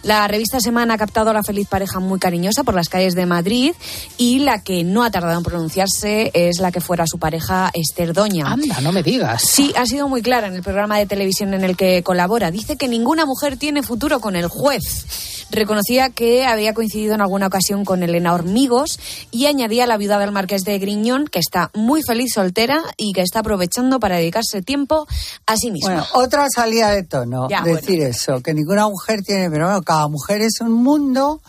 La 0.03 0.27
revista 0.27 0.59
Semana 0.59 0.95
ha 0.95 0.97
captado 0.97 1.29
a 1.31 1.33
la 1.33 1.43
feliz 1.43 1.67
pareja 1.67 1.99
muy 1.99 2.19
cariñosa 2.19 2.63
por 2.63 2.75
las 2.75 2.89
calles 2.89 3.15
de 3.15 3.25
Madrid 3.25 3.73
y 4.17 4.39
la 4.39 4.63
que 4.63 4.83
no 4.83 5.03
ha 5.03 5.11
tardado 5.11 5.37
en 5.37 5.43
pronunciarse 5.43 6.31
es 6.33 6.59
la 6.59 6.71
que 6.71 6.76
fuera 6.81 7.05
su 7.07 7.19
pareja 7.19 7.71
Esther 7.73 8.13
Doña. 8.13 8.51
Anda, 8.51 8.81
no 8.81 8.91
me 8.91 9.03
digas. 9.03 9.43
Sí, 9.43 9.73
ha 9.75 9.85
sido 9.85 10.07
muy 10.07 10.21
clara 10.21 10.47
en 10.47 10.55
el 10.55 10.63
programa 10.63 10.97
de 10.97 11.05
televisión 11.05 11.53
en 11.53 11.63
el 11.63 11.75
que 11.75 12.03
colabora. 12.03 12.51
Dice 12.51 12.77
que 12.77 12.87
ninguna 12.87 13.25
mujer 13.25 13.57
tiene 13.57 13.83
futuro 13.83 14.19
con 14.19 14.35
el 14.35 14.47
juez. 14.47 15.05
Reconocía 15.49 16.09
que 16.09 16.45
había 16.45 16.73
coincidido 16.73 17.15
en 17.15 17.21
alguna 17.21 17.47
ocasión 17.47 17.85
con 17.85 18.03
Elena 18.03 18.33
Hormigos 18.33 18.99
y 19.31 19.45
añadía 19.45 19.87
la 19.87 19.97
viuda 19.97 20.19
del 20.19 20.31
marqués 20.31 20.63
de 20.63 20.77
Griñón 20.77 21.27
que 21.27 21.39
está 21.39 21.71
muy 21.73 22.01
feliz 22.03 22.33
soltera 22.33 22.83
y 22.97 23.13
que 23.13 23.21
está 23.21 23.39
aprovechando 23.39 23.99
para 23.99 24.17
dedicarse 24.17 24.61
tiempo 24.61 25.07
a 25.45 25.55
sí 25.55 25.71
misma. 25.71 25.89
Bueno, 25.89 26.07
otra 26.13 26.47
salida 26.53 26.89
de 26.91 27.03
tono, 27.03 27.47
Ya, 27.49 27.61
decir 27.61 28.01
eso, 28.01 28.41
que 28.41 28.53
ninguna 28.53 28.89
mujer 28.89 29.21
tiene, 29.23 29.49
pero 29.49 29.67
bueno, 29.67 29.81
cada 29.83 30.07
mujer 30.09 30.41
es 30.41 30.59
un 30.59 30.73
mundo 30.73 31.41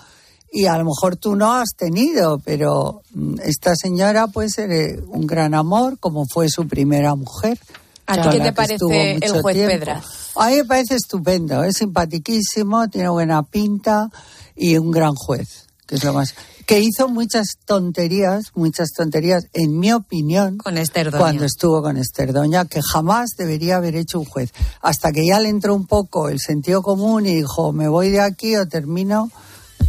y 0.50 0.66
a 0.66 0.78
lo 0.78 0.84
mejor 0.84 1.16
tú 1.16 1.36
no 1.36 1.54
has 1.54 1.70
tenido, 1.76 2.38
pero 2.44 3.02
mm, 3.12 3.40
esta 3.44 3.74
señora 3.74 4.28
puede 4.28 4.48
ser 4.48 4.70
eh, 4.70 5.00
un 5.08 5.26
gran 5.26 5.54
amor, 5.54 5.98
como 5.98 6.24
fue 6.26 6.48
su 6.48 6.66
primera 6.66 7.14
mujer. 7.14 7.58
¿A 8.06 8.22
ti 8.22 8.28
qué 8.30 8.40
te 8.40 8.52
parece 8.52 9.18
el 9.20 9.42
juez 9.42 9.54
tiempo. 9.54 9.72
Pedraz? 9.72 10.04
A 10.36 10.48
mí 10.48 10.56
me 10.56 10.64
parece 10.64 10.94
estupendo, 10.94 11.62
es 11.64 11.76
simpatiquísimo, 11.76 12.88
tiene 12.88 13.10
buena 13.10 13.42
pinta 13.42 14.08
y 14.56 14.78
un 14.78 14.90
gran 14.90 15.14
juez, 15.14 15.66
que 15.86 15.96
es 15.96 16.04
lo 16.04 16.14
más 16.14 16.34
que 16.68 16.80
hizo 16.80 17.08
muchas 17.08 17.56
tonterías, 17.64 18.52
muchas 18.54 18.90
tonterías, 18.94 19.44
en 19.54 19.78
mi 19.78 19.90
opinión, 19.90 20.58
Con 20.58 20.76
Esther 20.76 21.10
Doña. 21.10 21.18
cuando 21.18 21.46
estuvo 21.46 21.80
con 21.80 21.96
Esther 21.96 22.34
Doña, 22.34 22.66
que 22.66 22.82
jamás 22.82 23.30
debería 23.38 23.76
haber 23.76 23.96
hecho 23.96 24.18
un 24.18 24.26
juez. 24.26 24.52
Hasta 24.82 25.10
que 25.10 25.26
ya 25.26 25.40
le 25.40 25.48
entró 25.48 25.74
un 25.74 25.86
poco 25.86 26.28
el 26.28 26.40
sentido 26.40 26.82
común 26.82 27.24
y 27.24 27.36
dijo, 27.36 27.72
me 27.72 27.88
voy 27.88 28.10
de 28.10 28.20
aquí 28.20 28.54
o 28.56 28.68
termino 28.68 29.30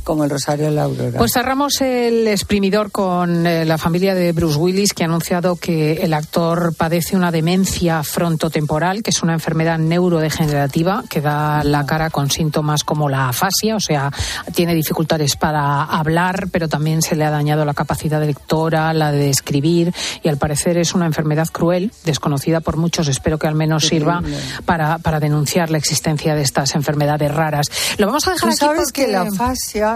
como 0.04 0.24
el 0.24 0.30
Rosario 0.30 0.66
de 0.66 0.72
la 0.72 0.84
Aurora. 0.84 1.18
Pues 1.18 1.32
cerramos 1.34 1.82
el 1.82 2.28
exprimidor 2.28 2.92
con 2.92 3.46
eh, 3.46 3.66
la 3.66 3.78
familia 3.78 4.16
de 4.16 4.32
Bruce 4.32 4.58
Willis, 4.58 4.94
que 4.94 5.04
ha 5.04 5.08
anunciado 5.08 5.56
que 5.56 5.94
el 6.04 6.14
actor 6.14 6.74
padece 6.76 7.16
una 7.16 7.32
demencia 7.32 8.04
frontotemporal, 8.04 9.04
que 9.04 9.12
es 9.12 9.22
una 9.24 9.34
enfermedad 9.34 9.78
neurodegenerativa 9.80 11.04
que 11.10 11.22
da 11.22 11.64
la 11.64 11.86
cara 11.86 12.10
con 12.10 12.30
síntomas 12.30 12.84
como 12.84 13.10
la 13.10 13.30
afasia, 13.30 13.76
o 13.76 13.80
sea, 13.80 14.12
tiene 14.54 14.74
dificultades 14.76 15.36
para 15.36 15.84
hablar, 15.84 16.48
pero 16.52 16.68
también 16.68 17.02
se 17.02 17.16
le 17.16 17.26
ha 17.26 17.32
dañado 17.32 17.66
la 17.66 17.74
capacidad 17.74 18.20
de 18.20 18.28
lectora, 18.28 18.94
la 18.94 19.12
de 19.12 19.30
escribir, 19.30 19.94
y 20.24 20.30
al 20.30 20.38
parecer 20.38 20.78
es 20.78 20.94
una 20.94 21.06
enfermedad 21.06 21.48
cruel, 21.52 21.92
desconocida 22.06 22.60
por 22.62 22.78
muchos. 22.78 23.08
Espero 23.08 23.38
que 23.40 23.48
al 23.48 23.56
menos 23.56 23.88
sirva 23.88 24.22
para, 24.66 24.98
para 25.00 25.20
denunciar 25.20 25.70
la 25.70 25.78
existencia 25.78 26.36
de 26.36 26.42
estas 26.42 26.76
enfermedades 26.76 27.34
raras. 27.34 27.68
Lo 27.98 28.08
vamos 28.08 28.28
a 28.28 28.32
dejar 28.32 28.50
Tú 28.50 28.54
aquí 28.54 28.58
sabes 28.58 28.82
porque- 28.86 29.06
que 29.06 29.12
la 29.12 29.26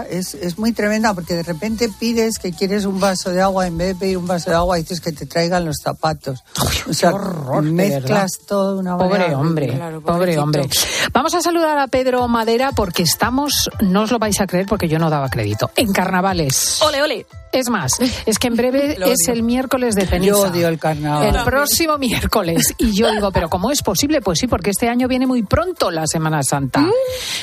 es, 0.02 0.34
es 0.34 0.58
muy 0.58 0.72
tremenda 0.72 1.14
porque 1.14 1.34
de 1.34 1.42
repente 1.42 1.88
pides 1.98 2.38
que 2.38 2.52
quieres 2.52 2.84
un 2.84 3.00
vaso 3.00 3.30
de 3.30 3.40
agua, 3.40 3.66
en 3.66 3.78
vez 3.78 3.88
de 3.88 3.94
pedir 3.94 4.18
un 4.18 4.26
vaso 4.26 4.50
de 4.50 4.56
agua 4.56 4.76
dices 4.76 5.00
que 5.00 5.12
te 5.12 5.26
traigan 5.26 5.64
los 5.64 5.76
zapatos. 5.82 6.42
o 6.88 6.92
sea, 6.92 7.14
horror, 7.14 7.62
mezclas 7.62 8.02
verdad. 8.02 8.28
todo 8.46 8.74
de 8.74 8.80
una 8.80 8.96
Pobre 8.96 9.18
manera 9.18 9.38
hombre, 9.38 9.80
pobre 10.04 10.38
hombre. 10.38 10.68
Vamos 11.12 11.34
a 11.34 11.40
saludar 11.40 11.78
a 11.78 11.86
Pedro 11.88 12.26
Madera 12.28 12.72
porque 12.72 13.02
estamos, 13.02 13.70
no 13.80 14.02
os 14.02 14.10
lo 14.10 14.18
vais 14.18 14.40
a 14.40 14.46
creer 14.46 14.66
porque 14.66 14.88
yo 14.88 14.98
no 14.98 15.10
daba 15.10 15.28
crédito, 15.28 15.70
en 15.76 15.92
carnavales. 15.92 16.80
Ole, 16.82 17.02
ole. 17.02 17.26
Es 17.54 17.70
más, 17.70 18.00
es 18.26 18.38
que 18.40 18.48
en 18.48 18.56
breve 18.56 18.96
es 19.06 19.28
el 19.28 19.44
miércoles 19.44 19.94
de 19.94 20.06
ceniza. 20.06 20.26
Yo 20.26 20.40
odio 20.40 20.66
el 20.66 20.78
carnaval. 20.80 21.36
El 21.36 21.44
próximo 21.44 21.98
miércoles. 21.98 22.74
Y 22.78 22.92
yo 22.98 23.12
digo, 23.12 23.30
¿pero 23.30 23.48
cómo 23.48 23.70
es 23.70 23.80
posible? 23.80 24.20
Pues 24.20 24.40
sí, 24.40 24.48
porque 24.48 24.70
este 24.70 24.88
año 24.88 25.06
viene 25.06 25.28
muy 25.28 25.44
pronto 25.44 25.92
la 25.92 26.04
Semana 26.08 26.42
Santa. 26.42 26.80
Mm. 26.80 26.90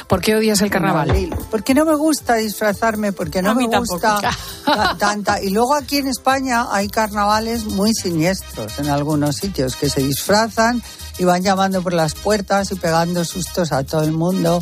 ¿Por 0.07 0.19
qué 0.19 0.35
odias 0.35 0.61
el 0.61 0.69
carnaval? 0.69 1.33
Porque 1.49 1.73
no 1.73 1.85
me 1.85 1.95
gusta 1.95 2.40
disfrazarme, 2.41 3.13
porque 3.13 3.41
no 3.41 3.55
me 3.55 3.67
tampoco. 3.67 3.93
gusta 3.93 4.19
ta- 4.65 4.95
tanta. 4.97 5.41
Y 5.41 5.49
luego 5.51 5.73
aquí 5.75 5.97
en 5.97 6.07
España 6.07 6.67
hay 6.71 6.87
carnavales 6.89 7.65
muy 7.65 7.93
siniestros 7.93 8.77
en 8.79 8.89
algunos 8.89 9.35
sitios 9.37 9.75
que 9.75 9.89
se 9.89 10.01
disfrazan 10.01 10.81
y 11.17 11.23
van 11.25 11.41
llamando 11.43 11.81
por 11.81 11.93
las 11.93 12.13
puertas 12.15 12.71
y 12.71 12.75
pegando 12.75 13.23
sustos 13.25 13.71
a 13.71 13.83
todo 13.83 14.01
el 14.03 14.11
mundo. 14.11 14.59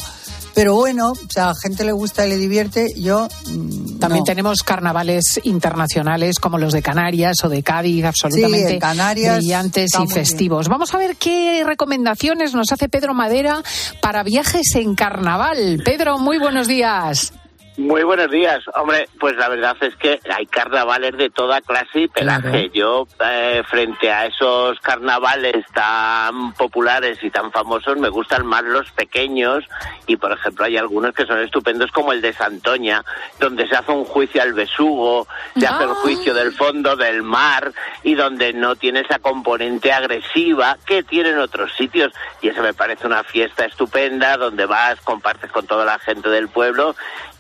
Pero 0.56 0.76
bueno, 0.76 1.12
o 1.12 1.18
sea, 1.32 1.46
a 1.46 1.48
la 1.50 1.54
gente 1.62 1.86
le 1.86 1.92
gusta 1.94 2.26
y 2.26 2.30
le 2.32 2.38
divierte. 2.38 2.88
Yo 2.98 3.30
mm, 3.50 4.00
También 4.00 4.26
tenemos 4.26 4.62
carnavales 4.64 5.40
internacionales 5.44 6.40
como 6.40 6.58
los 6.58 6.74
de 6.74 6.82
Canarias 6.82 7.38
o 7.44 7.50
de 7.50 7.62
Cádiz, 7.64 8.04
absolutamente 8.04 8.68
Sí, 8.68 8.74
en 8.74 8.80
Canarias 8.80 9.38
brillantes 9.38 9.92
y 9.94 9.98
bien. 10.00 10.10
festivos. 10.10 10.68
Vamos 10.68 10.94
a 10.94 10.98
ver 10.98 11.16
qué 11.18 11.64
recomendaciones 11.66 12.54
nos 12.56 12.72
hace 12.74 12.90
Pedro 12.90 13.14
Madera 13.14 13.62
para 14.02 14.24
viajes 14.24 14.76
en 14.76 14.96
carnaval. 14.96 15.82
Pedro, 15.86 16.18
muy 16.18 16.40
buenos 16.40 16.68
días. 16.68 17.32
Muy 17.80 18.04
buenos 18.04 18.30
días. 18.30 18.62
Hombre, 18.76 19.08
pues 19.22 19.38
la 19.38 19.48
verdad 19.48 19.78
es 19.80 19.96
que 19.96 20.20
hay 20.30 20.46
carnavales 20.48 21.16
de 21.16 21.30
toda 21.30 21.62
clase 21.62 22.02
y 22.02 22.08
pelaje. 22.10 22.70
Yo, 22.74 23.08
eh, 23.26 23.64
frente 23.70 24.12
a 24.12 24.26
esos 24.26 24.78
carnavales 24.82 25.66
tan 25.74 26.52
populares 26.56 27.24
y 27.24 27.30
tan 27.30 27.54
famosos, 27.54 27.98
me 27.98 28.10
gustan 28.10 28.46
más 28.46 28.64
los 28.64 28.92
pequeños 28.92 29.64
y, 30.08 30.18
por 30.18 30.34
ejemplo, 30.34 30.66
hay 30.66 30.76
algunos 30.76 31.16
que 31.16 31.26
son 31.26 31.40
estupendos 31.40 31.90
como 31.94 32.12
el 32.12 32.20
de 32.20 32.34
Santoña, 32.34 33.02
donde 33.40 33.66
se 33.66 33.78
hace 33.78 33.94
un 33.94 34.04
juicio 34.04 34.42
al 34.42 34.52
besugo, 34.52 35.26
se 35.58 35.66
hace 35.66 35.86
el 35.86 35.92
juicio 35.92 36.34
del 36.34 36.52
fondo 36.52 36.98
del 36.98 37.24
mar 37.24 37.72
y 38.04 38.14
donde 38.14 38.52
no 38.52 38.76
tiene 38.76 39.00
esa 39.00 39.20
componente 39.20 39.94
agresiva 39.94 40.78
que 40.86 41.04
tienen 41.04 41.40
otros 41.40 41.74
sitios. 41.78 42.12
Y 42.42 42.50
eso 42.50 42.62
me 42.62 42.74
parece 42.74 43.08
una 43.08 43.24
fiesta 43.24 43.64
estupenda 43.64 44.36
donde 44.36 44.66
vas, 44.66 45.00
compartes 45.00 45.50
con 45.50 45.66
toda 45.66 45.86
la 45.86 45.98
gente 46.00 46.28
del 46.28 46.50
pueblo 46.50 46.94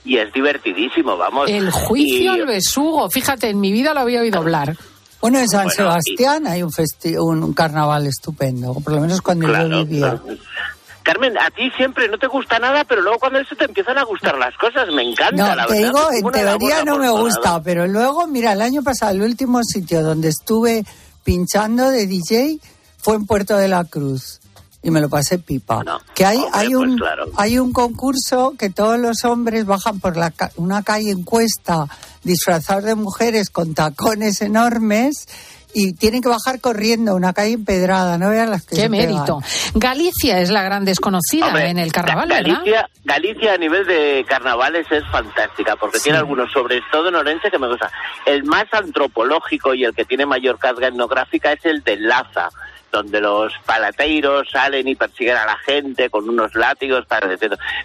y 0.10 0.18
es 0.18 0.34
divertidísimo, 0.34 1.16
vamos. 1.18 1.50
El 1.50 1.70
juicio 1.72 2.36
Y- 2.36 2.40
al 2.42 2.46
besugo. 2.48 3.10
Fíjate, 3.10 3.50
en 3.50 3.60
mi 3.60 3.72
vida 3.72 3.94
lo 3.94 4.00
había 4.02 4.22
oído 4.22 4.40
hablar. 4.40 4.76
Bueno, 5.22 5.38
en 5.40 5.48
San 5.48 5.66
Bueno, 5.66 5.76
Sebastián 5.76 6.48
hay 6.48 6.64
un, 6.64 6.72
festi- 6.72 7.18
un, 7.20 7.54
carnaval 7.54 8.08
estupendo, 8.08 8.74
por 8.76 8.94
lo 8.94 9.02
menos 9.02 9.22
cuando 9.22 9.48
yo 9.48 9.86
vivía. 9.86 10.20
Carmen, 11.04 11.38
a 11.38 11.50
ti 11.52 11.70
siempre 11.78 12.08
no 12.08 12.18
te 12.18 12.28
gusta 12.28 12.60
nada, 12.60 12.84
pero 12.86 13.02
luego 13.02 13.20
cuando 13.20 13.40
eso 13.40 13.56
te 13.56 13.66
empiezan 13.66 13.98
a 13.98 14.04
gustar 14.04 14.38
las 14.38 14.56
cosas, 14.58 14.88
me 14.94 15.02
encanta, 15.04 15.36
No, 15.50 15.56
la 15.56 15.66
te 15.66 15.74
verdad. 15.74 15.88
digo, 15.88 16.12
en 16.12 16.32
teoría 16.32 16.84
no 16.86 16.98
me 16.98 17.10
gusta, 17.10 17.62
pero 17.64 17.88
luego, 17.88 18.28
mira, 18.28 18.54
el 18.54 18.62
año 18.62 18.82
pasado, 18.84 19.12
el 19.14 19.22
último 19.22 19.64
sitio 19.64 20.04
donde 20.04 20.28
estuve 20.30 20.84
pinchando 21.24 21.90
de 21.90 22.06
DJ 22.08 22.60
fue 22.98 23.16
en 23.16 23.26
Puerto 23.26 23.58
de 23.58 23.68
la 23.68 23.84
Cruz. 23.86 24.39
Y 24.82 24.92
me 24.92 25.02
lo 25.02 25.10
pasé 25.10 25.40
pipa. 25.40 25.84
que 26.16 26.26
hay, 26.26 26.38
hombre, 26.38 26.52
hay, 26.54 26.68
pues 26.70 26.88
un, 26.90 26.98
claro. 26.98 27.26
hay 27.36 27.60
un 27.60 27.74
concurso 27.74 28.54
que 28.58 28.70
todos 28.70 28.98
los 28.98 29.26
hombres 29.26 29.66
bajan 29.66 30.00
por 30.00 30.16
la 30.16 30.32
ca- 30.32 30.52
una 30.56 30.84
calle 30.84 31.12
en 31.12 31.24
cuesta 31.24 31.86
disfrazados 32.24 32.86
de 32.86 32.96
mujeres 32.96 33.50
con 33.50 33.74
tacones 33.74 34.42
enormes 34.42 35.28
y 35.74 35.94
tienen 35.94 36.22
que 36.22 36.30
bajar 36.30 36.60
corriendo 36.62 37.14
una 37.14 37.32
calle 37.34 37.54
empedrada, 37.54 38.18
no 38.18 38.30
vean 38.30 38.50
las 38.50 38.66
que 38.66 38.76
Qué 38.78 38.82
se 38.84 38.90
pegan. 38.90 39.14
mérito. 39.14 39.40
Galicia 39.76 40.40
es 40.40 40.50
la 40.50 40.64
gran 40.64 40.84
desconocida 40.86 41.48
Hombre, 41.48 41.70
en 41.70 41.78
el 41.78 41.92
carnaval, 41.92 42.28
¿verdad? 42.30 42.44
Galicia, 42.56 42.90
Galicia 43.04 43.54
a 43.54 43.58
nivel 43.58 43.86
de 43.86 44.26
carnavales 44.28 44.88
es 44.92 45.04
fantástica 45.12 45.76
porque 45.76 46.00
tiene 46.00 46.18
algunos, 46.18 46.52
sobre 46.52 46.80
todo 46.92 47.10
en 47.10 47.16
Orense, 47.16 47.52
que 47.52 47.60
me 47.60 47.68
gusta. 47.68 47.92
El 48.26 48.46
más 48.46 48.66
antropológico 48.72 49.74
y 49.74 49.84
el 49.84 49.94
que 49.94 50.06
tiene 50.06 50.26
mayor 50.26 50.58
carga 50.58 50.88
etnográfica 50.88 51.52
es 51.54 51.64
el 51.66 51.84
de 51.84 51.98
Laza, 51.98 52.50
donde 52.92 53.22
los 53.22 53.54
palateiros 53.66 54.50
salen 54.50 54.88
y 54.88 54.96
persiguen 54.96 55.38
a 55.38 55.46
la 55.46 55.58
gente 55.58 56.10
con 56.10 56.28
unos 56.28 56.56
látigos. 56.56 57.06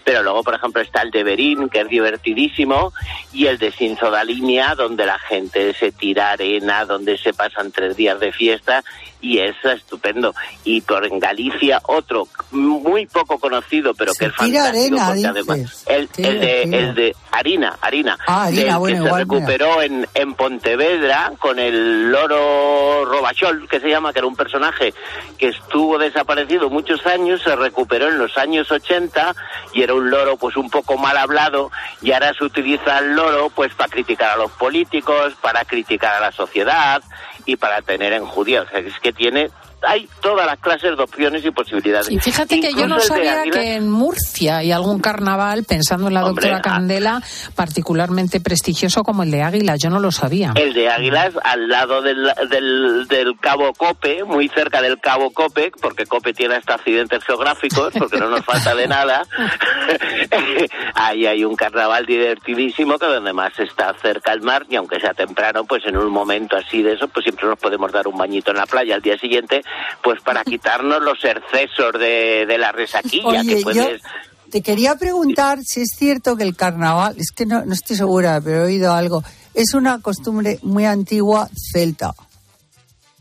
Pero 0.04 0.22
luego, 0.22 0.42
por 0.42 0.54
ejemplo, 0.54 0.80
está 0.82 1.02
el 1.02 1.10
de 1.10 1.24
Berín, 1.24 1.68
que 1.68 1.80
es 1.80 1.88
divertidísimo, 1.88 2.92
y 3.32 3.46
el 3.46 3.58
de 3.58 3.72
Sinzodalinia, 3.72 4.74
donde 4.74 5.06
la 5.06 5.18
gente 5.18 5.74
se 5.74 5.92
tira 5.92 6.30
arena, 6.30 6.84
donde 6.84 7.18
se 7.18 7.32
pasan 7.32 7.70
tres 7.72 7.96
días 7.96 8.18
de 8.20 8.32
fiesta, 8.32 8.82
y 9.20 9.38
es 9.38 9.56
estupendo. 9.64 10.34
Y 10.64 10.82
por 10.82 11.04
en 11.06 11.18
Galicia, 11.18 11.80
otro 11.84 12.28
muy 12.50 13.06
poco 13.06 13.38
conocido, 13.38 13.94
pero 13.94 14.12
que 14.12 14.26
es 14.26 14.32
tira 14.36 14.64
fantástico. 14.64 15.00
arena, 15.00 15.30
además, 15.30 15.84
el, 15.86 16.08
el 16.18 16.40
de, 16.40 16.62
el 16.62 16.94
de 16.94 17.16
harina, 17.30 17.76
harina, 17.80 18.18
Ah, 18.26 18.44
harina, 18.44 18.62
del 18.64 18.78
bueno, 18.78 19.04
que 19.04 19.10
se 19.10 19.16
recuperó 19.16 19.82
en, 19.82 20.06
en 20.14 20.34
Pontevedra 20.34 21.32
con 21.38 21.58
el 21.58 22.10
loro 22.10 23.04
Robachol, 23.04 23.68
que 23.68 23.80
se 23.80 23.88
llama, 23.88 24.12
que 24.12 24.20
era 24.20 24.28
un 24.28 24.36
personaje 24.36 24.93
que 25.38 25.48
estuvo 25.48 25.98
desaparecido 25.98 26.70
muchos 26.70 27.04
años, 27.06 27.42
se 27.42 27.54
recuperó 27.56 28.08
en 28.08 28.18
los 28.18 28.36
años 28.38 28.70
80 28.70 29.34
y 29.72 29.82
era 29.82 29.94
un 29.94 30.10
loro 30.10 30.36
pues 30.36 30.56
un 30.56 30.70
poco 30.70 30.96
mal 30.96 31.16
hablado 31.16 31.70
y 32.02 32.12
ahora 32.12 32.32
se 32.34 32.44
utiliza 32.44 32.98
el 32.98 33.14
loro 33.14 33.50
pues 33.50 33.74
para 33.74 33.90
criticar 33.90 34.30
a 34.30 34.36
los 34.36 34.50
políticos, 34.52 35.34
para 35.40 35.64
criticar 35.64 36.14
a 36.16 36.20
la 36.20 36.32
sociedad 36.32 37.02
y 37.44 37.56
para 37.56 37.82
tener 37.82 38.12
en 38.12 38.26
judía. 38.26 38.64
Es 38.72 38.98
que 39.00 39.12
tiene 39.12 39.50
hay 39.86 40.08
todas 40.20 40.46
las 40.46 40.58
clases 40.58 40.96
de 40.96 41.02
opciones 41.02 41.44
y 41.44 41.50
posibilidades. 41.50 42.10
Y 42.10 42.18
fíjate 42.18 42.60
que 42.60 42.72
yo 42.72 42.86
no 42.86 42.96
el 42.96 43.02
sabía 43.02 43.42
Águilas- 43.42 43.58
que 43.58 43.74
en 43.74 43.90
Murcia 43.90 44.58
hay 44.58 44.72
algún 44.72 45.00
carnaval, 45.00 45.64
pensando 45.64 46.08
en 46.08 46.14
la 46.14 46.24
Hombre, 46.26 46.48
doctora 46.48 46.58
ah. 46.58 46.62
Candela, 46.62 47.22
particularmente 47.54 48.40
prestigioso 48.40 49.02
como 49.02 49.22
el 49.22 49.30
de 49.30 49.42
Águila. 49.42 49.76
Yo 49.76 49.90
no 49.90 50.00
lo 50.00 50.10
sabía. 50.12 50.52
El 50.56 50.74
de 50.74 50.88
Águilas, 50.88 51.34
al 51.42 51.68
lado 51.68 52.02
del, 52.02 52.28
del, 52.50 53.06
del 53.08 53.38
Cabo 53.40 53.72
Cope, 53.74 54.24
muy 54.24 54.48
cerca 54.48 54.80
del 54.82 54.98
Cabo 55.00 55.30
Cope, 55.32 55.72
porque 55.80 56.06
Cope 56.06 56.32
tiene 56.32 56.56
hasta 56.56 56.74
accidentes 56.74 57.24
geográficos, 57.24 57.92
porque 57.98 58.18
no 58.18 58.28
nos 58.28 58.44
falta 58.44 58.74
de 58.74 58.86
nada. 58.88 59.22
Ahí 60.94 61.26
hay 61.26 61.44
un 61.44 61.56
carnaval 61.56 62.06
divertidísimo 62.06 62.98
que 62.98 63.06
donde 63.06 63.32
más 63.32 63.58
está 63.58 63.94
cerca 64.00 64.32
al 64.32 64.40
mar, 64.42 64.64
y 64.68 64.76
aunque 64.76 65.00
sea 65.00 65.12
temprano, 65.14 65.64
pues 65.64 65.84
en 65.86 65.96
un 65.96 66.10
momento 66.10 66.56
así 66.56 66.82
de 66.82 66.92
eso, 66.94 67.08
pues 67.08 67.24
siempre 67.24 67.46
nos 67.46 67.58
podemos 67.58 67.90
dar 67.92 68.06
un 68.08 68.16
bañito 68.16 68.50
en 68.50 68.56
la 68.58 68.66
playa 68.66 68.94
al 68.94 69.02
día 69.02 69.18
siguiente, 69.18 69.62
pues 70.02 70.20
para 70.22 70.44
quitarnos 70.44 71.02
los 71.02 71.18
excesos 71.24 71.92
de, 71.98 72.46
de 72.46 72.58
la 72.58 72.72
resaquilla 72.72 73.40
Oye, 73.40 73.46
que 73.46 73.58
yo 73.58 73.64
puedes... 73.64 74.02
te 74.50 74.62
quería 74.62 74.96
preguntar 74.96 75.58
si 75.62 75.82
es 75.82 75.90
cierto 75.96 76.36
que 76.36 76.44
el 76.44 76.56
carnaval, 76.56 77.16
es 77.18 77.30
que 77.30 77.46
no, 77.46 77.64
no 77.64 77.72
estoy 77.72 77.96
segura, 77.96 78.40
pero 78.42 78.62
he 78.62 78.66
oído 78.66 78.92
algo, 78.92 79.22
es 79.54 79.74
una 79.74 80.00
costumbre 80.00 80.58
muy 80.62 80.84
antigua 80.84 81.48
celta. 81.72 82.12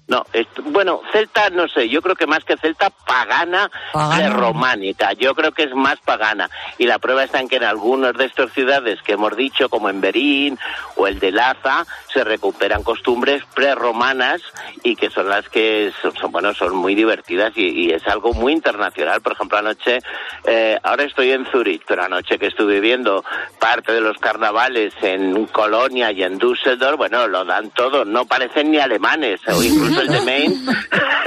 No, 0.05 0.25
es- 0.33 0.47
bueno, 0.65 1.01
celta 1.13 1.49
no 1.49 1.67
sé, 1.69 1.87
yo 1.87 2.01
creo 2.01 2.15
que 2.15 2.27
más 2.27 2.43
que 2.43 2.57
celta 2.57 2.89
pagana, 2.89 3.71
Pagana. 3.93 4.29
románica, 4.35 5.13
yo 5.13 5.33
creo 5.33 5.53
que 5.53 5.63
es 5.63 5.73
más 5.73 5.97
pagana. 6.01 6.49
Y 6.77 6.85
la 6.87 6.99
prueba 6.99 7.23
está 7.23 7.39
en 7.39 7.47
que 7.47 7.55
en 7.55 7.63
algunas 7.63 8.13
de 8.15 8.25
estas 8.25 8.51
ciudades 8.51 9.01
que 9.01 9.13
hemos 9.13 9.35
dicho, 9.37 9.69
como 9.69 9.89
en 9.89 10.01
Berín 10.01 10.59
o 10.97 11.07
el 11.07 11.19
de 11.19 11.31
Laza, 11.31 11.85
se 12.13 12.23
recuperan 12.25 12.83
costumbres 12.83 13.43
prerromanas 13.55 14.41
y 14.83 14.97
que 14.97 15.09
son 15.09 15.29
las 15.29 15.47
que 15.47 15.93
son, 16.01 16.13
son, 16.17 16.31
bueno, 16.33 16.53
son 16.53 16.75
muy 16.75 16.95
divertidas 16.95 17.53
y, 17.55 17.69
y 17.85 17.91
es 17.91 18.05
algo 18.07 18.33
muy 18.33 18.51
internacional. 18.51 19.21
Por 19.21 19.31
ejemplo, 19.33 19.57
anoche, 19.57 19.99
eh, 20.45 20.77
ahora 20.83 21.03
estoy 21.05 21.31
en 21.31 21.45
Zurich, 21.45 21.83
pero 21.87 22.03
anoche 22.03 22.37
que 22.37 22.47
estuve 22.47 22.81
viendo 22.81 23.23
parte 23.57 23.93
de 23.93 24.01
los 24.01 24.17
carnavales 24.17 24.93
en 25.01 25.45
Colonia 25.45 26.11
y 26.11 26.23
en 26.23 26.37
Düsseldorf, 26.37 26.97
bueno, 26.97 27.25
lo 27.29 27.45
dan 27.45 27.69
todo, 27.71 28.03
no 28.03 28.25
parecen 28.25 28.69
ni 28.71 28.79
alemanes, 28.79 29.39
o 29.47 29.63
incluso 29.63 29.92
el 30.01 30.07
de 30.07 30.21
Maine, 30.21 30.55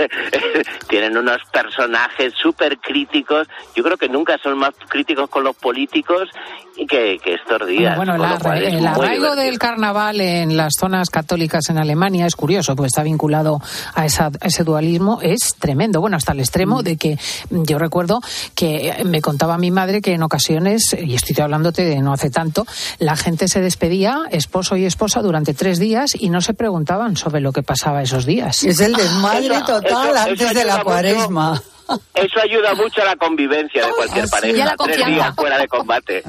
tienen 0.89 1.17
unos 1.17 1.39
personajes 1.53 2.33
súper 2.41 2.79
críticos, 2.79 3.49
yo 3.75 3.83
creo 3.83 3.97
que 3.97 4.09
nunca 4.09 4.37
son 4.43 4.59
más 4.59 4.71
críticos 4.89 5.29
con 5.31 5.45
los 5.45 5.57
políticos 5.57 6.29
que, 6.89 7.19
que 7.23 7.35
estos 7.35 7.67
días. 7.67 7.97
Bueno, 7.97 8.15
el, 8.17 8.23
es 8.63 8.75
el 8.75 8.79
muy 8.81 8.87
arraigo 8.87 9.05
divertido. 9.25 9.35
del 9.37 9.59
carnaval 9.59 10.21
en 10.21 10.57
las 10.57 10.75
zonas 10.79 11.09
católicas 11.11 11.69
en 11.71 11.79
Alemania 11.79 12.27
es 12.27 12.37
curioso, 12.37 12.77
pues 12.77 12.89
está 12.89 13.03
vinculado 13.03 13.61
a, 13.95 14.05
esa- 14.05 14.27
a 14.41 14.47
ese 14.47 14.63
dualismo, 14.65 15.21
es 15.23 15.55
tremendo. 15.59 16.01
Bueno, 16.01 16.17
hasta 16.17 16.33
el 16.33 16.39
Mm. 16.39 16.41
extremo 16.41 16.83
de 16.83 16.97
que 16.97 17.19
yo 17.51 17.79
recuerdo 17.79 18.21
que 18.55 18.95
me 19.05 19.21
contaba 19.23 19.57
mi 19.59 19.71
madre 19.71 20.01
que 20.03 20.13
en 20.13 20.23
ocasiones, 20.23 20.95
y 21.01 21.15
estoy 21.15 21.43
hablándote 21.43 21.85
de 21.85 22.01
no 22.01 22.13
hace 22.13 22.31
tanto, 22.31 22.67
la 22.99 23.17
gente 23.17 23.49
se 23.49 23.61
despedía, 23.61 24.25
esposo 24.31 24.77
y 24.77 24.85
esposa, 24.85 25.23
durante 25.23 25.55
tres 25.55 25.79
días 25.79 26.11
y 26.19 26.29
no 26.29 26.41
se 26.43 26.53
preguntaban 26.55 27.17
sobre 27.17 27.41
lo 27.41 27.53
que 27.53 27.63
pasaba 27.63 28.03
esos 28.03 28.27
días. 28.27 28.56
Es 28.65 28.81
el 28.81 28.95
desmadre 28.95 29.47
Eso- 29.57 29.65
total 29.67 30.09
eso- 30.11 30.19
antes 30.19 30.41
eso 30.41 30.49
de 30.49 30.55
la 30.55 30.61
ayuda 30.61 30.75
mucho. 30.77 30.85
cuaresma. 30.85 31.63
Eso 32.15 32.41
ayuda 32.43 32.75
mucho 32.75 33.01
a 33.03 33.05
la 33.05 33.15
convivencia 33.17 33.87
de 33.87 33.93
cualquier 33.93 34.29
pareja. 34.29 34.57
Y 34.57 34.61
a 34.61 34.65
la 34.67 34.77
Tres 34.77 35.07
días 35.07 35.35
fuera 35.37 35.57
de 35.59 35.69
combate. 35.69 36.25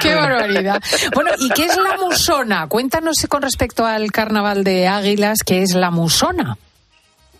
¡Qué 0.00 0.14
barbaridad! 0.16 0.82
Bueno, 1.14 1.30
¿y 1.38 1.48
qué 1.50 1.66
es 1.66 1.76
la 1.76 1.96
musona? 1.96 2.66
Cuéntanos 2.66 3.14
con 3.28 3.42
respecto 3.42 3.86
al 3.86 4.10
carnaval 4.10 4.64
de 4.64 4.88
Águilas, 4.88 5.38
¿qué 5.46 5.62
es 5.62 5.74
la 5.74 5.90
musona? 5.92 6.58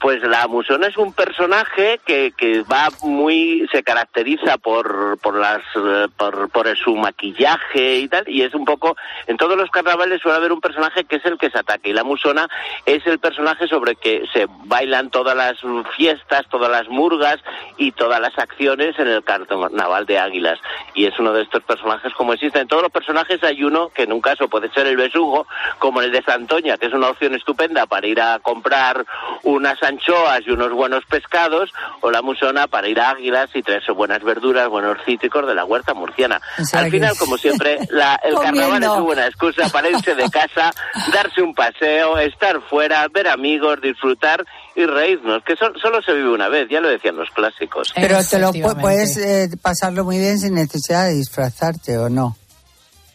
Pues 0.01 0.23
la 0.23 0.47
musona 0.47 0.89
es 0.89 0.97
un 0.97 1.13
personaje 1.13 2.01
que, 2.05 2.33
que 2.37 2.63
va 2.63 2.89
muy, 3.03 3.67
se 3.73 3.83
caracteriza 3.83 4.59
por, 4.59 5.19
por 5.19 5.39
las, 5.39 5.63
eh, 5.75 6.07
por, 6.17 6.51
por 6.51 6.77
su 6.77 6.95
maquillaje 6.97 7.99
y 7.99 8.09
tal, 8.09 8.29
y 8.29 8.43
es 8.43 8.55
un 8.55 8.65
poco, 8.65 8.97
en 9.27 9.37
todos 9.37 9.57
los 9.57 9.71
carnavales 9.71 10.21
suele 10.21 10.39
haber 10.39 10.53
un 10.53 10.61
personaje 10.61 11.05
que 11.05 11.17
es 11.17 11.25
el 11.25 11.39
que 11.39 11.51
se 11.51 11.59
ataca, 11.59 11.89
y 11.89 11.93
la 11.93 12.05
musona 12.05 12.49
es 12.85 13.07
el 13.07 13.19
personaje 13.19 13.67
sobre 13.69 13.97
que 13.97 14.25
se 14.33 14.47
bailan 14.65 15.11
todas 15.11 15.37
las 15.37 15.57
fiestas, 15.97 16.47
todas 16.51 16.71
las 16.71 16.89
murgas 16.89 17.39
y 17.77 17.93
todas 17.93 18.21
las 18.21 18.37
acciones 18.39 18.99
en 18.99 19.09
el 19.09 19.25
carnaval 19.25 20.07
de 20.07 20.19
águilas. 20.19 20.59
y 20.95 21.07
es 21.07 21.19
uno 21.19 21.33
de 21.33 21.43
estos 21.43 21.63
personajes 21.63 22.13
como 22.15 22.33
existen. 22.33 22.63
En 22.63 22.69
todos 22.69 22.83
los 22.83 22.93
personajes 22.93 23.43
hay 23.45 23.63
uno 23.63 23.91
que 23.91 24.03
en 24.03 24.13
un 24.13 24.21
caso 24.21 24.49
puede 24.49 24.71
ser 24.73 24.87
el 24.87 24.97
besugo, 24.97 25.47
como 25.79 26.01
el 26.01 26.13
de 26.13 26.23
Santoña, 26.23 26.77
que 26.79 26.87
es 26.87 26.93
una 26.93 27.11
opción 27.11 27.35
estupenda 27.35 27.87
para 27.87 28.07
ir 28.07 28.21
a 28.21 28.39
comprar 28.41 29.05
unas 29.43 29.83
anchoas 29.87 30.41
y 30.47 30.51
unos 30.51 30.73
buenos 30.73 31.05
pescados, 31.07 31.71
o 32.01 32.11
la 32.11 32.23
musona 32.23 32.67
para 32.67 32.89
ir 32.89 33.01
a 33.01 33.11
Águilas 33.11 33.51
y 33.55 33.63
traerse 33.63 33.93
buenas 33.93 34.23
verduras, 34.23 34.69
buenos 34.69 34.99
cítricos 35.07 35.47
de 35.47 35.55
la 35.55 35.65
huerta 35.65 35.95
murciana. 35.95 36.41
Al 36.79 36.91
final, 36.91 37.17
como 37.19 37.39
siempre, 37.39 37.79
la- 37.91 38.21
el 38.25 38.35
carnaval 38.35 38.83
es 38.83 38.89
una 38.91 39.01
buena 39.01 39.27
excusa 39.27 39.69
para 39.71 39.89
irse 39.91 40.15
de 40.15 40.29
casa, 40.31 40.73
darse 41.13 41.43
un 41.43 41.55
paseo, 41.55 42.19
estar 42.19 42.61
fuera, 42.69 43.07
ver 43.13 43.29
amigos, 43.29 43.81
disfrutar 43.81 44.45
y 44.75 44.85
reírnos, 44.85 45.43
que 45.45 45.57
so- 45.57 45.73
solo 45.81 46.03
se 46.03 46.13
vive 46.13 46.31
una 46.31 46.49
vez, 46.49 46.69
ya 46.71 46.81
lo 46.81 46.89
decían 46.89 47.17
los 47.17 47.31
clásicos. 47.31 47.93
Pero 47.95 48.19
te 48.29 48.39
lo 48.39 48.53
pu- 48.53 48.81
puedes 48.81 49.17
eh, 49.17 49.49
pasarlo 49.63 50.05
muy 50.05 50.19
bien 50.19 50.39
sin 50.39 50.55
necesidad 50.55 51.07
de 51.07 51.15
disfrazarte 51.15 51.97
o 51.99 52.09
no. 52.09 52.37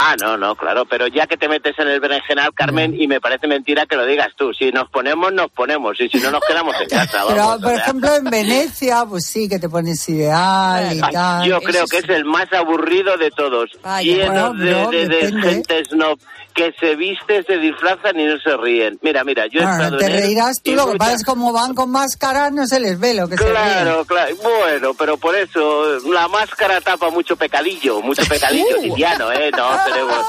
Ah, 0.03 0.15
no, 0.19 0.35
no, 0.35 0.55
claro, 0.55 0.85
pero 0.85 1.05
ya 1.05 1.27
que 1.27 1.37
te 1.37 1.47
metes 1.47 1.77
en 1.77 1.87
el 1.87 1.99
berenjenal, 1.99 2.51
Carmen, 2.55 2.99
y 2.99 3.07
me 3.07 3.21
parece 3.21 3.45
mentira 3.47 3.85
que 3.85 3.95
lo 3.95 4.03
digas 4.03 4.29
tú. 4.35 4.51
Si 4.51 4.71
nos 4.71 4.89
ponemos, 4.89 5.31
nos 5.31 5.51
ponemos, 5.51 5.99
y 6.01 6.09
si 6.09 6.17
no, 6.19 6.31
nos 6.31 6.41
quedamos 6.41 6.73
en 6.81 6.89
casa. 6.89 7.19
Pero, 7.27 7.37
vamos, 7.37 7.57
o 7.57 7.61
por 7.61 7.69
sea. 7.71 7.79
ejemplo, 7.83 8.15
en 8.15 8.23
Venecia, 8.23 9.05
pues 9.07 9.27
sí, 9.27 9.47
que 9.47 9.59
te 9.59 9.69
pones 9.69 10.09
ideal 10.09 10.95
y 10.95 11.01
Ay, 11.03 11.11
tal. 11.11 11.45
Yo 11.47 11.61
creo 11.61 11.85
que 11.85 11.97
es 11.99 12.09
el 12.09 12.25
más 12.25 12.51
aburrido 12.51 13.15
de 13.17 13.29
todos. 13.29 13.69
Vaya. 13.83 14.11
Lleno 14.11 14.53
Bueno, 14.53 14.53
de, 14.65 14.71
no, 14.71 14.89
de- 14.89 15.07
de 15.07 15.41
gente 15.41 15.85
snob 15.85 16.17
que 16.53 16.73
se 16.79 16.95
viste, 16.95 17.43
se 17.43 17.57
disfrazan 17.57 18.19
y 18.19 18.25
no 18.25 18.37
se 18.39 18.55
ríen. 18.57 18.99
Mira, 19.01 19.23
mira, 19.23 19.45
yo 19.47 19.59
he 19.59 19.63
Bueno, 19.63 19.83
estado 19.83 19.97
te 19.97 20.05
en 20.05 20.11
reirás 20.13 20.61
tú, 20.61 20.73
lo 20.73 20.91
que 20.91 20.97
pasa 20.97 21.13
es 21.15 21.23
como 21.23 21.51
van 21.51 21.73
con 21.73 21.91
máscara, 21.91 22.49
no 22.49 22.65
se 22.67 22.79
les 22.79 22.99
ve 22.99 23.13
lo 23.13 23.27
que 23.27 23.37
se 23.37 23.43
Claro, 23.45 24.05
claro. 24.05 24.35
Bueno, 24.37 24.93
pero 24.93 25.17
por 25.17 25.35
eso 25.35 25.99
la 26.11 26.27
máscara 26.27 26.81
tapa 26.81 27.09
mucho 27.09 27.35
pecadillo, 27.35 28.01
mucho 28.01 28.23
pecadillo 28.25 28.77
liviano, 28.81 29.31
¿eh? 29.31 29.51
No 29.51 29.69
tenemos... 29.85 30.25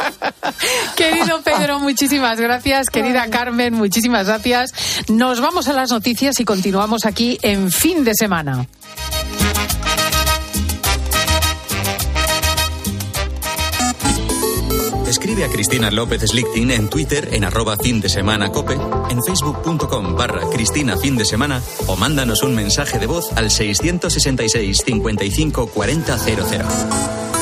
Querido 0.97 1.41
Pedro, 1.43 1.79
muchísimas 1.79 2.41
gracias. 2.41 2.89
Querida 2.91 3.29
Carmen, 3.31 3.75
muchísimas 3.75 4.27
gracias. 4.27 4.73
Nos 5.09 5.41
vamos 5.41 5.69
a 5.69 5.73
las 5.73 5.91
noticias 5.91 6.39
y 6.41 6.45
continuamos 6.45 7.05
aquí 7.07 7.39
en 7.43 7.71
fin 7.71 8.05
de 8.05 8.15
semana. 8.15 8.67
Escribe 15.23 15.45
a 15.45 15.49
Cristina 15.49 15.89
López 15.93 16.21
Slichting 16.23 16.73
en 16.73 16.91
Twitter 16.91 17.29
en 17.31 17.45
arroba 17.45 17.77
fin 17.77 18.01
de 18.01 18.09
semana 18.09 18.51
cope, 18.51 18.73
en 18.73 19.23
facebook.com 19.23 20.17
barra 20.17 20.51
Cristina 20.51 20.97
fin 20.97 21.17
de 21.17 21.25
semana 21.25 21.63
o 21.87 21.95
mándanos 21.95 22.43
un 22.43 22.57
mensaje 22.57 22.99
de 22.99 23.07
voz 23.07 23.31
al 23.37 23.53
666 23.53 24.83
55 24.85 25.69
40 25.69 26.19
00. 26.19 27.42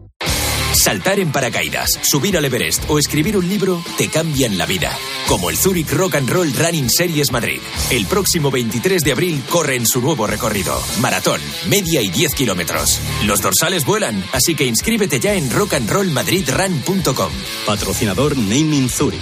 Saltar 0.81 1.19
en 1.19 1.31
paracaídas, 1.31 1.91
subir 2.01 2.35
al 2.39 2.45
Everest 2.45 2.89
o 2.89 2.97
escribir 2.97 3.37
un 3.37 3.47
libro 3.47 3.83
te 3.99 4.07
cambian 4.07 4.57
la 4.57 4.65
vida. 4.65 4.89
Como 5.27 5.51
el 5.51 5.55
Zurich 5.55 5.91
Rock 5.91 6.15
and 6.15 6.27
Roll 6.27 6.51
Running 6.51 6.89
Series 6.89 7.31
Madrid. 7.31 7.61
El 7.91 8.07
próximo 8.07 8.49
23 8.49 9.03
de 9.03 9.11
abril 9.11 9.43
corre 9.47 9.75
en 9.75 9.85
su 9.85 10.01
nuevo 10.01 10.25
recorrido. 10.25 10.75
Maratón, 10.99 11.39
media 11.69 12.01
y 12.01 12.09
10 12.09 12.33
kilómetros. 12.33 12.99
Los 13.27 13.43
dorsales 13.43 13.85
vuelan, 13.85 14.25
así 14.31 14.55
que 14.55 14.65
inscríbete 14.65 15.19
ya 15.19 15.35
en 15.35 15.51
rockandrollmadridrun.com. 15.51 17.31
Patrocinador 17.67 18.35
Naming 18.35 18.89
Zurich. 18.89 19.21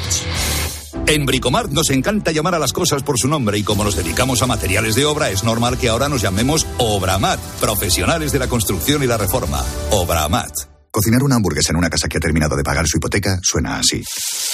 En 1.07 1.26
Bricomart 1.26 1.72
nos 1.72 1.89
encanta 1.89 2.32
llamar 2.32 2.55
a 2.55 2.60
las 2.60 2.72
cosas 2.72 3.03
por 3.03 3.20
su 3.20 3.28
nombre 3.28 3.57
y 3.57 3.64
como 3.64 3.84
nos 3.84 3.97
dedicamos 3.97 4.41
a 4.41 4.47
materiales 4.47 4.95
de 4.95 5.05
obra, 5.05 5.30
es 5.30 5.43
normal 5.43 5.78
que 5.78 5.89
ahora 5.89 6.07
nos 6.07 6.22
llamemos 6.22 6.66
Obramat, 6.78 7.41
profesionales 7.60 8.32
de 8.32 8.39
la 8.39 8.47
construcción 8.47 9.03
y 9.03 9.07
la 9.07 9.18
reforma. 9.18 9.62
Obramat. 9.89 10.79
Cocinar 10.92 11.24
una 11.24 11.36
hamburguesa 11.36 11.72
en 11.72 11.78
una 11.78 11.90
casa 11.90 12.08
que 12.08 12.18
ha 12.18 12.22
terminado 12.22 12.56
de 12.56 12.64
pagar 12.64 12.88
su 12.88 12.98
hipoteca 12.98 13.40
suena 13.44 13.78
así. 13.78 14.04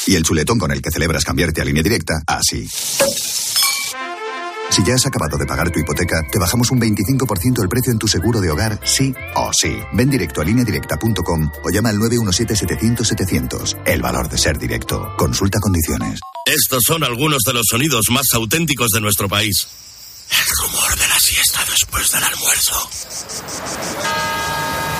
Y 0.08 0.16
el 0.16 0.24
chuletón 0.24 0.60
con 0.60 0.72
el 0.72 0.82
que 0.82 0.92
celebras 0.92 1.24
cambiarte 1.24 1.62
a 1.62 1.66
línea 1.66 1.84
directa, 1.84 2.22
así. 2.28 2.68
Si 4.70 4.84
ya 4.84 4.96
has 4.96 5.06
acabado 5.06 5.38
de 5.38 5.46
pagar 5.46 5.72
tu 5.72 5.80
hipoteca, 5.80 6.22
te 6.30 6.38
bajamos 6.38 6.70
un 6.72 6.82
25% 6.82 7.62
el 7.62 7.70
precio 7.70 7.94
en 7.94 8.00
tu 8.00 8.10
seguro 8.10 8.42
de 8.42 8.52
hogar, 8.52 8.78
sí 8.84 9.14
o 9.36 9.52
sí. 9.54 9.78
Ven 9.94 10.10
directo 10.10 10.42
a 10.42 10.44
lineadirecta.com 10.44 11.50
o 11.64 11.70
llama 11.70 11.90
al 11.90 11.98
917-700-700. 12.00 13.78
El 13.86 14.02
valor 14.02 14.28
de 14.28 14.38
ser 14.38 14.58
directo. 14.58 15.14
Consulta 15.18 15.60
condiciones. 15.60 16.20
Estos 16.46 16.82
son 16.86 17.06
algunos 17.06 17.44
de 17.44 17.54
los 17.54 17.64
sonidos 17.70 18.08
más 18.12 18.26
auténticos 18.34 18.90
de 18.90 19.00
nuestro 19.00 19.30
país. 19.30 19.68
El 20.30 20.46
rumor 20.62 21.00
de 21.00 21.08
la 21.08 21.20
siesta 21.20 21.64
después 21.72 22.12
del 22.12 22.24
almuerzo. 22.24 22.90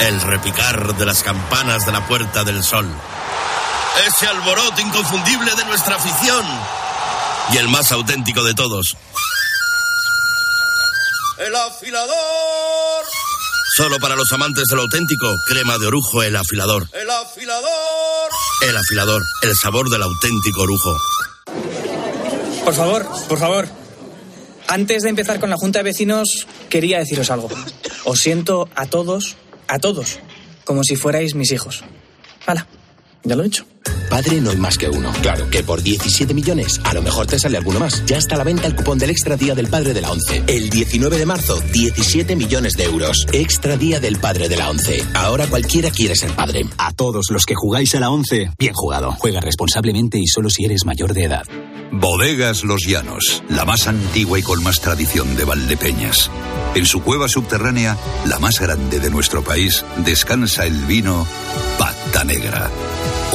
El 0.02 0.22
repicar 0.22 0.96
de 0.96 1.06
las 1.06 1.24
campanas 1.24 1.86
de 1.86 1.92
la 1.92 2.06
Puerta 2.08 2.44
del 2.44 2.64
Sol. 2.64 2.88
Ese 4.06 4.28
alboroto 4.28 4.82
inconfundible 4.82 5.56
de 5.56 5.66
nuestra 5.66 5.96
afición. 5.96 6.46
Y 7.54 7.58
el 7.58 7.70
más 7.70 7.92
auténtico 7.92 8.44
de 8.44 8.54
todos. 8.54 8.98
El 11.38 11.56
afilador. 11.56 13.06
Solo 13.76 14.00
para 14.00 14.16
los 14.16 14.32
amantes 14.32 14.66
del 14.70 14.80
auténtico, 14.80 15.28
crema 15.48 15.78
de 15.78 15.88
orujo, 15.88 16.24
el 16.24 16.36
afilador. 16.36 16.88
El 16.94 17.10
afilador. 17.10 18.30
El 18.62 18.78
afilador, 18.78 19.24
el 19.42 19.56
sabor 19.56 19.90
del 19.90 20.04
auténtico 20.04 20.62
orujo. 20.62 20.98
Por 22.64 22.74
favor, 22.74 23.08
por 23.28 23.40
favor. 23.40 23.68
Antes 24.68 25.04
de 25.04 25.10
empezar 25.10 25.40
con 25.40 25.50
la 25.50 25.58
Junta 25.58 25.80
de 25.80 25.84
Vecinos, 25.84 26.48
quería 26.70 27.00
deciros 27.00 27.30
algo. 27.30 27.50
Os 28.06 28.20
siento 28.20 28.70
a 28.76 28.86
todos, 28.86 29.36
a 29.68 29.80
todos, 29.80 30.20
como 30.64 30.84
si 30.84 30.96
fuerais 30.96 31.36
mis 31.36 31.52
hijos. 31.52 31.84
Hala, 32.46 32.68
ya 33.24 33.36
lo 33.36 33.44
he 33.44 33.46
dicho. 33.46 33.66
Padre 34.16 34.40
no 34.40 34.52
hay 34.52 34.56
más 34.56 34.78
que 34.78 34.88
uno. 34.88 35.12
Claro 35.22 35.50
que 35.50 35.62
por 35.62 35.84
17 35.84 36.34
millones 36.34 36.80
a 36.86 36.94
lo 36.94 37.02
mejor 37.02 37.28
te 37.28 37.38
sale 37.38 37.58
alguno 37.58 37.82
más. 37.82 38.02
Ya 38.06 38.16
está 38.16 38.36
a 38.36 38.38
la 38.38 38.46
venta 38.46 38.66
el 38.66 38.74
cupón 38.74 38.98
del 38.98 39.10
Extra 39.10 39.36
Día 39.36 39.56
del 39.56 39.68
Padre 39.68 39.94
de 39.94 40.00
la 40.00 40.10
ONCE. 40.10 40.42
El 40.48 40.70
19 40.70 41.18
de 41.18 41.26
marzo, 41.26 41.60
17 41.74 42.38
millones 42.38 42.78
de 42.78 42.86
euros. 42.86 43.28
Extra 43.34 43.76
Día 43.76 44.00
del 44.00 44.18
Padre 44.18 44.48
de 44.48 44.56
la 44.56 44.70
ONCE. 44.70 45.04
Ahora 45.16 45.48
cualquiera 45.48 45.92
quiere 45.92 46.16
ser 46.16 46.32
padre. 46.32 46.66
A 46.78 46.94
todos 46.94 47.26
los 47.30 47.46
que 47.46 47.56
jugáis 47.56 47.94
a 47.96 48.00
la 48.00 48.10
11, 48.10 48.52
bien 48.58 48.74
jugado. 48.74 49.12
Juega 49.20 49.42
responsablemente 49.42 50.18
y 50.18 50.28
solo 50.28 50.50
si 50.50 50.64
eres 50.64 50.86
mayor 50.86 51.14
de 51.14 51.26
edad. 51.26 51.46
Bodegas 51.92 52.64
Los 52.64 52.86
Llanos, 52.86 53.44
la 53.50 53.66
más 53.66 53.88
antigua 53.88 54.40
y 54.40 54.44
con 54.44 54.64
más 54.64 54.80
tradición 54.80 55.36
de 55.36 55.44
Valdepeñas. 55.44 56.32
En 56.74 56.86
su 56.86 57.02
cueva 57.02 57.28
subterránea, 57.28 57.98
la 58.26 58.40
más 58.40 58.60
grande 58.60 59.00
de 59.00 59.10
nuestro 59.10 59.44
país, 59.44 59.86
descansa 60.06 60.66
el 60.66 60.86
vino 60.86 61.26
Pata 61.78 62.24
Negra, 62.26 62.70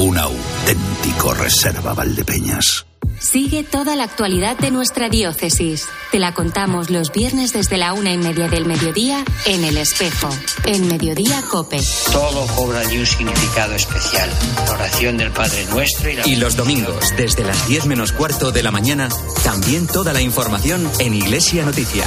un 0.00 0.16
auténtico 0.16 1.34
reserva 1.34 1.92
Valdepeñas. 1.92 2.86
Sigue 3.18 3.64
toda 3.64 3.96
la 3.96 4.04
actualidad 4.04 4.56
de 4.56 4.70
nuestra 4.70 5.10
diócesis. 5.10 5.86
Te 6.10 6.18
la 6.18 6.32
contamos 6.32 6.88
los 6.88 7.12
viernes 7.12 7.52
desde 7.52 7.76
la 7.76 7.92
una 7.92 8.10
y 8.10 8.16
media 8.16 8.48
del 8.48 8.64
mediodía 8.64 9.22
en 9.44 9.62
El 9.62 9.76
Espejo, 9.76 10.30
en 10.64 10.88
Mediodía 10.88 11.42
Cope. 11.50 11.82
Todo 12.12 12.46
cobra 12.56 12.80
allí 12.80 12.98
un 12.98 13.06
significado 13.06 13.74
especial. 13.74 14.30
La 14.64 14.72
oración 14.72 15.18
del 15.18 15.32
Padre 15.32 15.66
Nuestro 15.66 16.08
y 16.08 16.14
la... 16.14 16.26
Y 16.26 16.36
los 16.36 16.56
domingos, 16.56 17.14
desde 17.18 17.44
las 17.44 17.68
10 17.68 17.84
menos 17.84 18.12
cuarto 18.12 18.52
de 18.52 18.62
la 18.62 18.70
mañana, 18.70 19.10
también 19.44 19.86
toda 19.86 20.14
la 20.14 20.22
información 20.22 20.90
en 20.98 21.12
Iglesia 21.12 21.66
Noticia. 21.66 22.06